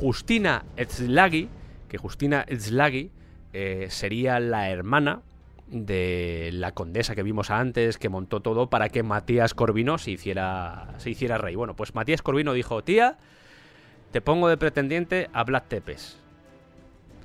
Justina 0.00 0.64
Etzlagi, 0.76 1.48
que 1.88 1.98
Justina 1.98 2.44
Etzlagi 2.46 3.10
eh, 3.52 3.86
sería 3.90 4.40
la 4.40 4.70
hermana 4.70 5.20
de 5.66 6.50
la 6.52 6.72
condesa 6.72 7.14
que 7.14 7.22
vimos 7.22 7.50
antes, 7.50 7.98
que 7.98 8.08
montó 8.08 8.40
todo 8.40 8.70
para 8.70 8.88
que 8.88 9.02
Matías 9.02 9.54
Corvino 9.54 9.98
se 9.98 10.12
hiciera, 10.12 10.94
se 10.98 11.10
hiciera 11.10 11.38
rey. 11.38 11.54
Bueno, 11.54 11.76
pues 11.76 11.94
Matías 11.94 12.22
Corvino 12.22 12.54
dijo, 12.54 12.82
tía, 12.82 13.18
te 14.12 14.20
pongo 14.20 14.48
de 14.48 14.56
pretendiente 14.56 15.28
a 15.32 15.44
Vlad 15.44 15.64
Tepes. 15.68 16.18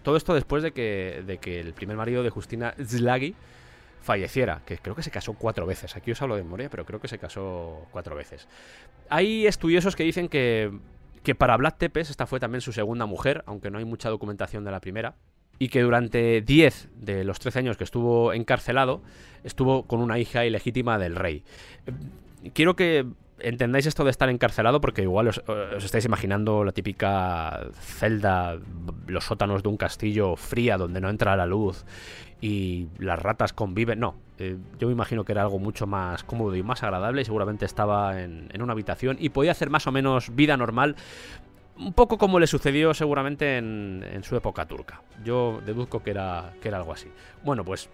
Todo 0.04 0.18
esto 0.18 0.34
después 0.34 0.64
de 0.64 0.72
que, 0.72 1.24
de 1.26 1.38
que 1.38 1.60
el 1.60 1.74
primer 1.74 1.96
marido 1.96 2.24
de 2.24 2.30
Justina 2.30 2.76
Zlagi 2.84 3.36
falleciera, 4.02 4.62
que 4.66 4.78
creo 4.78 4.96
que 4.96 5.04
se 5.04 5.12
casó 5.12 5.34
cuatro 5.34 5.66
veces. 5.66 5.96
Aquí 5.96 6.12
os 6.12 6.22
hablo 6.22 6.36
de 6.36 6.44
memoria, 6.44 6.70
pero 6.70 6.86
creo 6.86 7.00
que 7.00 7.08
se 7.08 7.18
casó 7.18 7.88
cuatro 7.92 8.16
veces. 8.16 8.48
Hay 9.10 9.48
estudiosos 9.48 9.96
que 9.96 10.04
dicen 10.04 10.28
que, 10.28 10.72
que 11.24 11.36
para 11.36 11.56
Vlad 11.56 11.76
Tepes 11.78 12.10
esta 12.10 12.28
fue 12.28 12.42
también 12.42 12.62
su 12.62 12.74
segunda 12.74 13.06
mujer, 13.06 13.44
aunque 13.46 13.72
no 13.72 13.78
hay 13.78 13.86
mucha 13.86 14.10
documentación 14.10 14.66
de 14.66 14.72
la 14.72 14.82
primera, 14.82 15.16
y 15.58 15.70
que 15.70 15.82
durante 15.82 16.42
10 16.42 16.90
de 16.96 17.24
los 17.24 17.40
13 17.40 17.60
años 17.60 17.78
que 17.78 17.86
estuvo 17.86 18.34
encarcelado, 18.34 19.02
estuvo 19.46 19.88
con 19.88 20.02
una 20.02 20.20
hija 20.20 20.46
ilegítima 20.46 21.00
del 21.00 21.16
rey. 21.16 21.46
Quiero 22.54 22.76
que 22.76 23.06
entendáis 23.40 23.86
esto 23.86 24.04
de 24.04 24.12
estar 24.12 24.30
encarcelado 24.30 24.82
porque 24.82 25.02
igual 25.02 25.28
os, 25.28 25.42
estáis 25.84 26.06
imaginando 26.06 26.64
la 26.64 26.72
típica 26.72 27.68
celda, 27.74 28.58
los 29.08 29.26
sótanos 29.26 29.64
de 29.64 29.70
un 29.70 29.78
castillo 29.78 30.36
fría 30.36 30.78
donde 30.78 31.02
no 31.02 31.10
entra 31.10 31.36
la 31.36 31.46
luz 31.46 31.86
y 32.42 32.88
las 33.00 33.20
ratas 33.20 33.54
conviven. 33.54 34.00
No, 34.00 34.16
eh, 34.38 34.58
yo 34.80 34.88
me 34.88 34.94
imagino 34.94 35.24
que 35.24 35.32
era 35.32 35.42
algo 35.42 35.60
mucho 35.60 35.88
más 35.88 36.24
cómodo 36.24 36.56
y 36.56 36.64
más 36.64 36.84
agradable 36.84 37.22
y 37.22 37.26
seguramente 37.26 37.66
estaba 37.66 38.22
en, 38.22 38.50
una 38.62 38.74
habitación 38.74 39.18
y 39.20 39.30
podía 39.30 39.52
hacer 39.52 39.70
más 39.70 39.88
o 39.88 39.92
menos 39.92 40.36
vida 40.36 40.58
normal. 40.58 40.96
Un 41.76 41.94
poco 41.94 42.20
como 42.20 42.40
le 42.40 42.46
sucedió 42.46 42.94
seguramente 42.94 43.58
en, 43.58 44.06
en 44.08 44.24
su 44.24 44.36
época 44.36 44.68
turca. 44.68 45.02
Yo 45.24 45.60
deduzco 45.66 46.04
que 46.04 46.12
era, 46.12 46.54
que 46.62 46.68
era 46.68 46.78
algo 46.78 46.94
así. 46.94 47.08
Bueno, 47.44 47.66
pues 47.66 47.90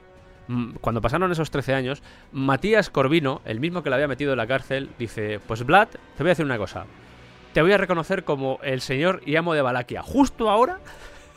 cuando 0.81 1.01
pasaron 1.01 1.31
esos 1.31 1.51
13 1.51 1.73
años, 1.73 2.01
Matías 2.31 2.89
Corvino, 2.89 3.41
el 3.45 3.59
mismo 3.59 3.83
que 3.83 3.89
le 3.89 3.95
había 3.95 4.07
metido 4.07 4.31
en 4.31 4.37
la 4.37 4.47
cárcel, 4.47 4.89
dice, 4.97 5.39
pues 5.47 5.63
Vlad, 5.63 5.89
te 5.89 6.23
voy 6.23 6.27
a 6.27 6.31
decir 6.31 6.45
una 6.45 6.57
cosa. 6.57 6.85
Te 7.53 7.61
voy 7.61 7.71
a 7.71 7.77
reconocer 7.77 8.23
como 8.23 8.59
el 8.63 8.81
señor 8.81 9.21
y 9.25 9.35
amo 9.35 9.53
de 9.53 9.61
Valaquia. 9.61 10.01
Justo 10.01 10.49
ahora, 10.49 10.79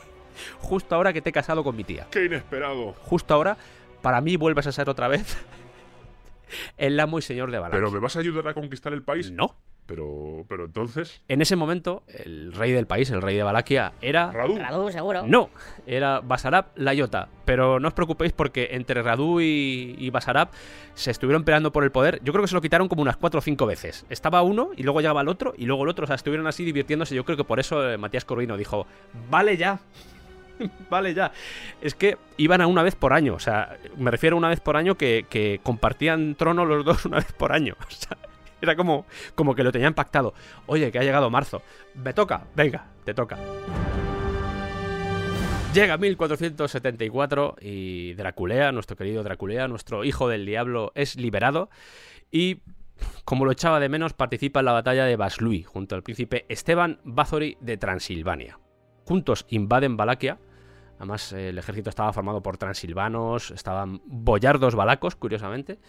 justo 0.59 0.95
ahora 0.95 1.13
que 1.13 1.21
te 1.21 1.29
he 1.29 1.33
casado 1.33 1.63
con 1.63 1.75
mi 1.75 1.83
tía. 1.83 2.07
¡Qué 2.09 2.25
inesperado! 2.25 2.93
Justo 3.01 3.33
ahora, 3.33 3.57
para 4.01 4.19
mí 4.21 4.35
vuelves 4.35 4.67
a 4.67 4.71
ser 4.71 4.89
otra 4.89 5.07
vez 5.07 5.37
el 6.77 6.99
amo 6.99 7.19
y 7.19 7.21
señor 7.21 7.51
de 7.51 7.59
Valaquia. 7.59 7.79
¿Pero 7.79 7.91
me 7.91 7.99
vas 7.99 8.15
a 8.15 8.19
ayudar 8.19 8.47
a 8.47 8.53
conquistar 8.53 8.93
el 8.93 9.03
país? 9.03 9.31
No. 9.31 9.55
Pero, 9.85 10.45
pero 10.47 10.65
entonces... 10.65 11.21
En 11.27 11.41
ese 11.41 11.55
momento, 11.55 12.03
el 12.07 12.53
rey 12.53 12.71
del 12.71 12.87
país, 12.87 13.09
el 13.11 13.21
rey 13.21 13.35
de 13.35 13.43
Valaquia, 13.43 13.93
era... 14.01 14.31
Radu. 14.31 14.57
Radu, 14.57 14.91
seguro. 14.91 15.23
No, 15.27 15.49
era 15.85 16.21
Basarab 16.21 16.67
Layota. 16.75 17.27
Pero 17.45 17.79
no 17.79 17.89
os 17.89 17.93
preocupéis 17.93 18.31
porque 18.31 18.69
entre 18.71 19.01
Radu 19.01 19.41
y, 19.41 19.95
y 19.97 20.09
Basarab 20.09 20.49
se 20.93 21.11
estuvieron 21.11 21.43
peleando 21.43 21.71
por 21.71 21.83
el 21.83 21.91
poder. 21.91 22.21
Yo 22.23 22.31
creo 22.31 22.43
que 22.43 22.47
se 22.47 22.55
lo 22.55 22.61
quitaron 22.61 22.87
como 22.87 23.01
unas 23.01 23.17
cuatro 23.17 23.39
o 23.39 23.41
cinco 23.41 23.65
veces. 23.65 24.05
Estaba 24.09 24.41
uno 24.41 24.71
y 24.77 24.83
luego 24.83 25.01
llegaba 25.01 25.21
el 25.21 25.27
otro 25.27 25.53
y 25.57 25.65
luego 25.65 25.83
el 25.83 25.89
otro. 25.89 26.05
O 26.05 26.07
sea, 26.07 26.15
estuvieron 26.15 26.47
así 26.47 26.63
divirtiéndose. 26.63 27.15
Yo 27.15 27.25
creo 27.25 27.37
que 27.37 27.43
por 27.43 27.59
eso 27.59 27.89
eh, 27.89 27.97
Matías 27.97 28.23
Corvino 28.25 28.55
dijo, 28.55 28.87
vale 29.29 29.57
ya. 29.57 29.79
vale 30.89 31.13
ya. 31.13 31.31
Es 31.81 31.95
que 31.95 32.17
iban 32.37 32.61
a 32.61 32.67
una 32.67 32.83
vez 32.83 32.95
por 32.95 33.13
año. 33.13 33.33
O 33.33 33.39
sea, 33.39 33.77
me 33.97 34.11
refiero 34.11 34.35
a 34.35 34.39
una 34.39 34.49
vez 34.49 34.59
por 34.59 34.77
año 34.77 34.95
que, 34.95 35.25
que 35.29 35.59
compartían 35.63 36.35
trono 36.35 36.65
los 36.65 36.85
dos 36.85 37.05
una 37.05 37.17
vez 37.17 37.33
por 37.33 37.51
año. 37.51 37.75
O 37.87 37.91
sea, 37.91 38.17
era 38.63 38.75
como, 38.75 39.05
como 39.35 39.55
que 39.55 39.63
lo 39.63 39.71
tenían 39.71 39.93
pactado. 39.93 40.33
Oye, 40.65 40.91
que 40.91 40.99
ha 40.99 41.03
llegado 41.03 41.29
marzo. 41.29 41.61
Me 41.95 42.13
toca. 42.13 42.45
Venga, 42.55 42.87
te 43.03 43.13
toca. 43.13 43.37
Llega 45.73 45.97
1474 45.97 47.55
y 47.59 48.13
Draculea, 48.13 48.71
nuestro 48.71 48.95
querido 48.95 49.23
Draculea, 49.23 49.67
nuestro 49.67 50.03
hijo 50.03 50.29
del 50.29 50.45
diablo, 50.45 50.91
es 50.93 51.15
liberado 51.15 51.71
y, 52.31 52.61
como 53.25 53.43
lo 53.43 53.51
echaba 53.51 53.79
de 53.79 53.89
menos, 53.89 54.13
participa 54.13 54.59
en 54.59 54.67
la 54.67 54.71
batalla 54.71 55.05
de 55.05 55.15
Vaslui 55.15 55.63
junto 55.63 55.95
al 55.95 56.03
príncipe 56.03 56.45
Esteban 56.47 56.99
Bathory 57.03 57.57
de 57.59 57.77
Transilvania. 57.77 58.59
Juntos 59.05 59.47
invaden 59.49 59.97
Valaquia. 59.97 60.37
Además, 60.99 61.33
el 61.33 61.57
ejército 61.57 61.89
estaba 61.89 62.13
formado 62.13 62.43
por 62.43 62.57
transilvanos, 62.57 63.49
estaban 63.49 64.01
boyardos 64.05 64.75
valacos, 64.75 65.15
curiosamente, 65.15 65.79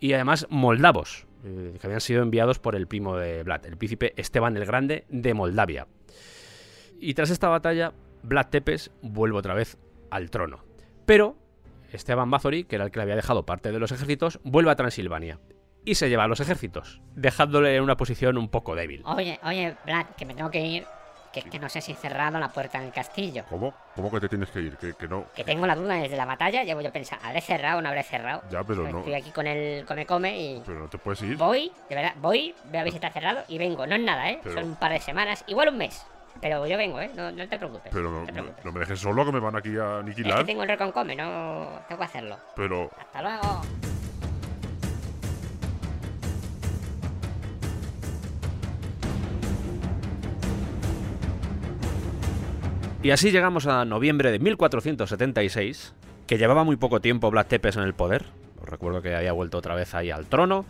y 0.00 0.14
además 0.14 0.46
moldavos, 0.48 1.25
eh, 1.46 1.78
que 1.80 1.86
habían 1.86 2.00
sido 2.00 2.22
enviados 2.22 2.58
por 2.58 2.74
el 2.74 2.88
primo 2.88 3.16
de 3.16 3.44
Vlad, 3.44 3.66
el 3.66 3.76
príncipe 3.76 4.12
Esteban 4.16 4.56
el 4.56 4.66
Grande 4.66 5.04
de 5.08 5.32
Moldavia. 5.32 5.86
Y 6.98 7.14
tras 7.14 7.30
esta 7.30 7.48
batalla, 7.48 7.92
Vlad 8.22 8.46
Tepes 8.48 8.90
vuelve 9.00 9.38
otra 9.38 9.54
vez 9.54 9.78
al 10.10 10.30
trono. 10.30 10.64
Pero 11.04 11.36
Esteban 11.92 12.30
Bathory, 12.30 12.64
que 12.64 12.76
era 12.76 12.84
el 12.84 12.90
que 12.90 12.98
le 12.98 13.04
había 13.04 13.16
dejado 13.16 13.46
parte 13.46 13.70
de 13.70 13.78
los 13.78 13.92
ejércitos, 13.92 14.40
vuelve 14.42 14.72
a 14.72 14.76
Transilvania 14.76 15.38
y 15.84 15.94
se 15.94 16.08
lleva 16.08 16.24
a 16.24 16.28
los 16.28 16.40
ejércitos, 16.40 17.00
dejándole 17.14 17.76
en 17.76 17.82
una 17.82 17.96
posición 17.96 18.36
un 18.38 18.48
poco 18.48 18.74
débil. 18.74 19.02
Oye, 19.04 19.38
oye, 19.44 19.76
Vlad, 19.84 20.06
que 20.16 20.26
me 20.26 20.34
tengo 20.34 20.50
que 20.50 20.66
ir. 20.66 20.86
Que 21.36 21.40
es 21.40 21.46
que 21.50 21.58
no 21.58 21.68
sé 21.68 21.82
si 21.82 21.92
he 21.92 21.94
cerrado 21.94 22.38
la 22.38 22.48
puerta 22.48 22.80
del 22.80 22.90
castillo. 22.92 23.44
¿Cómo? 23.50 23.74
¿Cómo 23.94 24.10
que 24.10 24.20
te 24.20 24.28
tienes 24.30 24.48
que 24.48 24.58
ir? 24.60 24.78
Que, 24.78 24.94
que 24.94 25.06
no... 25.06 25.26
Que 25.34 25.44
tengo 25.44 25.66
la 25.66 25.74
duda 25.74 25.96
desde 25.96 26.16
la 26.16 26.24
batalla, 26.24 26.64
llevo 26.64 26.80
yo 26.80 26.90
pensando, 26.90 27.26
¿habré 27.26 27.42
cerrado 27.42 27.80
o 27.80 27.82
no 27.82 27.88
habré 27.90 28.02
cerrado? 28.04 28.42
Ya, 28.48 28.64
pero 28.64 28.88
no... 28.88 29.00
Estoy 29.00 29.12
aquí 29.12 29.30
con 29.32 29.46
el 29.46 29.84
come-come 29.84 30.34
y... 30.40 30.62
Pero 30.64 30.78
no 30.78 30.88
te 30.88 30.96
puedes 30.96 31.20
ir. 31.20 31.36
Voy, 31.36 31.70
de 31.90 31.94
verdad, 31.94 32.14
voy, 32.22 32.54
veo 32.70 32.80
a 32.80 32.84
ver 32.84 32.90
si 32.90 32.96
está 32.96 33.10
cerrado 33.10 33.44
y 33.48 33.58
vengo. 33.58 33.86
No 33.86 33.96
es 33.96 34.00
nada, 34.00 34.30
¿eh? 34.30 34.40
Pero- 34.42 34.54
Son 34.54 34.64
un 34.70 34.76
par 34.76 34.92
de 34.92 35.00
semanas, 35.00 35.44
igual 35.46 35.68
un 35.68 35.76
mes. 35.76 36.06
Pero 36.40 36.66
yo 36.66 36.78
vengo, 36.78 36.98
¿eh? 37.02 37.10
No, 37.14 37.30
no 37.30 37.46
te 37.46 37.58
preocupes. 37.58 37.92
Pero 37.92 38.10
no, 38.10 38.20
no 38.20 38.24
te 38.26 38.32
no, 38.32 38.42
preocupes. 38.44 38.64
no 38.64 38.72
me 38.72 38.80
dejes 38.80 38.98
solo 38.98 39.26
que 39.26 39.32
me 39.32 39.40
van 39.40 39.56
aquí 39.56 39.68
a 39.70 39.72
Es 39.72 39.76
que 39.76 40.00
aniquilar. 40.00 40.46
tengo 40.46 40.62
el 40.62 40.68
reconcome, 40.70 41.14
no 41.16 41.80
tengo 41.86 41.98
que 41.98 42.04
hacerlo. 42.06 42.38
Pero... 42.54 42.90
Hasta 42.98 43.20
luego. 43.20 43.60
Y 53.06 53.12
así 53.12 53.30
llegamos 53.30 53.68
a 53.68 53.84
noviembre 53.84 54.32
de 54.32 54.40
1476, 54.40 55.94
que 56.26 56.38
llevaba 56.38 56.64
muy 56.64 56.74
poco 56.74 57.00
tiempo 57.00 57.30
Vlad 57.30 57.46
Tepes 57.46 57.76
en 57.76 57.84
el 57.84 57.94
poder. 57.94 58.24
Os 58.60 58.68
recuerdo 58.68 59.00
que 59.00 59.14
había 59.14 59.30
vuelto 59.30 59.58
otra 59.58 59.76
vez 59.76 59.94
ahí 59.94 60.10
al 60.10 60.26
trono. 60.26 60.64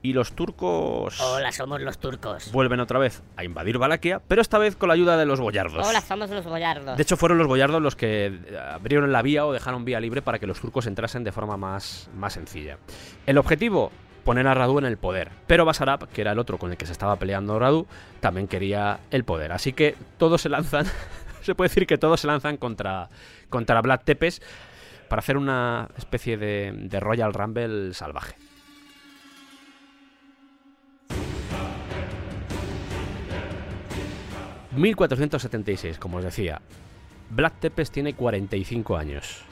Y 0.00 0.12
los 0.12 0.34
turcos 0.34 1.20
Hola, 1.20 1.50
somos 1.50 1.80
los 1.80 1.98
turcos. 1.98 2.52
vuelven 2.52 2.78
otra 2.78 3.00
vez 3.00 3.24
a 3.36 3.42
invadir 3.42 3.78
Valaquia, 3.78 4.22
pero 4.28 4.40
esta 4.40 4.58
vez 4.58 4.76
con 4.76 4.86
la 4.86 4.94
ayuda 4.94 5.16
de 5.16 5.26
los 5.26 5.40
boyardos. 5.40 5.84
Hola, 5.84 6.00
somos 6.00 6.30
los 6.30 6.44
boyardos. 6.44 6.96
De 6.96 7.02
hecho, 7.02 7.16
fueron 7.16 7.38
los 7.38 7.48
boyardos 7.48 7.82
los 7.82 7.96
que 7.96 8.26
eh, 8.26 8.56
abrieron 8.56 9.10
la 9.10 9.22
vía 9.22 9.44
o 9.44 9.52
dejaron 9.52 9.84
vía 9.84 9.98
libre 9.98 10.22
para 10.22 10.38
que 10.38 10.46
los 10.46 10.60
turcos 10.60 10.86
entrasen 10.86 11.24
de 11.24 11.32
forma 11.32 11.56
más, 11.56 12.08
más 12.14 12.34
sencilla. 12.34 12.78
El 13.26 13.36
objetivo, 13.36 13.90
poner 14.24 14.46
a 14.46 14.54
Radu 14.54 14.78
en 14.78 14.84
el 14.84 14.96
poder. 14.96 15.30
Pero 15.48 15.64
Basarab, 15.64 16.06
que 16.06 16.20
era 16.20 16.30
el 16.30 16.38
otro 16.38 16.56
con 16.56 16.70
el 16.70 16.76
que 16.76 16.86
se 16.86 16.92
estaba 16.92 17.16
peleando 17.16 17.58
Radu, 17.58 17.88
también 18.20 18.46
quería 18.46 19.00
el 19.10 19.24
poder. 19.24 19.50
Así 19.50 19.72
que 19.72 19.96
todos 20.18 20.40
se 20.40 20.48
lanzan, 20.48 20.86
se 21.44 21.54
puede 21.54 21.68
decir 21.68 21.86
que 21.86 21.98
todos 21.98 22.20
se 22.20 22.26
lanzan 22.26 22.56
contra, 22.56 23.10
contra 23.48 23.80
Vlad 23.80 24.00
Tepes 24.04 24.42
para 25.08 25.20
hacer 25.20 25.36
una 25.36 25.88
especie 25.96 26.36
de, 26.36 26.72
de 26.74 27.00
Royal 27.00 27.32
Rumble 27.32 27.94
salvaje. 27.94 28.34
...1476, 34.76 35.98
como 35.98 36.16
os 36.16 36.24
decía... 36.24 36.60
Vlad 37.30 37.52
Tepes 37.60 37.90
tiene 37.90 38.14
45 38.14 38.96
años. 38.96 39.42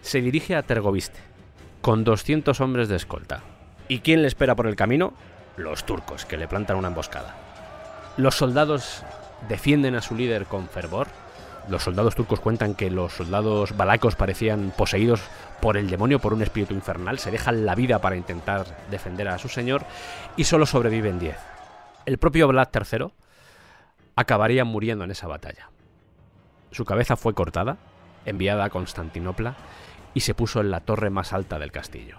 Se 0.00 0.20
dirige 0.20 0.56
a 0.56 0.62
Tergoviste, 0.62 1.20
con 1.80 2.02
200 2.02 2.60
hombres 2.60 2.88
de 2.88 2.96
escolta. 2.96 3.42
¿Y 3.88 4.00
quién 4.00 4.22
le 4.22 4.28
espera 4.28 4.56
por 4.56 4.66
el 4.66 4.76
camino? 4.76 5.14
Los 5.56 5.84
turcos, 5.86 6.24
que 6.24 6.36
le 6.36 6.48
plantan 6.48 6.76
una 6.76 6.88
emboscada. 6.88 7.36
Los 8.16 8.34
soldados 8.34 9.04
defienden 9.48 9.94
a 9.94 10.02
su 10.02 10.14
líder 10.14 10.46
con 10.46 10.68
fervor. 10.68 11.08
Los 11.68 11.84
soldados 11.84 12.14
turcos 12.14 12.40
cuentan 12.40 12.74
que 12.74 12.90
los 12.90 13.12
soldados 13.12 13.76
balacos 13.76 14.16
parecían 14.16 14.72
poseídos 14.76 15.22
por 15.60 15.76
el 15.76 15.88
demonio, 15.88 16.18
por 16.18 16.34
un 16.34 16.42
espíritu 16.42 16.74
infernal, 16.74 17.20
se 17.20 17.30
dejan 17.30 17.64
la 17.64 17.76
vida 17.76 18.00
para 18.00 18.16
intentar 18.16 18.66
defender 18.90 19.28
a 19.28 19.38
su 19.38 19.48
señor 19.48 19.84
y 20.36 20.44
solo 20.44 20.66
sobreviven 20.66 21.20
10. 21.20 21.36
El 22.04 22.18
propio 22.18 22.48
Vlad 22.48 22.68
III 22.74 23.12
acabaría 24.16 24.64
muriendo 24.64 25.04
en 25.04 25.12
esa 25.12 25.28
batalla. 25.28 25.70
Su 26.72 26.84
cabeza 26.84 27.16
fue 27.16 27.34
cortada, 27.34 27.76
enviada 28.24 28.64
a 28.64 28.70
Constantinopla 28.70 29.54
y 30.14 30.20
se 30.20 30.34
puso 30.34 30.60
en 30.60 30.70
la 30.70 30.80
torre 30.80 31.10
más 31.10 31.32
alta 31.32 31.58
del 31.58 31.70
castillo. 31.70 32.18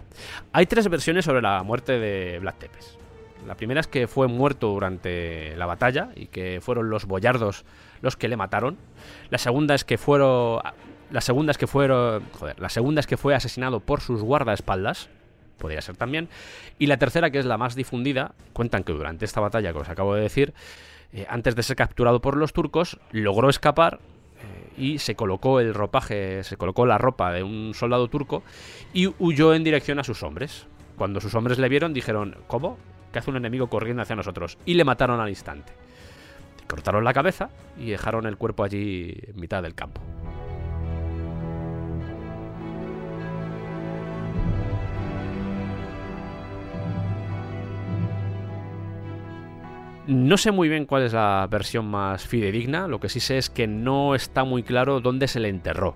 Hay 0.53 0.65
tres 0.65 0.87
versiones 0.87 1.25
sobre 1.25 1.41
la 1.41 1.61
muerte 1.63 1.99
de 1.99 2.39
Vlad 2.39 2.55
Tepes. 2.55 3.02
La 3.47 3.55
primera 3.55 3.79
es 3.79 3.87
que 3.87 4.07
fue 4.07 4.27
muerto 4.27 4.69
durante 4.69 5.55
la 5.57 5.65
batalla 5.65 6.09
y 6.15 6.27
que 6.27 6.59
fueron 6.61 6.89
los 6.89 7.05
boyardos 7.05 7.65
los 8.01 8.15
que 8.15 8.27
le 8.27 8.37
mataron. 8.37 8.77
La 9.29 9.37
segunda 9.37 9.75
es 9.75 9.83
que 9.83 9.97
fueron 9.97 10.61
la 11.13 11.21
segunda 11.21 11.51
es 11.51 11.59
que 11.59 11.67
fueron, 11.67 12.23
joder, 12.31 12.59
la 12.59 12.69
segunda 12.69 12.99
es 12.99 13.05
que 13.05 13.17
fue 13.17 13.35
asesinado 13.35 13.79
por 13.79 14.01
sus 14.01 14.23
guardaespaldas, 14.23 15.09
podría 15.59 15.79
ser 15.79 15.95
también, 15.95 16.27
y 16.79 16.87
la 16.87 16.97
tercera 16.97 17.29
que 17.29 17.37
es 17.37 17.45
la 17.45 17.59
más 17.59 17.75
difundida, 17.75 18.33
cuentan 18.51 18.83
que 18.83 18.93
durante 18.93 19.25
esta 19.25 19.39
batalla 19.39 19.71
que 19.73 19.77
os 19.77 19.89
acabo 19.89 20.15
de 20.15 20.21
decir, 20.21 20.55
eh, 21.11 21.27
antes 21.29 21.55
de 21.55 21.61
ser 21.61 21.75
capturado 21.75 22.19
por 22.19 22.35
los 22.35 22.51
turcos, 22.51 22.99
logró 23.11 23.49
escapar 23.49 23.99
eh, 24.41 24.81
y 24.81 24.97
se 24.97 25.13
colocó 25.13 25.59
el 25.59 25.75
ropaje, 25.75 26.43
se 26.43 26.57
colocó 26.57 26.87
la 26.87 26.97
ropa 26.97 27.31
de 27.31 27.43
un 27.43 27.75
soldado 27.75 28.07
turco 28.07 28.41
y 28.91 29.13
huyó 29.19 29.53
en 29.53 29.63
dirección 29.63 29.99
a 29.99 30.03
sus 30.03 30.23
hombres. 30.23 30.65
Cuando 30.97 31.21
sus 31.21 31.35
hombres 31.35 31.59
le 31.59 31.69
vieron, 31.69 31.93
dijeron, 31.93 32.37
¿cómo? 32.47 32.79
Que 33.13 33.19
hace 33.19 33.29
un 33.29 33.37
enemigo 33.37 33.67
corriendo 33.67 34.01
hacia 34.01 34.17
nosotros. 34.17 34.57
Y 34.65 34.73
le 34.73 34.83
mataron 34.83 35.21
al 35.21 35.29
instante. 35.29 35.71
Cortaron 36.67 37.05
la 37.05 37.13
cabeza 37.13 37.49
y 37.77 37.91
dejaron 37.91 38.25
el 38.25 38.37
cuerpo 38.37 38.63
allí 38.63 39.15
en 39.27 39.39
mitad 39.39 39.63
del 39.63 39.75
campo. 39.75 40.01
No 50.07 50.35
sé 50.35 50.51
muy 50.51 50.67
bien 50.67 50.85
cuál 50.85 51.03
es 51.03 51.13
la 51.13 51.47
versión 51.49 51.85
más 51.85 52.27
fidedigna, 52.27 52.89
lo 52.89 52.99
que 52.99 53.07
sí 53.07 53.21
sé 53.21 53.37
es 53.37 53.49
que 53.49 53.67
no 53.67 54.15
está 54.15 54.43
muy 54.43 54.61
claro 54.61 54.99
dónde 54.99 55.29
se 55.29 55.39
le 55.39 55.47
enterró. 55.47 55.95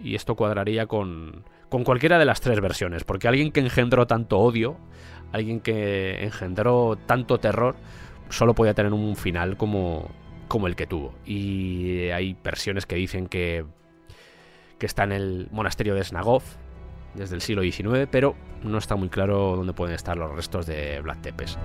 Y 0.00 0.14
esto 0.14 0.36
cuadraría 0.36 0.86
con, 0.86 1.44
con 1.68 1.82
cualquiera 1.82 2.20
de 2.20 2.24
las 2.24 2.40
tres 2.40 2.60
versiones, 2.60 3.02
porque 3.02 3.26
alguien 3.26 3.50
que 3.50 3.58
engendró 3.58 4.06
tanto 4.06 4.38
odio, 4.38 4.76
alguien 5.32 5.60
que 5.60 6.22
engendró 6.24 6.96
tanto 6.96 7.38
terror, 7.38 7.76
solo 8.28 8.54
podía 8.54 8.74
tener 8.74 8.92
un 8.92 9.16
final 9.16 9.56
como, 9.56 10.10
como 10.48 10.66
el 10.66 10.76
que 10.76 10.86
tuvo. 10.86 11.14
Y 11.24 12.08
hay 12.10 12.36
versiones 12.42 12.86
que 12.86 12.96
dicen 12.96 13.26
que, 13.26 13.64
que 14.78 14.86
está 14.86 15.04
en 15.04 15.12
el 15.12 15.48
monasterio 15.50 15.94
de 15.94 16.04
Snagov, 16.04 16.42
desde 17.14 17.34
el 17.34 17.40
siglo 17.40 17.62
XIX, 17.62 18.08
pero 18.10 18.34
no 18.62 18.78
está 18.78 18.96
muy 18.96 19.08
claro 19.08 19.56
dónde 19.56 19.72
pueden 19.72 19.94
estar 19.94 20.16
los 20.16 20.34
restos 20.34 20.66
de 20.66 21.00
Vlad 21.00 21.18
Tepes. 21.18 21.58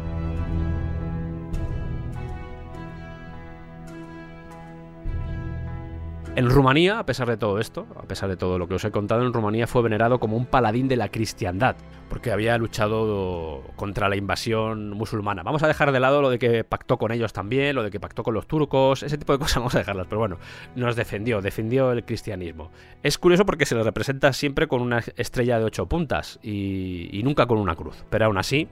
En 6.35 6.49
Rumanía, 6.49 6.97
a 6.97 7.05
pesar 7.05 7.27
de 7.27 7.37
todo 7.37 7.59
esto, 7.59 7.85
a 7.95 8.07
pesar 8.07 8.27
de 8.27 8.37
todo 8.37 8.57
lo 8.57 8.67
que 8.67 8.73
os 8.73 8.83
he 8.83 8.89
contado, 8.89 9.21
en 9.23 9.33
Rumanía 9.33 9.67
fue 9.67 9.83
venerado 9.83 10.19
como 10.19 10.35
un 10.35 10.47
paladín 10.47 10.87
de 10.87 10.95
la 10.95 11.09
cristiandad, 11.09 11.75
porque 12.09 12.31
había 12.31 12.57
luchado 12.57 13.61
contra 13.75 14.09
la 14.09 14.15
invasión 14.15 14.89
musulmana. 14.89 15.43
Vamos 15.43 15.61
a 15.61 15.67
dejar 15.67 15.91
de 15.91 15.99
lado 15.99 16.23
lo 16.23 16.31
de 16.31 16.39
que 16.39 16.63
pactó 16.63 16.97
con 16.97 17.11
ellos 17.11 17.33
también, 17.33 17.75
lo 17.75 17.83
de 17.83 17.91
que 17.91 17.99
pactó 17.99 18.23
con 18.23 18.33
los 18.33 18.47
turcos, 18.47 19.03
ese 19.03 19.19
tipo 19.19 19.31
de 19.33 19.37
cosas 19.37 19.57
vamos 19.57 19.75
a 19.75 19.77
dejarlas, 19.77 20.07
pero 20.07 20.17
bueno, 20.17 20.39
nos 20.75 20.95
defendió, 20.95 21.39
defendió 21.39 21.91
el 21.91 22.03
cristianismo. 22.03 22.71
Es 23.03 23.19
curioso 23.19 23.45
porque 23.45 23.67
se 23.67 23.75
le 23.75 23.83
representa 23.83 24.33
siempre 24.33 24.67
con 24.67 24.81
una 24.81 25.03
estrella 25.17 25.59
de 25.59 25.65
ocho 25.65 25.85
puntas 25.87 26.39
y, 26.41 27.09
y 27.11 27.21
nunca 27.21 27.45
con 27.45 27.59
una 27.59 27.75
cruz, 27.75 28.05
pero 28.09 28.25
aún 28.25 28.39
así 28.39 28.67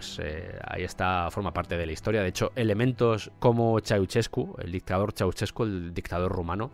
pues 0.00 0.18
eh, 0.22 0.58
ahí 0.66 0.82
está, 0.82 1.30
forma 1.30 1.52
parte 1.52 1.76
de 1.76 1.84
la 1.84 1.92
historia. 1.92 2.22
De 2.22 2.28
hecho, 2.28 2.52
elementos 2.56 3.30
como 3.38 3.78
Ceausescu, 3.80 4.56
el 4.58 4.72
dictador 4.72 5.12
Ceausescu, 5.12 5.64
el 5.64 5.92
dictador 5.92 6.32
rumano, 6.32 6.70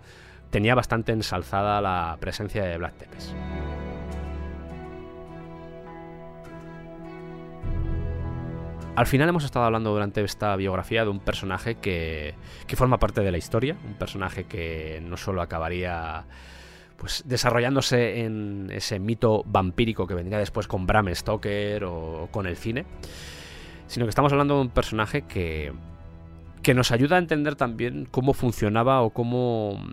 tenía 0.50 0.76
bastante 0.76 1.10
ensalzada 1.10 1.80
la 1.80 2.16
presencia 2.20 2.62
de 2.62 2.78
Vlad 2.78 2.92
Tepes. 2.92 3.34
Al 8.94 9.06
final 9.06 9.28
hemos 9.28 9.42
estado 9.42 9.64
hablando 9.64 9.90
durante 9.90 10.22
esta 10.22 10.54
biografía 10.54 11.02
de 11.02 11.10
un 11.10 11.18
personaje 11.18 11.74
que, 11.74 12.36
que 12.68 12.76
forma 12.76 12.98
parte 12.98 13.22
de 13.22 13.32
la 13.32 13.38
historia, 13.38 13.76
un 13.84 13.94
personaje 13.94 14.44
que 14.44 15.00
no 15.02 15.16
solo 15.16 15.42
acabaría 15.42 16.26
pues 16.96 17.22
desarrollándose 17.26 18.24
en 18.24 18.70
ese 18.72 18.98
mito 18.98 19.42
vampírico 19.46 20.06
que 20.06 20.14
vendría 20.14 20.38
después 20.38 20.66
con 20.66 20.86
Bram 20.86 21.14
Stoker 21.14 21.84
o 21.84 22.28
con 22.30 22.46
el 22.46 22.56
cine, 22.56 22.86
sino 23.86 24.06
que 24.06 24.10
estamos 24.10 24.32
hablando 24.32 24.56
de 24.56 24.60
un 24.62 24.70
personaje 24.70 25.22
que, 25.22 25.72
que 26.62 26.74
nos 26.74 26.90
ayuda 26.90 27.16
a 27.16 27.18
entender 27.18 27.54
también 27.54 28.06
cómo 28.10 28.32
funcionaba 28.32 29.02
o 29.02 29.10
cómo, 29.10 29.84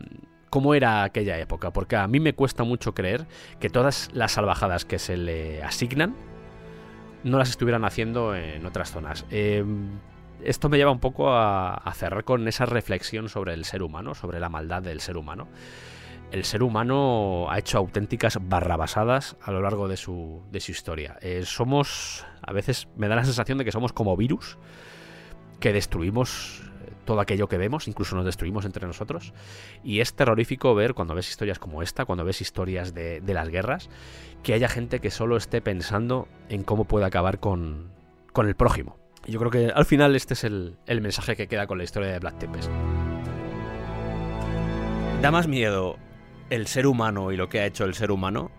cómo 0.50 0.74
era 0.74 1.04
aquella 1.04 1.38
época, 1.40 1.72
porque 1.72 1.96
a 1.96 2.08
mí 2.08 2.20
me 2.20 2.34
cuesta 2.34 2.64
mucho 2.64 2.94
creer 2.94 3.28
que 3.60 3.70
todas 3.70 4.10
las 4.14 4.34
salvajadas 4.34 4.86
que 4.86 5.00
se 5.00 5.18
le 5.18 5.62
asignan 5.64 6.16
no 7.24 7.38
las 7.38 7.50
estuvieran 7.50 7.86
haciendo 7.86 8.36
en 8.36 8.66
otras 8.66 8.92
zonas. 8.92 9.26
Eh, 9.30 9.64
esto 10.44 10.68
me 10.68 10.78
lleva 10.78 10.92
un 10.92 11.00
poco 11.00 11.32
a, 11.32 11.74
a 11.76 11.94
cerrar 11.94 12.26
con 12.26 12.48
esa 12.50 12.66
reflexión 12.66 13.30
sobre 13.30 13.54
el 13.54 13.64
ser 13.64 13.82
humano, 13.82 14.14
sobre 14.14 14.42
la 14.42 14.50
maldad 14.50 14.82
del 14.82 15.00
ser 15.00 15.16
humano 15.16 15.48
el 16.34 16.46
ser 16.46 16.64
humano 16.64 17.46
ha 17.52 17.60
hecho 17.60 17.78
auténticas 17.78 18.40
barrabasadas 18.42 19.38
a 19.40 19.52
lo 19.52 19.62
largo 19.62 19.88
de 19.88 19.98
su, 19.98 20.42
historia. 20.52 21.16
Eh, 21.22 21.44
somos, 21.46 22.26
a 22.42 22.52
veces 22.52 22.88
me 22.98 23.08
da 23.08 23.16
la 23.16 23.24
sensación 23.24 23.60
de 23.60 23.66
que 23.66 23.72
somos 23.72 23.94
como 23.94 24.18
virus, 24.18 24.58
que 25.60 25.72
destruimos 25.72 26.64
todo 27.06 27.20
aquello 27.20 27.48
que 27.48 27.60
vemos, 27.60 27.88
incluso 27.88 28.16
nos 28.16 28.26
destruimos 28.26 28.66
entre 28.66 28.88
nosotros. 28.88 29.32
Y 29.84 30.00
es 30.00 30.16
terrorífico 30.16 30.74
ver 30.74 30.96
cuando 30.96 31.14
ves 31.14 31.30
historias 31.30 31.60
como 31.60 31.84
esta, 31.84 32.06
cuando 32.06 32.26
ves 32.26 32.42
historias 32.42 32.96
de, 32.96 33.22
las 33.28 33.50
guerras, 33.50 33.92
que 34.42 34.56
haya 34.56 34.70
gente 34.70 35.00
que 35.00 35.12
solo 35.12 35.38
esté 35.38 35.62
pensando 35.62 36.28
en 36.50 36.64
cómo 36.64 36.86
puede 36.86 37.06
acabar 37.06 37.40
con, 37.40 37.92
con 38.32 38.48
el 38.48 38.56
prójimo. 38.56 38.98
Y 39.28 39.34
yo 39.34 39.40
creo 39.40 39.52
que 39.52 39.68
al 39.68 39.86
final 39.86 40.16
este 40.16 40.34
es 40.34 40.44
el, 40.44 40.78
el 40.88 41.00
mensaje 41.00 41.36
que 41.36 41.48
queda 41.48 41.68
con 41.68 41.78
la 41.78 41.84
historia 41.84 42.12
de 42.12 42.18
Black 42.18 42.40
Tempest. 42.40 42.72
Da 45.22 45.30
más 45.30 45.48
miedo 45.48 46.00
el 46.50 46.68
ser 46.68 46.88
humano 46.88 47.32
y 47.32 47.38
lo 47.38 47.50
que 47.50 47.60
ha 47.60 47.66
hecho 47.66 47.86
el 47.86 47.94
ser 47.96 48.12
humano 48.12 48.52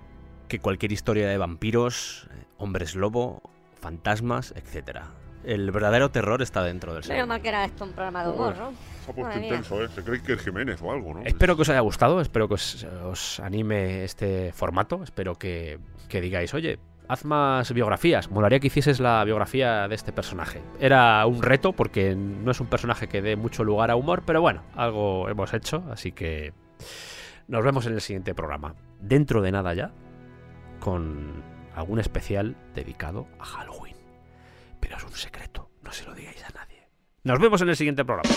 que 0.49 0.59
cualquier 0.59 0.93
historia 0.93 1.29
de 1.29 1.39
vampiros, 1.39 2.29
hombres 2.59 2.95
lobo, 2.95 3.43
fantasmas, 3.81 4.53
etcétera. 4.57 5.09
El 5.45 5.71
verdadero 5.73 6.11
terror 6.11 6.41
está 6.43 6.63
dentro 6.63 6.95
del 6.95 7.03
ser 7.03 7.13
Menos 7.15 7.25
humano. 7.27 7.35
mal 7.35 7.43
que 7.43 7.49
era 7.49 7.65
esto 7.65 7.85
un 7.85 7.93
programa 7.93 8.25
de 8.25 8.31
humor, 8.31 8.57
¿no? 8.57 8.73
Se 9.05 9.11
ha 9.11 9.15
puesto 9.15 9.39
intenso, 9.39 9.85
¿eh? 9.85 9.89
Se 9.95 10.03
cree 10.03 10.23
que 10.23 10.33
es 10.35 10.43
Jiménez 10.43 10.81
o 10.83 10.91
algo, 10.91 11.15
¿no? 11.15 11.23
Espero 11.25 11.57
que 11.57 11.63
os 11.63 11.69
haya 11.69 11.81
gustado, 11.81 12.21
espero 12.21 12.49
que 12.49 12.55
os, 12.55 12.85
os 13.05 13.41
anime 13.41 14.05
este 14.05 14.53
formato, 14.53 15.03
espero 15.03 15.35
que, 15.35 15.79
que 16.09 16.23
digáis, 16.23 16.55
oye, 16.55 16.79
haz 17.09 17.27
más 17.27 17.71
biografías, 17.75 18.31
molaría 18.31 18.59
que 18.61 18.69
hicieses 18.69 19.01
la 19.01 19.23
biografía 19.25 19.87
de 19.89 19.95
este 19.95 20.13
personaje. 20.13 20.63
Era 20.81 21.27
un 21.27 21.43
reto 21.43 21.73
porque 21.75 22.15
no 22.17 22.51
es 22.51 22.61
un 22.61 22.67
personaje 22.69 23.09
que 23.09 23.21
dé 23.21 23.37
mucho 23.37 23.65
lugar 23.65 23.91
a 23.91 23.97
humor, 23.97 24.23
pero 24.25 24.41
bueno, 24.41 24.63
algo 24.77 25.29
hemos 25.29 25.53
hecho, 25.53 25.85
así 25.91 26.13
que 26.13 26.55
nos 27.49 27.65
vemos 27.65 27.87
en 27.87 27.95
el 27.95 28.01
siguiente 28.01 28.35
programa. 28.35 28.75
Dentro 29.01 29.43
de 29.43 29.53
nada 29.53 29.75
ya, 29.75 29.93
con 30.81 31.43
algún 31.75 31.99
especial 31.99 32.57
dedicado 32.75 33.27
a 33.39 33.45
Halloween. 33.45 33.97
Pero 34.81 34.97
es 34.97 35.05
un 35.05 35.13
secreto, 35.13 35.71
no 35.83 35.93
se 35.93 36.05
lo 36.05 36.15
digáis 36.15 36.43
a 36.45 36.51
nadie. 36.51 36.89
Nos 37.23 37.39
vemos 37.39 37.61
en 37.63 37.69
el 37.69 37.77
siguiente 37.77 38.05
programa. 38.05 38.31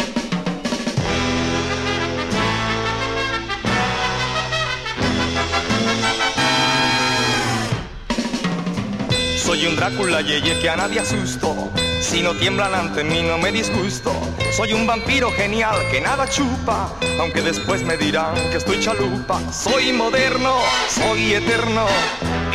Soy 9.37 9.65
un 9.65 9.77
Drácula 9.77 10.21
yeye 10.21 10.59
que 10.59 10.69
a 10.69 10.75
nadie 10.75 10.99
asusto. 10.99 11.71
Si 12.09 12.21
no 12.21 12.33
tiemblan 12.35 12.73
ante 12.73 13.03
mí 13.03 13.21
no 13.21 13.37
me 13.37 13.51
disgusto. 13.51 14.13
Soy 14.55 14.71
un 14.71 14.87
vampiro 14.87 15.29
genial 15.31 15.75
que 15.91 15.99
nada 15.99 16.25
chupa. 16.29 16.89
Aunque 17.19 17.41
después 17.41 17.83
me 17.83 17.97
dirán 17.97 18.33
que 18.49 18.55
estoy 18.57 18.79
chalupa. 18.79 19.41
Soy 19.51 19.91
moderno, 19.91 20.55
soy 20.89 21.33
eterno 21.33 21.85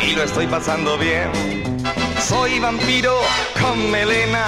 y 0.03 0.15
lo 0.15 0.23
estoy 0.23 0.47
pasando 0.47 0.97
bien. 0.97 1.83
Soy 2.19 2.59
vampiro 2.59 3.15
con 3.61 3.91
melena. 3.91 4.47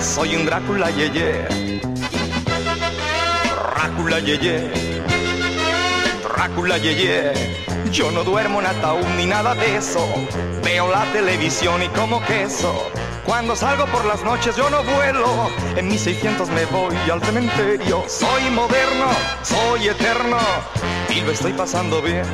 Soy 0.00 0.36
un 0.36 0.46
Drácula 0.46 0.88
yeye. 0.92 1.80
Drácula 3.74 4.20
yeye. 4.20 4.70
Drácula 6.22 6.78
yeye. 6.78 7.32
Yo 7.90 8.12
no 8.12 8.22
duermo 8.22 8.60
en 8.60 8.66
ataúd 8.66 9.04
ni 9.16 9.26
nada 9.26 9.56
de 9.56 9.78
eso. 9.78 10.06
Veo 10.62 10.88
la 10.92 11.04
televisión 11.12 11.82
y 11.82 11.88
como 11.88 12.24
queso. 12.24 12.72
Cuando 13.24 13.56
salgo 13.56 13.86
por 13.86 14.04
las 14.04 14.22
noches 14.22 14.54
yo 14.54 14.68
no 14.68 14.82
vuelo, 14.84 15.50
en 15.76 15.88
mis 15.88 16.02
600 16.02 16.48
me 16.50 16.66
voy 16.66 16.94
al 17.10 17.22
cementerio. 17.22 18.04
Soy 18.06 18.50
moderno, 18.50 19.06
soy 19.42 19.88
eterno 19.88 20.36
y 21.08 21.22
lo 21.22 21.32
estoy 21.32 21.54
pasando 21.54 22.02
bien. 22.02 22.24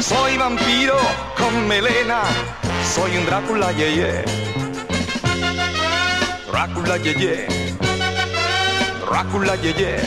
Soy 0.00 0.36
vampiro 0.36 0.96
con 1.38 1.68
melena, 1.68 2.22
soy 2.92 3.16
un 3.16 3.24
Drácula 3.24 3.70
yeye. 3.72 4.24
Drácula 6.50 6.96
yeye. 6.96 7.46
Drácula 9.08 9.54
yeye. 9.56 10.00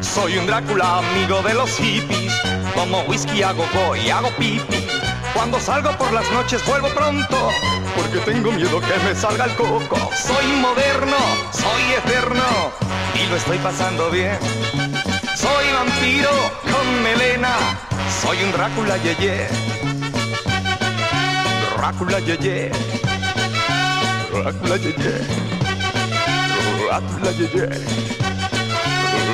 Soy 0.00 0.36
un 0.36 0.46
Drácula 0.46 0.98
amigo 0.98 1.42
de 1.42 1.54
los 1.54 1.70
hippies. 1.76 2.32
Como 2.74 3.02
whisky 3.02 3.42
hago 3.42 3.64
voy, 3.72 4.10
hago 4.10 4.30
pipi. 4.36 4.87
Cuando 5.34 5.60
salgo 5.60 5.90
por 5.92 6.12
las 6.12 6.30
noches 6.32 6.64
vuelvo 6.66 6.88
pronto, 6.88 7.50
porque 7.96 8.18
tengo 8.30 8.52
miedo 8.52 8.80
que 8.80 9.04
me 9.04 9.14
salga 9.14 9.44
el 9.44 9.54
coco. 9.54 10.10
Soy 10.14 10.46
moderno, 10.60 11.16
soy 11.52 11.82
eterno 11.96 12.72
y 13.14 13.28
lo 13.28 13.36
estoy 13.36 13.58
pasando 13.58 14.10
bien. 14.10 14.38
Soy 15.36 15.72
vampiro 15.72 16.30
con 16.70 17.02
melena, 17.02 17.54
soy 18.22 18.36
un 18.42 18.52
Drácula 18.52 18.96
yeye. 18.96 19.48
Drácula 21.76 22.18
yeye. 22.20 22.70
Drácula 24.32 24.76
yeye. 24.76 25.20
Drácula 26.88 27.30
yeye. 27.32 27.68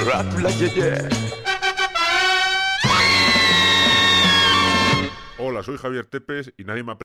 Drácula 0.05 0.51
yeye. 0.51 1.24
Hola, 5.55 5.63
soy 5.63 5.79
Javier 5.79 6.07
Tepes 6.07 6.53
y 6.57 6.65
nadie 6.65 6.83
me 6.83 6.91
ha 6.91 6.99